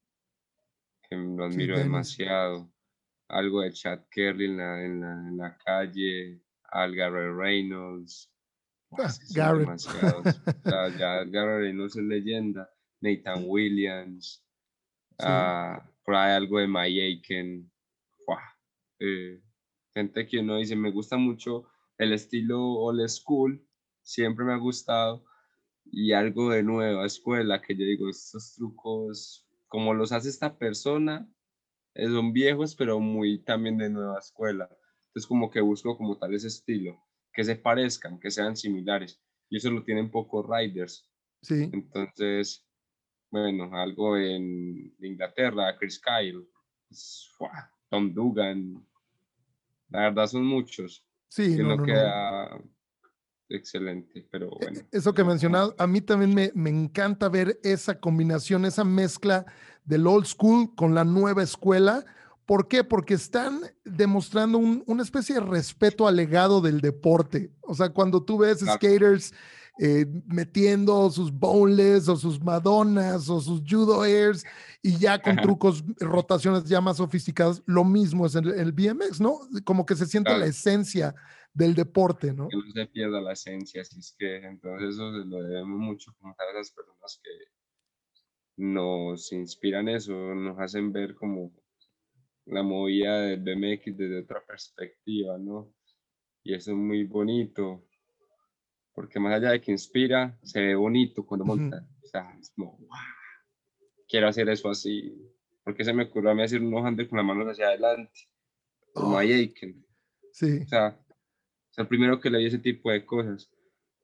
que 1.08 1.16
lo 1.16 1.44
admiro 1.44 1.78
demasiado. 1.78 2.70
Algo 3.28 3.62
de 3.62 3.72
Chad 3.72 4.00
Kerry 4.10 4.46
en 4.46 4.56
la, 4.56 4.84
en 4.84 5.00
la, 5.00 5.12
en 5.12 5.36
la 5.38 5.58
calle. 5.58 6.40
Al 6.72 6.94
Garrett 6.94 7.36
Reynolds. 7.36 8.30
Ah, 8.98 9.12
Garrett. 9.34 9.80
ya, 10.98 11.24
Garrett 11.24 11.60
Reynolds 11.62 11.96
es 11.96 12.02
leyenda. 12.02 12.68
Nathan 13.00 13.44
Williams. 13.46 14.44
Ah, 15.18 15.82
por 16.04 16.14
ahí 16.14 16.32
algo 16.32 16.58
de 16.58 16.66
My 16.66 17.00
Aiken. 17.00 17.70
Eh, 19.04 19.42
gente 19.94 20.26
que 20.26 20.38
uno 20.38 20.58
dice, 20.58 20.76
me 20.76 20.92
gusta 20.92 21.16
mucho 21.16 21.66
el 21.98 22.12
estilo 22.12 22.60
old 22.60 23.08
school, 23.08 23.60
siempre 24.02 24.44
me 24.44 24.52
ha 24.52 24.58
gustado, 24.58 25.24
y 25.84 26.12
algo 26.12 26.50
de 26.50 26.62
nueva 26.62 27.04
escuela, 27.04 27.60
que 27.60 27.74
yo 27.74 27.84
digo, 27.84 28.08
estos 28.08 28.54
trucos, 28.54 29.46
como 29.66 29.92
los 29.92 30.12
hace 30.12 30.28
esta 30.28 30.56
persona, 30.56 31.28
eh, 31.94 32.06
son 32.06 32.32
viejos, 32.32 32.76
pero 32.76 33.00
muy 33.00 33.42
también 33.42 33.76
de 33.76 33.90
nueva 33.90 34.18
escuela. 34.20 34.70
Entonces 35.12 35.28
como 35.28 35.50
que 35.50 35.60
busco 35.60 35.94
como 35.98 36.16
tal 36.16 36.32
ese 36.34 36.48
estilo, 36.48 36.98
que 37.34 37.44
se 37.44 37.54
parezcan, 37.54 38.18
que 38.18 38.30
sean 38.30 38.56
similares. 38.56 39.20
Y 39.50 39.58
eso 39.58 39.70
lo 39.70 39.84
tienen 39.84 40.10
pocos 40.10 40.46
riders. 40.48 41.06
Sí. 41.42 41.68
Entonces, 41.70 42.66
bueno, 43.30 43.68
algo 43.74 44.16
en 44.16 44.94
Inglaterra, 45.00 45.76
Chris 45.78 46.00
Kyle, 46.00 46.48
pues, 46.88 47.30
Tom 47.90 48.14
Dugan, 48.14 48.86
la 49.90 50.00
verdad 50.00 50.26
son 50.28 50.46
muchos. 50.46 51.06
Sí, 51.28 51.58
que 51.58 51.62
no, 51.62 51.76
no, 51.76 51.84
queda 51.84 52.58
excelente, 53.50 54.26
pero 54.30 54.46
e, 54.46 54.64
bueno. 54.64 54.80
Eso 54.90 55.12
que 55.12 55.24
mencionas, 55.24 55.74
a 55.76 55.86
mí 55.86 56.00
también 56.00 56.34
me, 56.34 56.50
me, 56.54 56.70
encanta 56.70 57.28
ver 57.28 57.60
esa 57.62 58.00
combinación, 58.00 58.64
esa 58.64 58.84
mezcla 58.84 59.44
del 59.84 60.06
old 60.06 60.24
school 60.24 60.74
con 60.74 60.94
la 60.94 61.04
nueva 61.04 61.42
escuela. 61.42 62.06
¿Por 62.52 62.68
qué? 62.68 62.84
Porque 62.84 63.14
están 63.14 63.62
demostrando 63.82 64.58
un, 64.58 64.84
una 64.86 65.02
especie 65.02 65.36
de 65.36 65.40
respeto 65.40 66.06
al 66.06 66.16
legado 66.16 66.60
del 66.60 66.82
deporte. 66.82 67.50
O 67.62 67.74
sea, 67.74 67.88
cuando 67.88 68.22
tú 68.22 68.36
ves 68.36 68.58
skaters 68.58 69.32
eh, 69.78 70.04
metiendo 70.26 71.08
sus 71.08 71.32
boneless 71.32 72.10
o 72.10 72.16
sus 72.16 72.42
madonnas 72.42 73.30
o 73.30 73.40
sus 73.40 73.62
judo 73.66 74.02
airs 74.02 74.44
y 74.82 74.98
ya 74.98 75.18
con 75.18 75.36
trucos, 75.36 75.82
rotaciones 75.98 76.64
ya 76.64 76.82
más 76.82 76.98
sofisticadas, 76.98 77.62
lo 77.64 77.84
mismo 77.84 78.26
es 78.26 78.34
en 78.34 78.44
el, 78.44 78.72
BMX, 78.72 79.18
¿no? 79.18 79.38
Como 79.64 79.86
que 79.86 79.96
se 79.96 80.04
siente 80.04 80.36
la 80.36 80.44
esencia 80.44 81.14
del 81.54 81.74
deporte, 81.74 82.34
¿no? 82.34 82.48
Que 82.48 82.56
no 82.58 82.70
se 82.70 82.84
pierda 82.84 83.18
la 83.22 83.32
esencia, 83.32 83.80
así 83.80 83.98
es 83.98 84.14
que 84.18 84.44
entonces 84.44 84.90
eso 84.90 85.10
lo 85.10 85.42
debemos 85.42 85.80
mucho 85.80 86.14
a 86.20 86.54
las 86.54 86.70
personas 86.70 87.18
que 87.24 87.30
nos 88.58 89.32
inspiran 89.32 89.88
eso, 89.88 90.12
nos 90.12 90.58
hacen 90.58 90.92
ver 90.92 91.14
como 91.14 91.50
la 92.46 92.62
movida 92.62 93.22
del 93.22 93.40
BMX 93.40 93.96
desde 93.96 94.20
otra 94.20 94.44
perspectiva, 94.46 95.38
¿no? 95.38 95.72
Y 96.42 96.54
eso 96.54 96.72
es 96.72 96.76
muy 96.76 97.04
bonito 97.04 97.84
porque 98.94 99.18
más 99.18 99.34
allá 99.34 99.50
de 99.50 99.60
que 99.60 99.72
inspira, 99.72 100.38
se 100.42 100.60
ve 100.60 100.74
bonito 100.74 101.24
cuando 101.24 101.44
monta. 101.44 101.86
O 102.02 102.06
sea, 102.06 102.36
es 102.38 102.50
como, 102.50 102.76
wow, 102.78 102.88
quiero 104.08 104.28
hacer 104.28 104.48
eso 104.48 104.68
así. 104.68 105.16
Porque 105.64 105.84
se 105.84 105.92
me 105.92 106.04
ocurrió 106.04 106.30
a 106.30 106.34
mí 106.34 106.42
hacer 106.42 106.60
unos 106.60 106.84
handles 106.84 107.08
con 107.08 107.16
las 107.18 107.26
manos 107.26 107.46
hacia 107.48 107.68
adelante, 107.68 108.28
como 108.92 109.16
oh. 109.16 109.18
Aiken. 109.18 109.86
Sí. 110.32 110.58
O 110.62 110.66
sea, 110.66 110.98
es 111.70 111.78
el 111.78 111.86
primero 111.86 112.20
que 112.20 112.30
le 112.30 112.38
di 112.38 112.46
ese 112.46 112.58
tipo 112.58 112.90
de 112.90 113.06
cosas. 113.06 113.50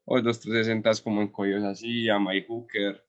O 0.04 0.18
los 0.18 0.40
360 0.40 1.02
como 1.02 1.20
en 1.20 1.28
collos 1.28 1.64
así, 1.64 2.08
a 2.08 2.18
My 2.18 2.42
Hooker. 2.46 3.04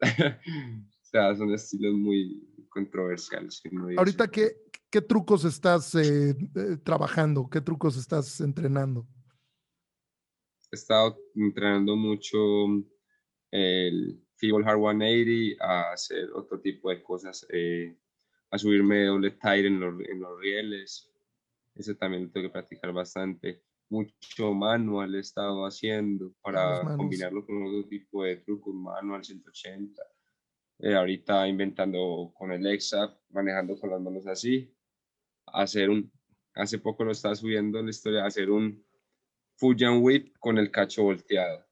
sea, 1.16 1.36
son 1.36 1.52
estilos 1.52 1.94
muy 1.94 2.66
controversiales. 2.68 3.62
Ahorita, 3.96 4.28
¿qué, 4.28 4.56
¿qué 4.90 5.00
trucos 5.00 5.44
estás 5.44 5.94
eh, 5.94 6.30
eh, 6.30 6.76
trabajando? 6.82 7.48
¿Qué 7.50 7.60
trucos 7.60 7.96
estás 7.96 8.40
entrenando? 8.40 9.06
he 10.72 10.76
estado 10.76 11.16
entrenando 11.34 11.96
mucho 11.96 12.38
el 13.50 14.20
Feeble 14.36 14.66
Hard 14.66 14.80
180, 14.80 15.64
a 15.64 15.92
hacer 15.92 16.30
otro 16.34 16.60
tipo 16.60 16.90
de 16.90 17.02
cosas, 17.02 17.46
eh, 17.50 17.96
a 18.50 18.58
subirme 18.58 19.06
doble 19.06 19.30
tire 19.30 19.68
en 19.68 19.80
los, 19.80 19.94
en 20.00 20.20
los 20.20 20.40
rieles. 20.40 21.10
Ese 21.74 21.94
también 21.94 22.24
lo 22.24 22.30
tengo 22.30 22.48
que 22.48 22.52
practicar 22.52 22.92
bastante. 22.92 23.62
Mucho 23.88 24.52
manual 24.52 25.14
he 25.14 25.20
estado 25.20 25.64
haciendo 25.64 26.34
para 26.42 26.80
combinarlo 26.96 27.46
con 27.46 27.62
otro 27.62 27.88
tipo 27.88 28.24
de 28.24 28.36
trucos, 28.36 28.74
manual 28.74 29.24
180. 29.24 30.02
Eh, 30.78 30.94
ahorita 30.94 31.48
inventando 31.48 32.32
con 32.36 32.52
el 32.52 32.66
EXA, 32.66 33.18
manejando 33.30 33.78
con 33.78 33.90
las 33.90 34.00
manos 34.00 34.26
así. 34.26 34.72
Hacer 35.46 35.88
un, 35.90 36.12
hace 36.54 36.78
poco 36.78 37.04
lo 37.04 37.12
estaba 37.12 37.34
subiendo 37.34 37.82
la 37.82 37.90
historia, 37.90 38.26
hacer 38.26 38.50
un 38.50 38.84
Fujian 39.56 40.02
Whip 40.02 40.36
con 40.38 40.58
el 40.58 40.70
cacho 40.70 41.04
volteado. 41.04 41.64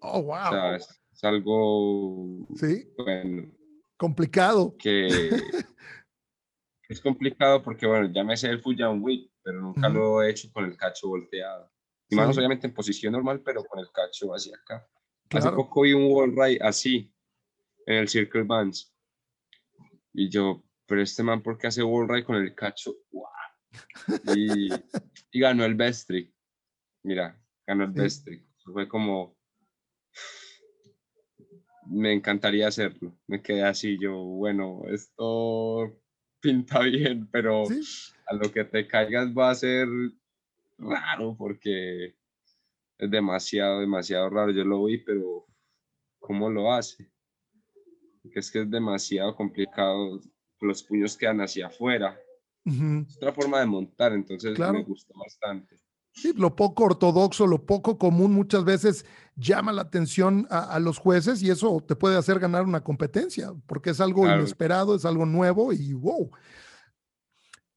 Oh, 0.00 0.22
wow. 0.22 0.74
es, 0.74 0.88
algo. 1.22 2.46
Sí. 2.54 2.88
Bueno. 2.96 3.52
Complicado. 3.96 4.76
Que 4.78 5.08
es 6.88 7.00
complicado 7.00 7.62
porque, 7.62 7.86
bueno, 7.86 8.12
ya 8.12 8.22
me 8.22 8.36
sé 8.36 8.48
el 8.48 8.60
Fujian 8.60 9.02
Whip, 9.02 9.32
pero 9.42 9.60
nunca 9.60 9.88
lo 9.88 10.22
he 10.22 10.30
hecho 10.30 10.52
con 10.52 10.64
el 10.64 10.76
cacho 10.76 11.08
volteado. 11.08 11.68
Y 12.10 12.14
más 12.14 12.36
obviamente 12.38 12.68
en 12.68 12.74
posición 12.74 13.12
normal, 13.12 13.42
pero 13.44 13.64
con 13.64 13.80
el 13.80 13.90
cacho 13.90 14.32
hacia 14.32 14.56
acá. 14.56 14.88
Hace 15.30 15.50
poco 15.50 15.82
vi 15.82 15.92
un 15.92 16.10
wall 16.10 16.32
ride 16.34 16.58
así, 16.62 17.12
en 17.88 17.96
el 17.96 18.08
Circle 18.08 18.42
Bands. 18.42 18.94
Y 20.12 20.28
yo, 20.28 20.62
pero 20.86 21.02
este 21.02 21.22
man, 21.22 21.42
¿por 21.42 21.56
qué 21.56 21.68
hace 21.68 21.82
wall 21.82 22.08
ride 22.08 22.24
con 22.24 22.36
el 22.36 22.54
cacho? 22.54 22.94
¡Wow! 23.10 23.24
Y, 24.36 24.68
y 25.32 25.40
ganó 25.40 25.64
el 25.64 25.74
best 25.74 26.06
trick 26.06 26.32
mira, 27.02 27.40
ganó 27.66 27.84
el 27.84 27.92
best 27.92 28.28
Fue 28.64 28.86
como, 28.86 29.36
me 31.86 32.12
encantaría 32.12 32.68
hacerlo. 32.68 33.18
Me 33.26 33.42
quedé 33.42 33.62
así, 33.62 33.98
yo, 33.98 34.14
bueno, 34.14 34.82
esto 34.90 35.98
pinta 36.40 36.80
bien, 36.82 37.26
pero 37.30 37.64
a 38.26 38.34
lo 38.34 38.52
que 38.52 38.64
te 38.64 38.86
caigas 38.86 39.32
va 39.32 39.50
a 39.50 39.54
ser 39.54 39.88
raro 40.76 41.34
porque 41.36 42.16
es 42.98 43.10
demasiado, 43.10 43.80
demasiado 43.80 44.28
raro. 44.28 44.52
Yo 44.52 44.64
lo 44.64 44.84
vi, 44.84 44.98
pero 44.98 45.46
¿cómo 46.18 46.50
lo 46.50 46.72
hace? 46.72 47.10
Porque 48.28 48.40
es 48.40 48.50
que 48.50 48.60
es 48.60 48.70
demasiado 48.70 49.34
complicado. 49.34 50.20
Los 50.60 50.82
puños 50.82 51.16
quedan 51.16 51.40
hacia 51.40 51.68
afuera. 51.68 52.18
Es 52.64 53.16
otra 53.16 53.32
forma 53.32 53.60
de 53.60 53.66
montar, 53.66 54.12
entonces 54.12 54.58
me 54.58 54.84
gustó 54.84 55.14
bastante. 55.18 55.76
Sí, 56.12 56.34
lo 56.36 56.54
poco 56.54 56.84
ortodoxo, 56.84 57.46
lo 57.46 57.64
poco 57.64 57.96
común 57.96 58.32
muchas 58.32 58.64
veces 58.64 59.06
llama 59.36 59.72
la 59.72 59.82
atención 59.82 60.46
a, 60.50 60.78
los 60.78 60.98
jueces 60.98 61.42
y 61.42 61.50
eso 61.50 61.82
te 61.86 61.96
puede 61.96 62.16
hacer 62.16 62.40
ganar 62.40 62.64
una 62.64 62.84
competencia, 62.84 63.54
porque 63.66 63.90
es 63.90 64.00
algo 64.00 64.26
inesperado, 64.26 64.94
es 64.96 65.06
algo 65.06 65.24
nuevo 65.24 65.72
y 65.72 65.94
wow. 65.94 66.30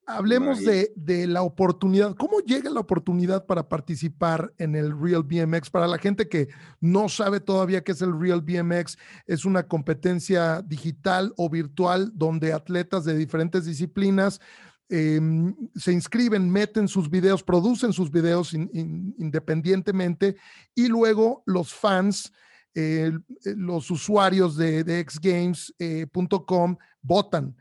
Hablemos 0.07 0.63
de, 0.65 0.91
de, 0.95 1.27
la 1.27 1.43
oportunidad. 1.43 2.15
¿Cómo 2.15 2.39
llega 2.39 2.69
la 2.69 2.79
oportunidad 2.79 3.45
para 3.45 3.69
participar 3.69 4.51
en 4.57 4.75
el 4.75 4.99
Real 4.99 5.23
BMX? 5.23 5.69
Para 5.69 5.87
la 5.87 5.99
gente 5.99 6.27
que 6.27 6.49
no 6.79 7.07
sabe 7.07 7.39
todavía 7.39 7.83
qué 7.83 7.91
es 7.91 8.01
el 8.01 8.19
Real 8.19 8.41
BMX, 8.41 8.97
es 9.27 9.45
una 9.45 9.67
competencia 9.67 10.61
digital 10.63 11.33
o 11.37 11.49
virtual 11.49 12.11
donde 12.15 12.51
atletas 12.51 13.05
de 13.05 13.15
diferentes 13.15 13.65
disciplinas 13.65 14.41
em, 14.89 15.55
se 15.75 15.93
inscriben, 15.93 16.49
meten 16.49 16.87
sus 16.87 17.09
videos, 17.09 17.43
producen 17.43 17.93
sus 17.93 18.11
videos 18.11 18.53
independientemente 18.53 20.35
y 20.75 20.87
luego 20.87 21.43
los 21.45 21.73
fans, 21.73 22.33
eh, 22.73 23.11
los 23.43 23.89
usuarios 23.91 24.57
de, 24.57 24.83
de 24.83 25.05
xgames.com 25.07 26.71
eh, 26.71 26.77
votan 27.01 27.55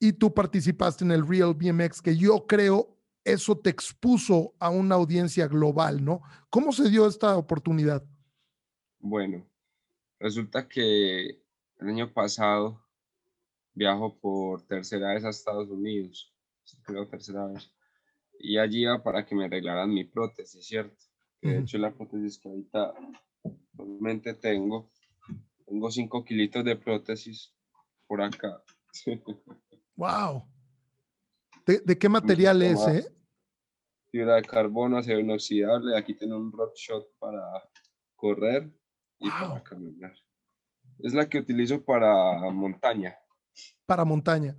y 0.00 0.14
tú 0.14 0.32
participaste 0.32 1.04
en 1.04 1.12
el 1.12 1.28
Real 1.28 1.54
BMX, 1.54 2.00
que 2.00 2.16
yo 2.16 2.46
creo 2.46 2.96
eso 3.22 3.58
te 3.58 3.68
expuso 3.68 4.54
a 4.58 4.70
una 4.70 4.94
audiencia 4.94 5.46
global, 5.46 6.02
¿no? 6.02 6.22
¿Cómo 6.48 6.72
se 6.72 6.88
dio 6.88 7.06
esta 7.06 7.36
oportunidad? 7.36 8.02
Bueno, 8.98 9.46
resulta 10.18 10.66
que 10.66 11.42
el 11.78 11.88
año 11.88 12.12
pasado 12.12 12.82
viajo 13.74 14.18
por 14.18 14.66
tercera 14.66 15.12
vez 15.14 15.24
a 15.24 15.28
Estados 15.28 15.68
Unidos, 15.68 16.34
creo 16.82 17.06
tercera 17.06 17.46
vez, 17.46 17.70
y 18.38 18.56
allí 18.56 18.82
iba 18.82 19.02
para 19.02 19.26
que 19.26 19.34
me 19.34 19.44
arreglaran 19.44 19.92
mi 19.92 20.04
prótesis, 20.04 20.66
¿cierto? 20.66 20.96
De 21.42 21.58
hecho, 21.58 21.78
la 21.78 21.92
prótesis 21.94 22.38
que 22.38 22.48
ahorita 22.48 22.94
realmente 23.74 24.34
tengo, 24.34 24.90
tengo 25.66 25.90
5 25.90 26.24
kilitos 26.24 26.64
de 26.64 26.76
prótesis 26.76 27.54
por 28.06 28.22
acá. 28.22 28.62
Wow. 29.96 30.50
¿De, 31.66 31.98
qué 31.98 32.08
material 32.08 32.62
es, 32.62 32.86
eh? 32.88 33.04
Fibra 34.10 34.36
de 34.36 34.42
carbono, 34.42 34.98
acero 34.98 35.20
inoxidable. 35.20 35.96
Aquí 35.96 36.14
tiene 36.14 36.34
un 36.34 36.50
rock 36.50 36.74
shot 36.74 37.06
para 37.18 37.42
correr 38.16 38.70
y 39.18 39.30
para 39.30 39.62
caminar. 39.62 40.12
Es 40.98 41.14
la 41.14 41.28
que 41.28 41.38
utilizo 41.38 41.84
para 41.84 42.50
montaña. 42.50 43.16
Para 43.86 44.04
montaña. 44.04 44.56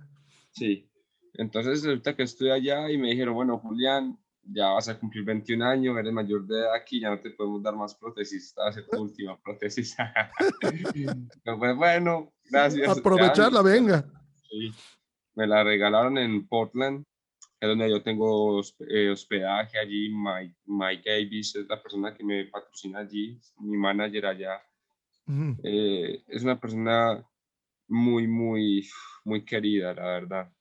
Sí. 0.52 0.88
Entonces 1.34 1.82
resulta 1.82 2.16
que 2.16 2.22
estoy 2.22 2.50
allá 2.50 2.90
y 2.90 2.96
me 2.96 3.10
dijeron, 3.10 3.34
bueno, 3.34 3.58
Julián, 3.58 4.18
ya 4.42 4.68
vas 4.68 4.88
a 4.88 4.98
cumplir 4.98 5.24
21 5.24 5.64
años, 5.64 5.96
eres 5.98 6.12
mayor 6.12 6.46
de 6.46 6.58
edad 6.58 6.74
aquí, 6.74 7.00
ya 7.00 7.10
no 7.10 7.20
te 7.20 7.30
podemos 7.30 7.62
dar 7.62 7.76
más 7.76 7.94
prótesis, 7.94 8.46
esta 8.46 8.64
va 8.64 8.68
a 8.70 8.72
ser 8.72 8.86
tu 8.86 9.00
última 9.02 9.40
prótesis. 9.40 9.96
pues 11.44 11.76
bueno, 11.76 12.32
gracias. 12.50 12.98
Aprovecharla, 12.98 13.62
venga. 13.62 14.04
Sí 14.48 14.72
me 15.34 15.46
la 15.46 15.64
regalaron 15.64 16.18
en 16.18 16.46
Portland, 16.46 17.04
es 17.62 17.68
donde 17.68 17.88
yo 17.88 18.02
tengo 18.02 18.60
eh, 18.88 19.10
hospedaje 19.10 19.78
allí. 19.78 20.10
Mike, 20.10 20.56
Mike 20.66 21.08
Davis 21.08 21.54
es 21.54 21.68
la 21.68 21.80
persona 21.80 22.12
que 22.12 22.24
me 22.24 22.46
patrocina 22.46 22.98
allí, 22.98 23.40
mi 23.60 23.76
manager 23.76 24.26
allá. 24.26 24.62
Eh, 25.62 26.24
es 26.26 26.42
una 26.42 26.58
persona 26.58 27.24
muy, 27.86 28.26
muy, 28.26 28.88
muy 29.24 29.44
querida, 29.44 29.94
la 29.94 30.04
verdad. 30.04 30.52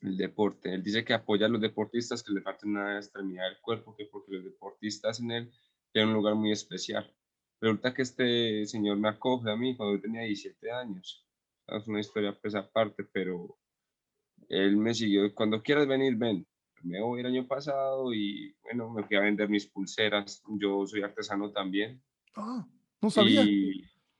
El 0.00 0.16
deporte. 0.16 0.72
Él 0.72 0.82
dice 0.82 1.04
que 1.04 1.14
apoya 1.14 1.46
a 1.46 1.48
los 1.48 1.60
deportistas 1.60 2.22
que 2.22 2.32
le 2.32 2.42
faltan 2.42 2.70
una 2.70 2.96
extremidad 2.96 3.46
del 3.48 3.60
cuerpo, 3.60 3.96
que 3.96 4.06
porque 4.06 4.32
los 4.32 4.44
deportistas 4.44 5.18
en 5.20 5.32
él 5.32 5.52
tienen 5.92 6.10
un 6.10 6.14
lugar 6.14 6.36
muy 6.36 6.52
especial. 6.52 7.12
Resulta 7.60 7.92
que 7.92 8.02
este 8.02 8.66
señor 8.66 8.98
me 8.98 9.08
acoge 9.08 9.50
a 9.50 9.56
mí 9.56 9.76
cuando 9.76 9.96
yo 9.96 10.02
tenía 10.02 10.22
17 10.22 10.70
años. 10.70 11.26
Es 11.66 11.88
una 11.88 12.00
historia 12.00 12.38
pues 12.40 12.54
aparte, 12.54 13.04
pero 13.12 13.58
él 14.48 14.76
me 14.76 14.94
siguió, 14.94 15.32
cuando 15.34 15.62
quieras 15.62 15.86
venir, 15.86 16.16
ven. 16.16 16.46
Me 16.82 17.00
voy 17.00 17.20
el 17.20 17.26
año 17.26 17.46
pasado 17.46 18.12
y 18.14 18.54
bueno, 18.62 18.90
me 18.90 19.04
fui 19.04 19.16
a 19.16 19.20
vender 19.20 19.48
mis 19.48 19.66
pulseras. 19.66 20.42
Yo 20.58 20.86
soy 20.86 21.02
artesano 21.02 21.52
también. 21.52 22.02
Ah, 22.34 22.66
no 23.02 23.10
sabía. 23.10 23.44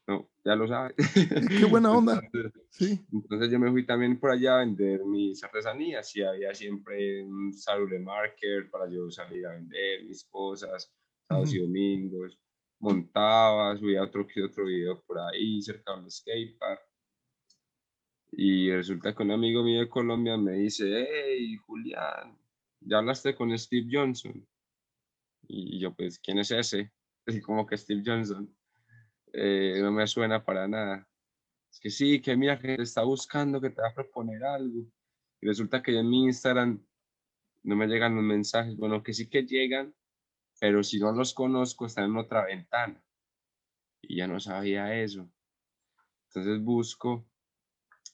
no, 0.06 0.28
ya 0.44 0.56
lo 0.56 0.68
sabes. 0.68 0.94
Qué 1.48 1.64
buena 1.64 1.90
onda. 1.96 2.20
Entonces, 2.22 2.52
sí. 2.68 3.00
Entonces 3.12 3.50
yo 3.50 3.58
me 3.58 3.70
fui 3.70 3.86
también 3.86 4.20
por 4.20 4.30
allá 4.30 4.56
a 4.56 4.58
vender 4.58 5.04
mis 5.06 5.42
artesanías 5.42 6.14
y 6.14 6.22
había 6.22 6.54
siempre 6.54 7.24
un 7.24 7.52
salud 7.54 7.90
de 7.90 7.98
marker 7.98 8.70
para 8.70 8.90
yo 8.90 9.10
salir 9.10 9.46
a 9.46 9.52
vender 9.52 10.04
mis 10.04 10.24
cosas, 10.24 10.92
sábados 11.26 11.54
y 11.54 11.60
domingos. 11.60 12.38
Montaba, 12.78 13.76
subía 13.76 14.02
otro, 14.02 14.26
otro 14.44 14.66
video 14.66 15.02
por 15.02 15.18
ahí 15.18 15.62
cerca 15.62 15.96
del 15.96 16.10
skatepark 16.10 16.89
y 18.42 18.72
resulta 18.72 19.14
que 19.14 19.22
un 19.22 19.32
amigo 19.32 19.62
mío 19.62 19.80
de 19.80 19.88
Colombia 19.90 20.34
me 20.38 20.52
dice, 20.52 20.86
hey, 21.06 21.58
Julián, 21.66 22.38
¿ya 22.80 22.96
hablaste 22.96 23.34
con 23.34 23.56
Steve 23.58 23.86
Johnson? 23.92 24.48
Y 25.42 25.78
yo, 25.78 25.92
pues, 25.92 26.18
¿quién 26.18 26.38
es 26.38 26.50
ese? 26.50 26.90
Y 27.26 27.42
como 27.42 27.66
que 27.66 27.76
Steve 27.76 28.02
Johnson. 28.02 28.50
Eh, 29.34 29.80
no 29.82 29.92
me 29.92 30.06
suena 30.06 30.42
para 30.42 30.66
nada. 30.66 31.06
Es 31.70 31.80
que 31.80 31.90
sí, 31.90 32.22
que 32.22 32.34
mira 32.34 32.58
que 32.58 32.76
te 32.76 32.82
está 32.82 33.02
buscando, 33.02 33.60
que 33.60 33.68
te 33.68 33.82
va 33.82 33.88
a 33.88 33.94
proponer 33.94 34.42
algo. 34.42 34.86
Y 35.42 35.46
resulta 35.46 35.82
que 35.82 35.98
en 35.98 36.08
mi 36.08 36.24
Instagram 36.24 36.82
no 37.64 37.76
me 37.76 37.88
llegan 37.88 38.14
los 38.14 38.24
mensajes. 38.24 38.74
Bueno, 38.74 39.02
que 39.02 39.12
sí 39.12 39.28
que 39.28 39.42
llegan, 39.42 39.94
pero 40.58 40.82
si 40.82 40.98
no 40.98 41.12
los 41.12 41.34
conozco, 41.34 41.84
están 41.84 42.06
en 42.06 42.16
otra 42.16 42.46
ventana. 42.46 43.04
Y 44.00 44.16
ya 44.16 44.26
no 44.26 44.40
sabía 44.40 44.98
eso. 44.98 45.30
Entonces 46.28 46.62
busco 46.62 47.29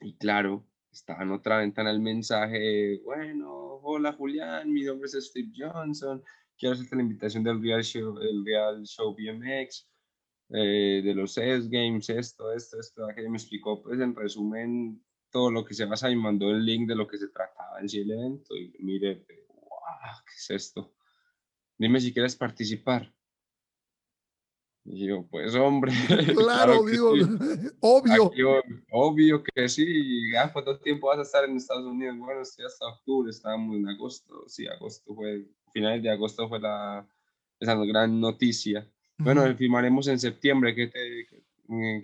y 0.01 0.16
claro, 0.16 0.66
estaba 0.90 1.22
en 1.22 1.30
otra 1.30 1.59
ventana 1.59 1.90
el 1.90 2.01
mensaje, 2.01 3.01
bueno, 3.05 3.80
hola 3.82 4.12
Julián, 4.12 4.72
mi 4.72 4.82
nombre 4.82 5.07
es 5.07 5.26
Steve 5.26 5.53
Johnson, 5.57 6.22
quiero 6.59 6.74
hacerte 6.74 6.97
la 6.97 7.03
invitación 7.03 7.44
del 7.44 7.62
Real 7.62 7.82
Show, 7.82 8.18
el 8.18 8.44
Real 8.44 8.84
Show 8.84 9.14
BMX, 9.14 9.88
eh, 10.51 11.03
de 11.05 11.14
los 11.14 11.36
S 11.36 11.68
Games, 11.70 12.09
esto, 12.09 12.53
esto, 12.53 12.78
esto, 12.78 13.09
que 13.14 13.28
me 13.28 13.36
explicó 13.36 13.82
pues 13.82 14.01
en 14.01 14.14
resumen 14.14 15.03
todo 15.30 15.51
lo 15.51 15.64
que 15.64 15.74
se 15.74 15.84
basa 15.84 16.11
y 16.11 16.16
mandó 16.16 16.51
el 16.51 16.64
link 16.64 16.88
de 16.88 16.94
lo 16.94 17.07
que 17.07 17.18
se 17.18 17.28
trataba 17.28 17.80
en 17.80 17.88
sí 17.88 18.01
el 18.01 18.11
evento 18.11 18.57
y 18.57 18.72
mire, 18.78 19.24
¿qué 19.26 20.34
es 20.36 20.51
esto? 20.51 20.94
Dime 21.78 22.01
si 22.01 22.12
quieres 22.12 22.36
participar. 22.36 23.12
Y 24.89 25.07
yo, 25.09 25.26
pues 25.30 25.55
hombre. 25.55 25.93
Claro, 26.37 26.84
digo, 26.84 27.11
obvio. 27.80 28.62
obvio 28.91 29.43
que 29.43 29.68
sí. 29.68 30.30
¿Ya 30.32 30.53
cuánto 30.53 30.78
tiempo 30.78 31.09
vas 31.09 31.18
a 31.18 31.22
estar 31.22 31.45
en 31.45 31.57
Estados 31.57 31.84
Unidos? 31.84 32.16
Bueno, 32.18 32.43
estoy 32.43 32.66
hasta 32.66 32.87
octubre, 32.87 33.30
estábamos 33.30 33.76
en 33.76 33.89
agosto. 33.89 34.45
Sí, 34.47 34.66
agosto 34.66 35.14
fue, 35.14 35.47
finales 35.72 36.03
de 36.03 36.11
agosto 36.11 36.49
fue 36.49 36.61
la, 36.61 37.07
esa 37.59 37.74
gran 37.84 38.20
noticia. 38.20 38.89
Bueno, 39.18 39.43
firmaremos 39.57 40.07
en 40.09 40.20
septiembre. 40.20 40.74
¿Qué 40.74 40.87
te, 40.89 41.26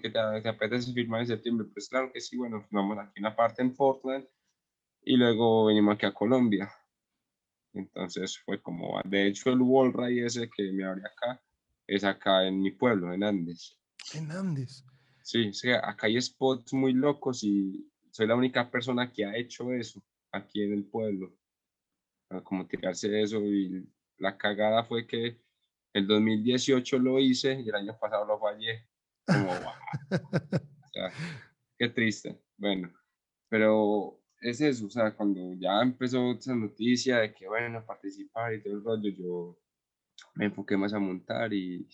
qué 0.02 0.10
te, 0.10 0.48
apetece 0.48 0.92
firmar 0.92 1.20
en 1.20 1.26
septiembre? 1.28 1.68
Pues 1.72 1.88
claro 1.88 2.10
que 2.12 2.20
sí. 2.20 2.36
Bueno, 2.36 2.62
firmamos 2.62 2.98
aquí 2.98 3.20
una 3.20 3.36
parte 3.36 3.62
en 3.62 3.74
Portland 3.74 4.26
y 5.04 5.16
luego 5.16 5.66
venimos 5.66 5.94
aquí 5.94 6.06
a 6.06 6.14
Colombia. 6.14 6.72
Entonces 7.74 8.38
fue 8.38 8.60
como, 8.60 9.00
de 9.04 9.28
hecho, 9.28 9.50
el 9.50 9.60
Wall 9.60 9.92
Ride 9.92 10.26
ese 10.26 10.50
que 10.50 10.72
me 10.72 10.84
abre 10.84 11.02
acá 11.06 11.40
es 11.86 12.04
acá 12.04 12.46
en 12.46 12.60
mi 12.60 12.70
pueblo, 12.70 13.12
en 13.12 13.24
Andes. 13.24 13.76
En 14.14 14.30
Andes. 14.30 14.84
Sí, 15.22 15.52
sí, 15.52 15.70
acá 15.70 16.06
hay 16.06 16.20
spots 16.20 16.72
muy 16.72 16.92
locos 16.92 17.44
y 17.44 17.88
soy 18.10 18.26
la 18.26 18.34
única 18.34 18.70
persona 18.70 19.12
que 19.12 19.24
ha 19.24 19.36
hecho 19.36 19.72
eso 19.72 20.02
aquí 20.32 20.62
en 20.62 20.72
el 20.72 20.84
pueblo. 20.84 21.34
Como 22.44 22.66
tirarse 22.66 23.22
eso 23.22 23.40
y 23.44 23.86
la 24.18 24.36
cagada 24.36 24.84
fue 24.84 25.06
que 25.06 25.40
el 25.92 26.06
2018 26.06 26.98
lo 26.98 27.18
hice 27.18 27.60
y 27.60 27.68
el 27.68 27.74
año 27.74 27.98
pasado 27.98 28.24
lo 28.24 28.38
fallé. 28.38 28.88
Como, 29.26 29.52
qué 31.78 31.88
triste. 31.88 32.40
Bueno, 32.56 32.92
pero 33.48 34.18
es 34.40 34.60
eso, 34.60 34.86
o 34.86 34.90
sea, 34.90 35.14
cuando 35.14 35.54
ya 35.54 35.80
empezó 35.82 36.32
esa 36.32 36.54
noticia 36.54 37.18
de 37.18 37.32
que, 37.32 37.46
bueno, 37.46 37.84
participar 37.84 38.54
y 38.54 38.62
todo 38.62 38.74
el 38.74 38.84
rollo, 38.84 39.10
yo 39.10 39.61
me 40.34 40.46
enfoqué 40.46 40.76
más 40.76 40.92
a 40.92 40.98
montar 40.98 41.52
y 41.52 41.86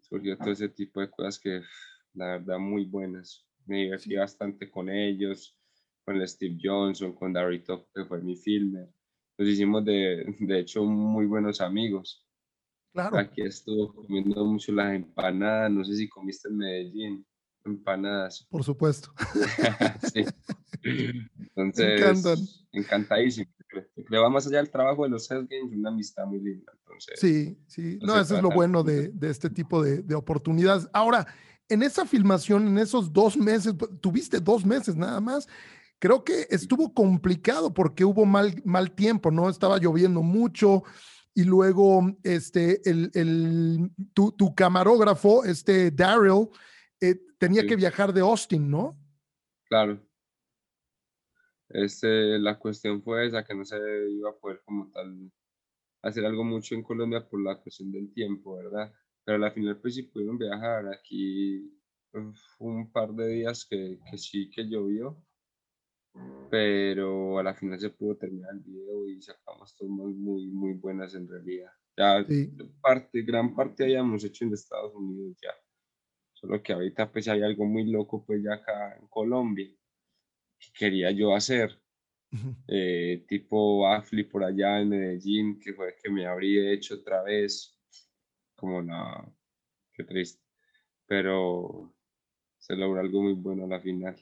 surgió 0.00 0.36
todo 0.36 0.52
ese 0.52 0.68
tipo 0.68 1.00
de 1.00 1.10
cosas 1.10 1.38
que 1.38 1.62
la 2.14 2.26
verdad 2.38 2.58
muy 2.58 2.84
buenas. 2.84 3.46
Me 3.66 3.84
divertí 3.84 4.14
bastante 4.14 4.70
con 4.70 4.88
ellos, 4.88 5.58
con 6.04 6.16
el 6.16 6.28
Steve 6.28 6.58
Johnson, 6.62 7.14
con 7.14 7.32
Darry 7.32 7.62
Top, 7.64 7.86
que 7.94 8.04
fue 8.04 8.20
mi 8.22 8.36
filmer. 8.36 8.88
Nos 9.38 9.48
hicimos 9.48 9.84
de, 9.84 10.24
de 10.38 10.60
hecho 10.60 10.84
muy 10.84 11.26
buenos 11.26 11.60
amigos. 11.60 12.24
Claro. 12.92 13.18
Aquí 13.18 13.42
estuvo 13.42 13.92
comiendo 13.92 14.44
mucho 14.44 14.72
las 14.72 14.94
empanadas, 14.94 15.70
no 15.70 15.84
sé 15.84 15.96
si 15.96 16.08
comiste 16.08 16.48
en 16.48 16.56
Medellín, 16.56 17.26
empanadas. 17.64 18.46
Por 18.48 18.62
supuesto. 18.62 19.12
sí. 20.12 20.24
Entonces, 21.56 22.66
encantadísimo 22.72 23.50
le 24.08 24.18
va 24.18 24.28
más 24.28 24.46
allá 24.46 24.58
del 24.58 24.70
trabajo 24.70 25.04
de 25.04 25.10
los 25.10 25.30
Hell 25.30 25.46
Games, 25.48 25.74
una 25.74 25.90
amistad 25.90 26.26
muy 26.26 26.40
linda. 26.40 26.72
Entonces, 26.78 27.18
sí, 27.18 27.58
sí, 27.66 27.98
no, 28.02 28.18
eso 28.20 28.36
es 28.36 28.42
lo 28.42 28.50
bueno 28.50 28.82
de, 28.82 29.08
de 29.08 29.30
este 29.30 29.50
tipo 29.50 29.82
de, 29.82 30.02
de, 30.02 30.14
oportunidades. 30.14 30.88
Ahora, 30.92 31.26
en 31.68 31.82
esa 31.82 32.04
filmación, 32.04 32.68
en 32.68 32.78
esos 32.78 33.12
dos 33.12 33.36
meses, 33.36 33.74
tuviste 34.00 34.40
dos 34.40 34.64
meses 34.64 34.96
nada 34.96 35.20
más, 35.20 35.48
creo 35.98 36.22
que 36.22 36.46
estuvo 36.50 36.92
complicado 36.92 37.72
porque 37.72 38.04
hubo 38.04 38.24
mal, 38.26 38.60
mal 38.64 38.90
tiempo, 38.90 39.30
¿no? 39.30 39.48
Estaba 39.48 39.78
lloviendo 39.78 40.22
mucho 40.22 40.82
y 41.34 41.44
luego 41.44 42.16
este, 42.22 42.88
el, 42.88 43.10
el 43.14 43.90
tu, 44.12 44.30
tu, 44.32 44.54
camarógrafo, 44.54 45.44
este 45.44 45.90
Daryl, 45.90 46.48
eh, 47.00 47.16
tenía 47.38 47.66
que 47.66 47.74
viajar 47.74 48.12
de 48.12 48.20
Austin, 48.20 48.70
¿no? 48.70 48.96
Claro. 49.68 50.00
Este, 51.74 52.38
la 52.38 52.56
cuestión 52.56 53.02
fue 53.02 53.26
esa, 53.26 53.44
que 53.44 53.52
no 53.52 53.64
se 53.64 53.76
iba 54.08 54.30
a 54.30 54.36
poder 54.36 54.62
como 54.64 54.92
tal 54.92 55.28
hacer 56.02 56.24
algo 56.24 56.44
mucho 56.44 56.76
en 56.76 56.84
Colombia 56.84 57.28
por 57.28 57.42
la 57.42 57.60
cuestión 57.60 57.90
del 57.90 58.12
tiempo, 58.12 58.56
¿verdad? 58.56 58.92
Pero 59.24 59.44
al 59.44 59.52
final 59.52 59.80
pues 59.80 59.96
sí 59.96 60.04
pudieron 60.04 60.38
viajar. 60.38 60.86
Aquí 60.86 61.76
un 62.60 62.92
par 62.92 63.12
de 63.12 63.26
días 63.26 63.66
que, 63.68 63.98
que 64.08 64.16
sí 64.16 64.48
que 64.50 64.68
llovió, 64.68 65.20
pero 66.48 67.40
a 67.40 67.42
la 67.42 67.54
final 67.54 67.80
se 67.80 67.90
pudo 67.90 68.16
terminar 68.18 68.52
el 68.54 68.60
video 68.60 69.08
y 69.08 69.20
sacamos 69.20 69.74
tomas 69.74 70.14
muy, 70.14 70.46
muy 70.46 70.74
buenas 70.74 71.12
en 71.16 71.26
realidad. 71.26 71.72
Ya 71.96 72.24
parte, 72.80 73.22
gran 73.22 73.52
parte 73.52 73.84
hayamos 73.84 74.22
hecho 74.22 74.44
en 74.44 74.52
Estados 74.52 74.94
Unidos 74.94 75.36
ya. 75.42 75.50
Solo 76.34 76.62
que 76.62 76.72
ahorita 76.72 77.10
pues 77.10 77.26
hay 77.26 77.42
algo 77.42 77.64
muy 77.64 77.90
loco 77.90 78.24
pues 78.24 78.44
ya 78.44 78.54
acá 78.54 78.96
en 78.96 79.08
Colombia 79.08 79.74
que 80.64 80.78
quería 80.78 81.10
yo 81.10 81.34
hacer. 81.34 81.80
Eh, 82.66 83.24
tipo 83.28 83.86
Afli 83.86 84.24
por 84.24 84.42
allá 84.42 84.80
en 84.80 84.88
Medellín, 84.88 85.60
que 85.60 85.72
fue 85.72 85.96
que 86.02 86.10
me 86.10 86.26
habría 86.26 86.72
hecho 86.72 86.96
otra 86.96 87.22
vez. 87.22 87.78
Como 88.56 88.82
la... 88.82 89.32
Qué 89.92 90.04
triste. 90.04 90.42
Pero 91.06 91.94
se 92.58 92.74
logró 92.74 93.00
algo 93.00 93.22
muy 93.22 93.34
bueno 93.34 93.64
a 93.64 93.68
la 93.68 93.80
final. 93.80 94.16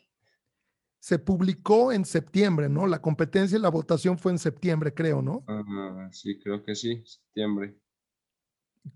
Se 0.99 1.19
publicó 1.19 1.93
en 1.93 2.05
septiembre, 2.05 2.69
¿no? 2.69 2.87
La 2.87 3.01
competencia 3.01 3.57
y 3.57 3.61
la 3.61 3.71
votación 3.71 4.19
fue 4.19 4.33
en 4.33 4.39
septiembre, 4.39 4.93
creo, 4.95 5.23
¿no? 5.23 5.45
sí, 6.13 6.39
creo 6.39 6.63
que 6.63 6.75
sí, 6.75 7.03
septiembre. 7.05 7.77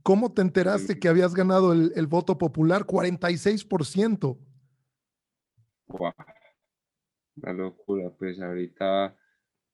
¿Cómo 0.02 0.32
te 0.32 0.42
enteraste 0.42 0.98
que 0.98 1.08
habías 1.08 1.34
ganado 1.34 1.72
el, 1.72 2.06
voto 2.06 2.38
popular? 2.38 2.86
46%. 2.86 4.38
Wow. 5.88 6.12
Una 7.36 7.52
locura, 7.52 8.10
pues 8.10 8.40
ahorita 8.40 9.16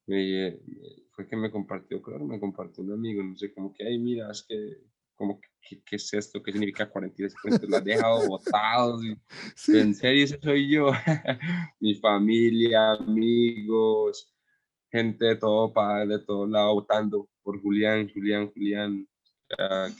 fue 0.05 1.27
que 1.27 1.35
me 1.35 1.49
compartió, 1.49 2.01
claro, 2.01 2.25
me 2.25 2.39
compartió 2.39 2.83
un 2.83 2.91
amigo, 2.91 3.23
no 3.23 3.35
sé, 3.37 3.53
como 3.53 3.73
que, 3.73 3.85
ay, 3.85 3.97
mira, 3.97 4.29
es 4.31 4.43
que 4.43 4.81
como, 5.15 5.39
¿qué, 5.61 5.81
qué 5.83 5.95
es 5.95 6.13
esto? 6.13 6.41
¿Qué 6.41 6.51
significa 6.51 6.91
46%? 6.91 7.67
Lo 7.67 7.77
has 7.77 7.83
dejado 7.83 8.27
votado. 8.27 8.99
En 9.67 9.93
serio, 9.93 10.23
ese 10.23 10.39
soy 10.41 10.69
yo. 10.69 10.91
Mi 11.79 11.95
familia, 11.95 12.93
amigos, 12.93 14.33
gente 14.91 15.25
de 15.25 15.35
todo, 15.35 15.71
para 15.71 16.05
de 16.05 16.19
todo 16.19 16.47
lado 16.47 16.73
votando 16.73 17.29
por 17.41 17.61
Julián, 17.61 18.09
Julián, 18.13 18.51
Julián, 18.51 19.07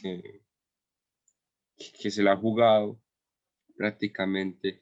que, 0.01 0.41
que 2.01 2.11
se 2.11 2.23
la 2.23 2.33
ha 2.33 2.37
jugado 2.37 2.99
prácticamente 3.75 4.81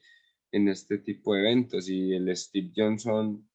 en 0.52 0.68
este 0.70 0.97
tipo 0.97 1.34
de 1.34 1.41
eventos. 1.41 1.89
Y 1.89 2.14
el 2.14 2.36
Steve 2.36 2.72
Johnson 2.76 3.47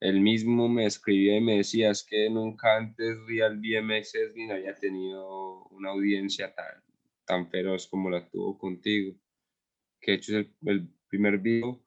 él 0.00 0.20
mismo 0.20 0.68
me 0.68 0.86
escribía 0.86 1.36
y 1.36 1.40
me 1.40 1.56
decía, 1.56 1.90
es 1.90 2.04
que 2.04 2.30
nunca 2.30 2.76
antes 2.76 3.16
Real 3.26 3.56
BMX 3.56 4.14
ni 4.34 4.50
había 4.50 4.74
tenido 4.74 5.64
una 5.70 5.90
audiencia 5.90 6.54
tan, 6.54 6.82
tan 7.24 7.50
feroz 7.50 7.88
como 7.88 8.08
la 8.08 8.28
tuvo 8.28 8.56
contigo. 8.56 9.16
Que 10.00 10.12
de 10.12 10.16
hecho 10.16 10.38
es 10.38 10.46
el, 10.66 10.88
primer 11.08 11.38
video, 11.38 11.68
uno 11.68 11.80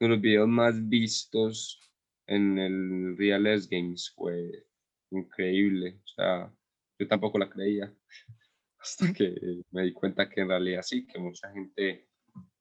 de 0.00 0.08
los 0.08 0.20
videos 0.22 0.48
más 0.48 0.88
vistos 0.88 1.80
en 2.26 2.58
el 2.58 3.16
Real 3.16 3.46
S 3.46 3.68
Games. 3.70 4.12
Fue 4.16 4.66
increíble. 5.10 6.00
O 6.02 6.08
sea, 6.08 6.52
yo 6.98 7.06
tampoco 7.06 7.38
la 7.38 7.50
creía 7.50 7.94
hasta 8.80 9.12
que 9.12 9.62
me 9.70 9.84
di 9.84 9.92
cuenta 9.92 10.28
que 10.28 10.40
en 10.40 10.48
realidad 10.48 10.82
sí, 10.82 11.06
que 11.06 11.18
mucha 11.20 11.52
gente 11.52 12.07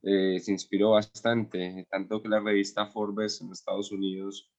eh, 0.10 0.40
se 0.40 0.54
inspiró 0.54 0.92
bastante, 0.92 1.86
tanto 1.90 2.22
que 2.22 2.30
la 2.30 2.40
revista 2.40 2.86
Forbes 2.86 3.42
en 3.42 3.52
Estados 3.52 3.92
Unidos 3.92 4.50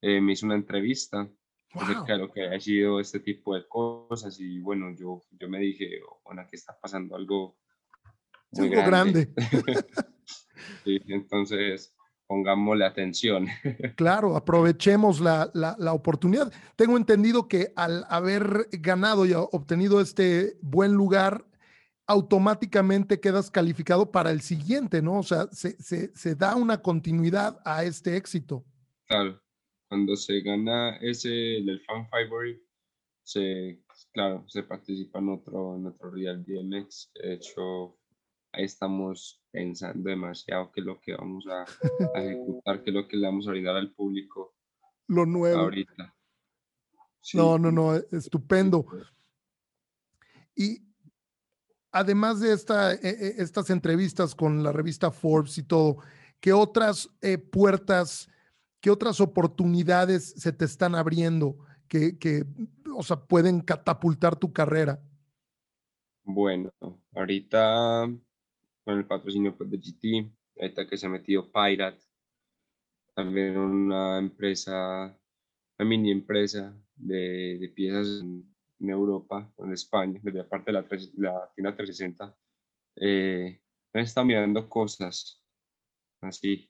eh, 0.00 0.20
me 0.20 0.34
hizo 0.34 0.46
una 0.46 0.54
entrevista 0.54 1.28
acerca 1.72 2.12
de 2.12 2.18
lo 2.18 2.30
que 2.30 2.46
ha 2.46 2.60
sido 2.60 3.00
este 3.00 3.18
tipo 3.18 3.56
de 3.56 3.66
cosas 3.66 4.38
y 4.38 4.60
bueno, 4.60 4.94
yo, 4.96 5.20
yo 5.32 5.48
me 5.48 5.58
dije, 5.58 6.00
bueno, 6.24 6.42
aquí 6.42 6.54
está 6.54 6.78
pasando 6.80 7.16
algo 7.16 7.56
muy 8.52 8.68
grande. 8.68 9.32
sí, 10.84 11.00
entonces, 11.08 11.96
pongámosle 12.28 12.84
atención. 12.84 13.48
Claro, 13.96 14.36
aprovechemos 14.36 15.18
la, 15.18 15.50
la, 15.52 15.74
la, 15.80 15.94
oportunidad. 15.94 16.52
Tengo 16.76 16.96
entendido 16.96 17.48
que 17.48 17.72
al 17.74 18.04
haber 18.08 18.68
ganado 18.70 19.26
y 19.26 19.32
obtenido 19.34 20.00
este 20.00 20.58
buen 20.62 20.92
lugar, 20.92 21.44
automáticamente 22.12 23.20
quedas 23.20 23.50
calificado 23.50 24.10
para 24.10 24.30
el 24.30 24.40
siguiente, 24.40 25.02
¿no? 25.02 25.18
O 25.18 25.22
sea, 25.22 25.48
se, 25.50 25.80
se, 25.82 26.14
se 26.14 26.34
da 26.34 26.56
una 26.56 26.80
continuidad 26.82 27.60
a 27.64 27.84
este 27.84 28.16
éxito. 28.16 28.64
Claro, 29.06 29.40
cuando 29.88 30.16
se 30.16 30.40
gana 30.40 30.96
ese 30.98 31.28
del 31.28 31.80
fan 31.86 32.08
favorite, 32.08 32.62
se, 33.22 33.82
claro, 34.12 34.44
se 34.48 34.62
participa 34.62 35.18
en 35.18 35.30
otro, 35.30 35.76
en 35.76 35.86
otro 35.86 36.10
Real 36.10 36.44
BMX. 36.46 37.12
De 37.14 37.34
hecho, 37.34 37.98
ahí 38.52 38.64
estamos 38.64 39.42
pensando 39.50 40.08
demasiado 40.08 40.70
qué 40.72 40.80
es 40.80 40.86
lo 40.86 41.00
que 41.00 41.14
vamos 41.14 41.46
a, 41.46 41.64
ejecutar, 42.20 42.82
qué 42.82 42.90
es 42.90 42.94
lo 42.94 43.08
que 43.08 43.16
le 43.16 43.26
vamos 43.26 43.46
a 43.46 43.50
brindar 43.52 43.76
al 43.76 43.92
público. 43.92 44.54
Lo 45.08 45.26
nuevo. 45.26 45.60
Ahorita. 45.60 46.14
no, 47.34 47.58
no, 47.58 47.72
no, 47.72 47.94
estupendo. 48.12 48.86
Y 50.54 50.91
además 51.92 52.40
de 52.40 52.52
esta, 52.52 52.94
e, 52.94 52.98
e, 53.02 53.34
estas 53.38 53.70
entrevistas 53.70 54.34
con 54.34 54.62
la 54.62 54.72
revista 54.72 55.10
Forbes 55.10 55.58
y 55.58 55.62
todo, 55.62 55.98
¿qué 56.40 56.52
otras 56.52 57.08
eh, 57.20 57.38
puertas 57.38 58.28
¿Qué 58.82 58.90
otras 58.90 59.20
oportunidades 59.20 60.34
se 60.36 60.52
te 60.52 60.64
están 60.64 60.96
abriendo 60.96 61.56
que, 61.86 62.18
que 62.18 62.44
o 62.96 63.04
sea, 63.04 63.16
pueden 63.16 63.60
catapultar 63.60 64.34
tu 64.34 64.52
carrera? 64.52 65.00
Bueno, 66.24 66.72
ahorita 67.14 68.12
con 68.84 68.98
el 68.98 69.06
patrocinio 69.06 69.56
pues, 69.56 69.70
de 69.70 69.78
GT, 69.78 70.32
ahorita 70.60 70.88
que 70.88 70.96
se 70.96 71.06
ha 71.06 71.10
metido 71.10 71.48
Pirate, 71.52 72.02
también 73.14 73.56
una 73.56 74.18
empresa, 74.18 75.16
una 75.78 75.88
mini 75.88 76.10
empresa 76.10 76.76
de, 76.96 77.58
de 77.60 77.68
piezas 77.68 78.24
en, 78.82 78.90
Europa, 78.90 79.50
en 79.58 79.72
España, 79.72 80.20
desde 80.22 80.40
aparte 80.40 80.72
de 80.72 80.72
la, 80.72 80.86
la 81.16 81.52
tienda 81.54 81.76
360, 81.76 82.36
eh, 82.96 83.60
está 83.94 84.24
mirando 84.24 84.68
cosas 84.68 85.42
así 86.20 86.68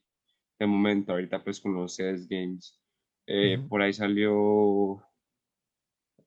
de 0.58 0.66
momento, 0.66 1.12
ahorita 1.12 1.42
pues 1.42 1.60
con 1.60 1.74
los 1.74 1.96
CS 1.96 2.28
Games. 2.28 2.80
Eh, 3.26 3.58
por 3.68 3.82
ahí 3.82 3.92
salió 3.92 5.02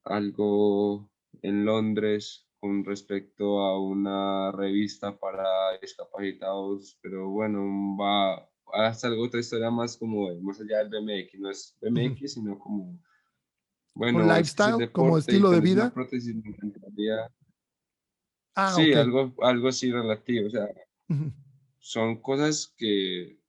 algo 0.03 1.09
en 1.41 1.65
Londres 1.65 2.47
con 2.59 2.83
respecto 2.83 3.59
a 3.59 3.79
una 3.79 4.51
revista 4.51 5.17
para 5.17 5.77
discapacitados, 5.81 6.97
pero 7.01 7.29
bueno, 7.29 7.97
va 7.97 8.49
hasta 8.73 9.07
algo 9.07 9.23
otra 9.23 9.39
historia 9.39 9.69
más 9.69 9.97
como 9.97 10.33
más 10.41 10.59
allá 10.59 10.83
del 10.83 10.89
BMX, 10.89 11.39
no 11.39 11.49
es 11.49 11.77
BMX, 11.81 12.33
sino 12.33 12.57
como 12.57 12.99
bueno, 13.95 14.21
lifestyle, 14.21 14.91
como 14.91 15.17
estilo 15.17 15.49
de 15.49 15.61
vida. 15.61 15.93
Ah, 18.53 18.73
sí, 18.73 18.93
algo, 18.93 19.33
algo 19.41 19.67
así 19.67 19.91
relativo, 19.91 20.47
o 20.47 20.49
sea, 20.49 20.69
son 21.79 22.21
cosas 22.21 22.73
que 22.77 23.39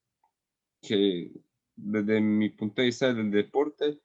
que 0.86 1.32
desde 1.74 2.20
mi 2.20 2.49
punto 2.51 2.80
de 2.80 2.86
vista 2.86 3.12
del 3.12 3.30
deporte, 3.30 4.01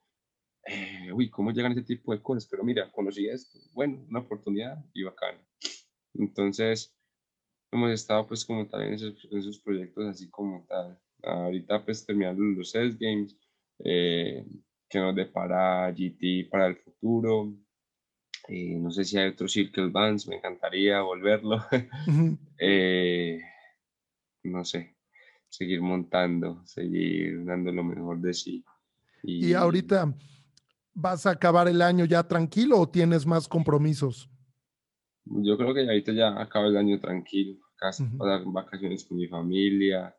eh, 0.66 1.12
uy, 1.12 1.30
¿cómo 1.30 1.50
llegan 1.52 1.72
ese 1.72 1.82
tipo 1.82 2.12
de 2.12 2.22
cosas? 2.22 2.46
Pero 2.46 2.64
mira, 2.64 2.90
conocí 2.90 3.28
esto, 3.28 3.58
bueno, 3.72 4.04
una 4.08 4.20
oportunidad 4.20 4.84
y 4.92 5.04
bacán. 5.04 5.36
Entonces, 6.14 6.94
hemos 7.70 7.90
estado 7.90 8.26
pues 8.26 8.44
como 8.44 8.68
tal 8.68 8.82
en 8.82 8.94
esos, 8.94 9.60
proyectos 9.60 10.06
así 10.06 10.28
como 10.30 10.64
tal. 10.68 11.00
Ahorita 11.22 11.84
pues 11.84 12.04
terminando 12.04 12.42
los 12.42 12.74
S 12.74 12.96
Games, 13.00 13.36
eh, 13.84 14.44
que 14.92 15.00
nos 15.00 15.16
depara 15.16 15.90
GT 15.90 16.50
para 16.50 16.66
el 16.66 16.76
futuro. 16.76 17.54
Eh, 18.48 18.76
no 18.78 18.90
sé 18.90 19.04
si 19.04 19.16
hay 19.16 19.30
otro 19.30 19.48
Circle 19.48 19.88
Bands, 19.88 20.28
me 20.28 20.36
encantaría 20.36 21.00
volverlo. 21.00 21.64
no 24.44 24.64
sé, 24.64 24.96
seguir 25.48 25.80
montando, 25.80 26.62
seguir 26.66 27.42
dando 27.44 27.72
lo 27.72 27.82
mejor 27.82 28.20
de 28.20 28.34
sí. 28.34 28.62
Y, 29.22 29.54
ahorita, 29.54 30.14
¿vas 30.92 31.24
a 31.26 31.30
acabar 31.30 31.68
el 31.68 31.80
año 31.80 32.04
ya 32.04 32.26
tranquilo 32.26 32.78
o 32.78 32.88
tienes 32.88 33.24
más 33.24 33.48
compromisos? 33.48 34.28
Yo 35.24 35.56
creo 35.56 35.72
que 35.72 35.82
ahorita 35.82 36.12
ya 36.12 36.38
acabo 36.40 36.66
el 36.66 36.76
año 36.76 37.00
tranquilo, 37.00 37.60
casi 37.76 38.02
uh 38.02 38.52
vacaciones 38.52 39.04
con 39.04 39.16
mi 39.16 39.28
familia, 39.28 40.14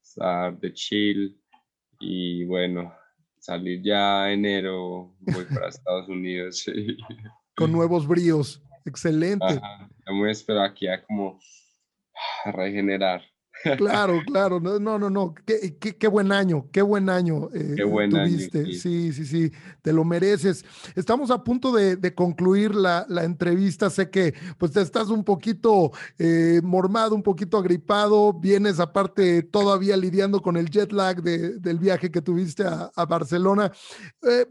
estar 0.00 0.58
de 0.58 0.72
chill 0.72 1.36
y 1.98 2.44
bueno, 2.44 2.94
salir 3.44 3.82
ya 3.82 4.32
enero, 4.32 5.14
voy 5.20 5.44
para 5.44 5.68
Estados 5.68 6.08
Unidos. 6.08 6.64
Con 7.54 7.72
nuevos 7.72 8.06
bríos, 8.06 8.62
excelente. 8.86 9.44
Ajá, 9.44 9.90
me 10.10 10.30
espero 10.30 10.62
aquí 10.62 10.88
a 10.88 11.04
como 11.04 11.38
regenerar. 12.46 13.22
Claro, 13.78 14.20
claro, 14.26 14.60
no, 14.60 14.78
no, 14.78 14.98
no, 15.10 15.34
Qué, 15.46 15.76
qué, 15.78 16.08
buen 16.08 16.32
año, 16.32 16.68
qué 16.70 16.82
buen 16.82 17.08
año 17.08 17.48
eh, 17.54 17.74
qué 17.76 17.84
buen 17.84 18.10
tuviste. 18.10 18.58
Año, 18.58 18.72
sí. 18.72 19.12
sí, 19.12 19.24
sí, 19.24 19.52
te 19.82 19.92
lo 19.92 20.04
mereces. 20.04 20.64
Estamos 20.94 21.30
a 21.30 21.42
punto 21.42 21.72
de, 21.72 22.14
concluir 22.14 22.74
la, 22.74 23.06
entrevista. 23.24 23.88
Sé 23.90 24.10
que 24.10 24.34
pues 24.58 24.72
te 24.72 24.80
estás 24.80 25.08
un 25.08 25.24
poquito 25.24 25.92
eh, 26.18 26.60
mormado, 26.62 27.14
un 27.14 27.22
poquito 27.22 27.56
agripado. 27.56 28.32
Vienes 28.32 28.80
aparte 28.80 29.42
todavía 29.42 29.96
lidiando 29.96 30.42
con 30.42 30.56
el 30.56 30.68
jet 30.70 30.92
lag 30.92 31.22
del 31.22 31.78
viaje 31.78 32.10
que 32.10 32.20
tuviste 32.20 32.64
a, 32.64 33.04
Barcelona. 33.06 33.70
Eh, 34.22 34.46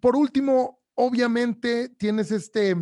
por 0.00 0.16
último, 0.16 0.80
obviamente 0.94 1.90
tienes 1.90 2.30
este 2.32 2.74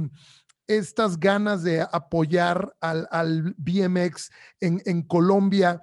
estas 0.66 1.18
ganas 1.18 1.62
de 1.62 1.80
apoyar 1.80 2.74
al, 2.80 3.54
BMX 3.56 4.30
en, 4.60 5.02
Colombia. 5.02 5.80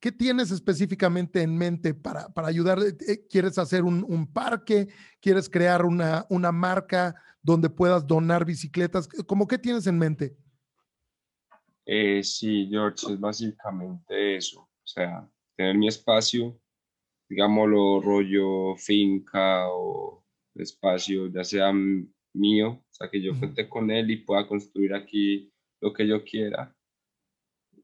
¿Qué 0.00 0.12
tienes 0.12 0.50
específicamente 0.50 1.42
en 1.42 1.56
mente 1.56 1.94
para, 1.94 2.28
para 2.28 2.48
ayudar? 2.48 2.78
Eh, 2.78 2.96
eh, 3.08 3.26
¿Quieres 3.28 3.58
hacer 3.58 3.84
un, 3.84 4.32
parque? 4.32 4.88
¿Quieres 5.20 5.48
crear 5.48 5.84
una, 5.84 6.26
una, 6.28 6.52
marca 6.52 7.14
donde 7.42 7.70
puedas 7.70 8.06
donar 8.06 8.44
bicicletas? 8.44 9.08
¿Cómo 9.26 9.46
qué 9.46 9.58
tienes 9.58 9.86
en 9.86 9.98
mente? 9.98 10.36
Eh, 11.86 12.22
sí, 12.22 12.68
George, 12.70 13.12
es 13.12 13.18
básicamente 13.18 14.36
eso. 14.36 14.60
O 14.60 14.86
sea, 14.86 15.28
tener 15.56 15.76
mi 15.76 15.88
espacio, 15.88 16.60
digámoslo, 17.28 18.00
rollo 18.00 18.76
finca 18.76 19.66
o 19.70 20.22
espacio, 20.54 21.28
ya 21.28 21.44
sea 21.44 21.72
mío, 22.34 22.70
o 22.70 22.86
sea, 22.90 23.08
que 23.10 23.20
yo 23.20 23.38
cuente 23.38 23.68
con 23.68 23.90
él 23.90 24.10
y 24.10 24.16
pueda 24.16 24.46
construir 24.46 24.94
aquí 24.94 25.52
lo 25.80 25.92
que 25.92 26.06
yo 26.06 26.24
quiera. 26.24 26.74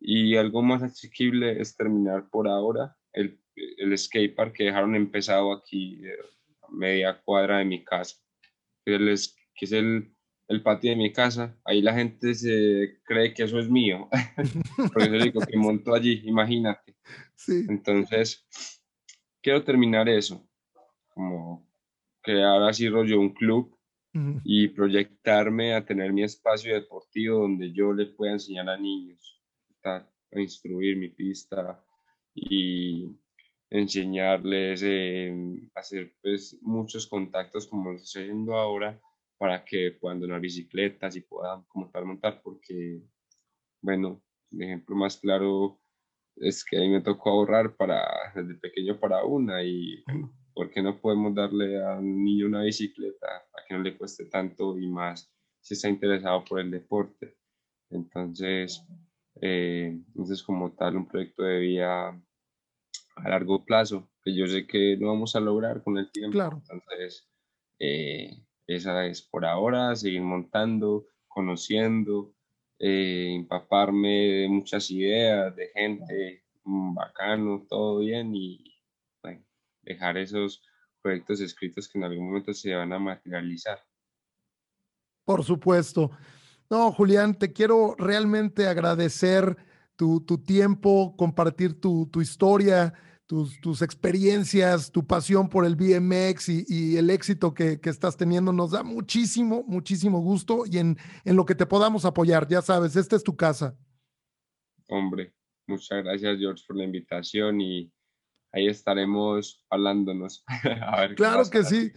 Y 0.01 0.37
algo 0.37 0.63
más 0.63 0.83
asequible 0.83 1.61
es 1.61 1.77
terminar 1.77 2.29
por 2.31 2.49
ahora 2.49 2.97
el, 3.13 3.41
el 3.79 3.97
skatepark 3.97 4.53
que 4.53 4.65
dejaron 4.65 4.95
empezado 4.95 5.53
aquí 5.53 6.01
eh, 6.05 6.17
a 6.63 6.71
media 6.71 7.21
cuadra 7.25 7.59
de 7.59 7.65
mi 7.65 7.85
casa, 7.85 8.17
que 8.85 9.13
es, 9.13 9.37
que 9.55 9.65
es 9.65 9.73
el, 9.73 10.15
el, 10.49 10.63
patio 10.63 10.91
de 10.91 10.97
mi 10.97 11.13
casa. 11.13 11.57
Ahí 11.65 11.81
la 11.81 11.95
gente 11.95 12.35
se 12.35 13.01
cree 13.05 13.33
que 13.33 13.45
eso 13.45 13.59
es 13.59 13.71
mío, 13.71 14.09
porque 14.93 15.11
yo 15.11 15.25
digo 15.25 15.41
que 15.41 15.57
monto 15.57 15.95
allí, 15.95 16.23
imagínate. 16.25 16.97
Sí. 17.35 17.65
Entonces, 17.69 18.47
quiero 19.43 19.65
terminar 19.65 20.09
eso, 20.09 20.47
como 21.09 21.67
crear 22.23 22.63
así 22.63 22.89
rollo 22.89 23.21
un 23.21 23.33
club 23.33 23.74
y 24.45 24.69
proyectarme 24.69 25.75
a 25.75 25.85
tener 25.85 26.13
mi 26.13 26.23
espacio 26.23 26.75
deportivo 26.75 27.41
donde 27.41 27.73
yo 27.73 27.93
le 27.93 28.07
pueda 28.07 28.33
enseñar 28.33 28.69
a 28.69 28.77
niños, 28.77 29.43
a 29.83 30.07
instruir 30.33 30.97
mi 30.97 31.09
pista 31.09 31.85
y 32.35 33.09
enseñarles 33.71 34.83
a 34.83 34.87
eh, 34.87 35.71
hacer 35.75 36.15
pues 36.23 36.57
muchos 36.63 37.07
contactos 37.07 37.67
como 37.67 37.91
lo 37.91 37.97
estoy 37.97 38.23
haciendo 38.23 38.55
ahora 38.55 39.01
para 39.37 39.65
que 39.65 39.97
puedan 40.01 40.21
donar 40.21 40.41
bicicletas 40.41 41.17
y 41.17 41.23
puedan 41.23 41.65
como 41.65 41.91
tal 41.91 42.05
montar 42.05 42.41
porque 42.43 43.03
bueno, 43.81 44.23
el 44.53 44.63
ejemplo 44.63 44.95
más 44.95 45.17
claro 45.17 45.81
es 46.37 46.65
que 46.65 46.77
a 46.77 46.81
mí 46.81 46.89
me 46.89 47.01
tocó 47.01 47.31
ahorrar 47.31 47.77
para 47.77 48.07
desde 48.35 48.55
pequeño 48.55 48.99
para 48.99 49.25
una 49.25 49.63
y 49.63 50.05
¿por 50.55 50.71
qué 50.71 50.83
no 50.83 51.01
podemos 51.01 51.35
darle 51.35 51.83
a 51.83 51.99
un 51.99 52.25
niño 52.25 52.47
una 52.47 52.63
bicicleta 52.63 53.45
para 53.53 53.67
que 53.67 53.75
no 53.75 53.83
le 53.83 53.97
cueste 53.97 54.27
tanto 54.27 54.79
y 54.79 54.87
más 54.87 55.31
si 55.61 55.75
está 55.75 55.89
interesado 55.89 56.45
por 56.45 56.61
el 56.61 56.71
deporte? 56.71 57.37
Entonces, 57.91 58.85
eh, 59.41 59.99
entonces 60.09 60.43
como 60.43 60.73
tal, 60.73 60.97
un 60.97 61.09
proyecto 61.09 61.43
de 61.43 61.59
vida 61.59 62.09
a 63.17 63.29
largo 63.29 63.65
plazo, 63.65 64.09
que 64.23 64.35
yo 64.35 64.47
sé 64.47 64.67
que 64.67 64.97
lo 64.99 65.09
vamos 65.09 65.37
a 65.37 65.41
lograr 65.41 65.83
con 65.83 65.99
el 65.99 66.11
tiempo. 66.11 66.33
Claro. 66.33 66.63
Entonces, 66.71 67.29
eh, 67.79 68.31
esa 68.67 69.07
es 69.07 69.23
por 69.23 69.45
ahora, 69.45 69.95
seguir 69.95 70.23
montando, 70.23 71.07
conociendo, 71.29 72.35
eh, 72.79 73.35
empaparme 73.35 74.09
de 74.09 74.49
muchas 74.49 74.91
ideas, 74.91 75.55
de 75.55 75.69
gente 75.69 76.45
mm, 76.65 76.95
bacano, 76.95 77.67
todo 77.69 77.99
bien 77.99 78.35
y 78.35 78.74
dejar 79.85 80.19
esos 80.19 80.63
proyectos 81.03 81.41
escritos 81.41 81.89
que 81.89 81.99
en 81.99 82.05
algún 82.05 82.27
momento 82.27 82.55
se 82.55 82.75
van 82.75 82.93
a 82.93 82.99
materializar. 82.99 83.79
Por 85.25 85.45
supuesto. 85.45 86.11
No, 86.71 86.93
Julián, 86.93 87.35
te 87.35 87.53
quiero 87.53 87.95
realmente 87.99 88.67
agradecer 88.67 89.57
tu, 89.97 90.21
tiempo, 90.45 91.15
compartir 91.17 91.81
tu, 91.81 92.09
historia, 92.21 92.93
tus, 93.27 93.61
tus, 93.61 93.83
experiencias, 93.83 94.91
tu 94.91 95.07
pasión 95.07 95.49
por 95.49 95.65
el 95.65 95.77
BMX 95.77 96.49
y, 96.49 96.97
el 96.97 97.11
éxito 97.11 97.55
que, 97.55 97.79
estás 97.85 98.17
teniendo. 98.17 98.53
Nos 98.53 98.73
da 98.73 98.83
muchísimo, 98.83 99.63
muchísimo 99.67 100.21
gusto 100.21 100.65
y 100.67 100.79
en, 100.79 100.97
en 101.25 101.37
lo 101.37 101.45
que 101.45 101.55
te 101.55 101.67
podamos 101.67 102.05
apoyar. 102.05 102.49
Ya 102.49 102.63
sabes, 102.63 102.97
esta 102.97 103.17
es 103.17 103.23
tu 103.23 103.37
casa. 103.37 103.77
Hombre, 104.89 105.33
muchas 105.67 106.03
gracias, 106.03 106.39
George, 106.39 106.65
por 106.67 106.77
la 106.77 106.85
invitación 106.85 107.61
y 107.61 107.94
ahí 108.55 108.69
estaremos 108.69 109.65
hablándonos. 109.69 110.45
claro 111.17 111.49
que 111.51 111.65
sí. 111.65 111.93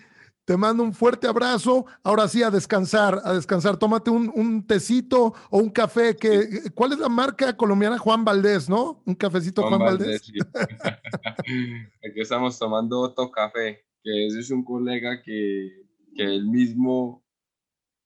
Te 0.46 0.56
mando 0.56 0.82
un 0.82 0.94
fuerte 0.94 1.28
abrazo. 1.28 1.86
Ahora 2.04 2.28
sí, 2.28 2.42
a 2.42 2.50
descansar, 2.50 3.20
a 3.24 3.34
descansar. 3.34 3.78
Tómate 3.78 4.10
un, 4.10 4.66
tecito 4.66 5.34
o 5.50 5.58
un 5.60 5.70
café. 5.70 6.16
Que, 6.16 6.72
¿Cuál 6.74 6.94
es 6.94 7.00
la 7.00 7.10
marca 7.10 7.56
colombiana? 7.56 7.98
Juan 7.98 8.24
Valdés, 8.24 8.70
¿no? 8.70 9.04
Un 9.06 9.16
cafecito 9.16 9.62
Juan, 9.64 9.80
Valdés. 9.80 10.32
Aquí 11.44 12.22
estamos 12.22 12.58
tomando 12.58 13.02
otro 13.02 13.30
café, 13.30 13.86
que 14.02 14.28
ese 14.28 14.40
es 14.40 14.50
un 14.50 14.64
colega 14.64 15.22
que, 15.22 15.86
que 16.16 16.24
él 16.24 16.48
mismo 16.48 17.26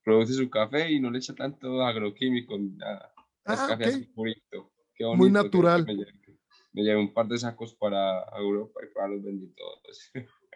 produce 0.03 0.33
su 0.33 0.49
café 0.49 0.91
y 0.91 0.99
no 0.99 1.11
le 1.11 1.19
echa 1.19 1.35
tanto 1.35 1.83
agroquímico 1.83 2.57
nada. 2.57 3.13
Es 3.45 3.59
ah, 3.59 3.77
así 3.79 4.05
purito. 4.15 4.71
Muy 5.15 5.31
natural 5.31 5.85
me 6.73 6.83
llevé 6.83 6.99
un 6.99 7.13
par 7.13 7.27
de 7.27 7.37
sacos 7.37 7.73
para 7.75 8.23
Europa 8.37 8.79
y 8.83 8.93
para 8.93 9.09
los 9.09 9.23
benditos. 9.23 9.65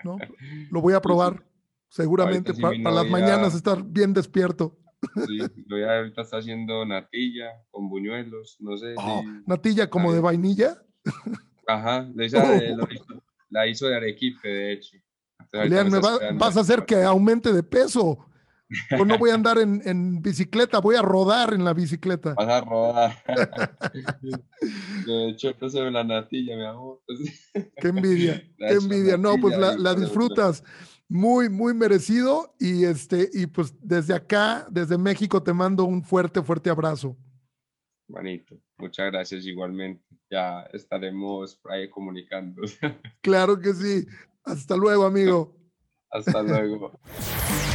¿No? 0.04 0.18
Lo 0.72 0.82
voy 0.82 0.94
a 0.94 1.02
probar, 1.02 1.44
seguramente 1.90 2.54
para, 2.54 2.78
las 2.92 3.10
mañanas 3.10 3.56
estar 3.56 3.84
bien 3.84 4.14
despierto. 4.14 4.78
Sí, 5.28 5.40
voy 5.70 5.84
a, 5.84 5.98
ahorita 5.98 6.22
está 6.22 6.38
haciendo 6.38 6.86
natilla 6.86 7.52
con 7.70 7.90
buñuelos, 7.90 8.58
no 8.60 8.78
sé. 8.78 8.96
Oh, 8.98 9.24
¿Natilla 9.46 9.90
como 9.90 10.12
de 10.12 10.20
vainilla? 10.20 10.82
Ajá, 11.68 12.08
oh. 12.10 12.88
la 13.50 13.68
hizo 13.68 13.88
de 13.88 13.96
Arequipe, 13.96 14.48
de 14.48 14.74
hecho. 14.74 14.98
Julián, 15.52 15.90
me 15.90 16.00
vas 16.00 16.58
a 16.58 16.62
hacer 16.62 16.86
que 16.86 17.04
aumente 17.04 17.54
de 17.54 17.64
peso. 17.64 18.26
Yo 18.92 19.06
no 19.06 19.18
voy 19.18 19.30
a 19.30 19.36
andar 19.36 19.58
en, 19.60 20.22
bicicleta, 20.22 20.80
voy 20.80 20.96
a 20.96 21.02
rodar 21.02 21.54
en 21.54 21.64
la 21.64 21.74
bicicleta. 21.74 22.34
Vas 22.34 22.48
a 22.48 22.62
rodar. 22.62 23.24
De 25.06 25.30
hecho, 25.30 25.54
sobre 25.70 25.92
la 25.92 26.04
natilla, 26.04 26.56
mi 26.56 26.66
amor. 26.66 27.02
Qué 27.54 27.88
envidia, 27.88 28.44
qué 28.58 28.74
envidia. 28.74 29.18
No, 29.18 29.36
pues 29.40 29.58
la, 29.58 29.94
disfrutas 29.94 30.64
muy, 31.08 31.50
muy 31.50 31.74
merecido. 31.74 32.56
Y 32.60 32.86
este, 32.86 33.30
y 33.34 33.46
pues 33.48 33.74
desde 33.82 34.16
acá, 34.16 34.66
desde 34.70 34.98
México, 34.98 35.44
te 35.44 35.54
mando 35.54 35.86
un 35.86 36.04
fuerte, 36.04 36.42
fuerte 36.42 36.70
abrazo. 36.70 37.16
Manito, 38.08 38.56
muchas 38.78 39.12
gracias 39.12 39.46
igualmente. 39.46 40.04
Ya 40.30 40.62
estaremos 40.74 41.60
ahí 41.70 41.90
comunicando. 41.90 42.64
Claro 43.22 43.60
que 43.60 43.74
sí. 43.74 44.06
Hasta 44.44 44.76
luego, 44.76 45.06
amigo. 45.06 45.56
Hasta 46.10 46.42
luego. 46.42 47.00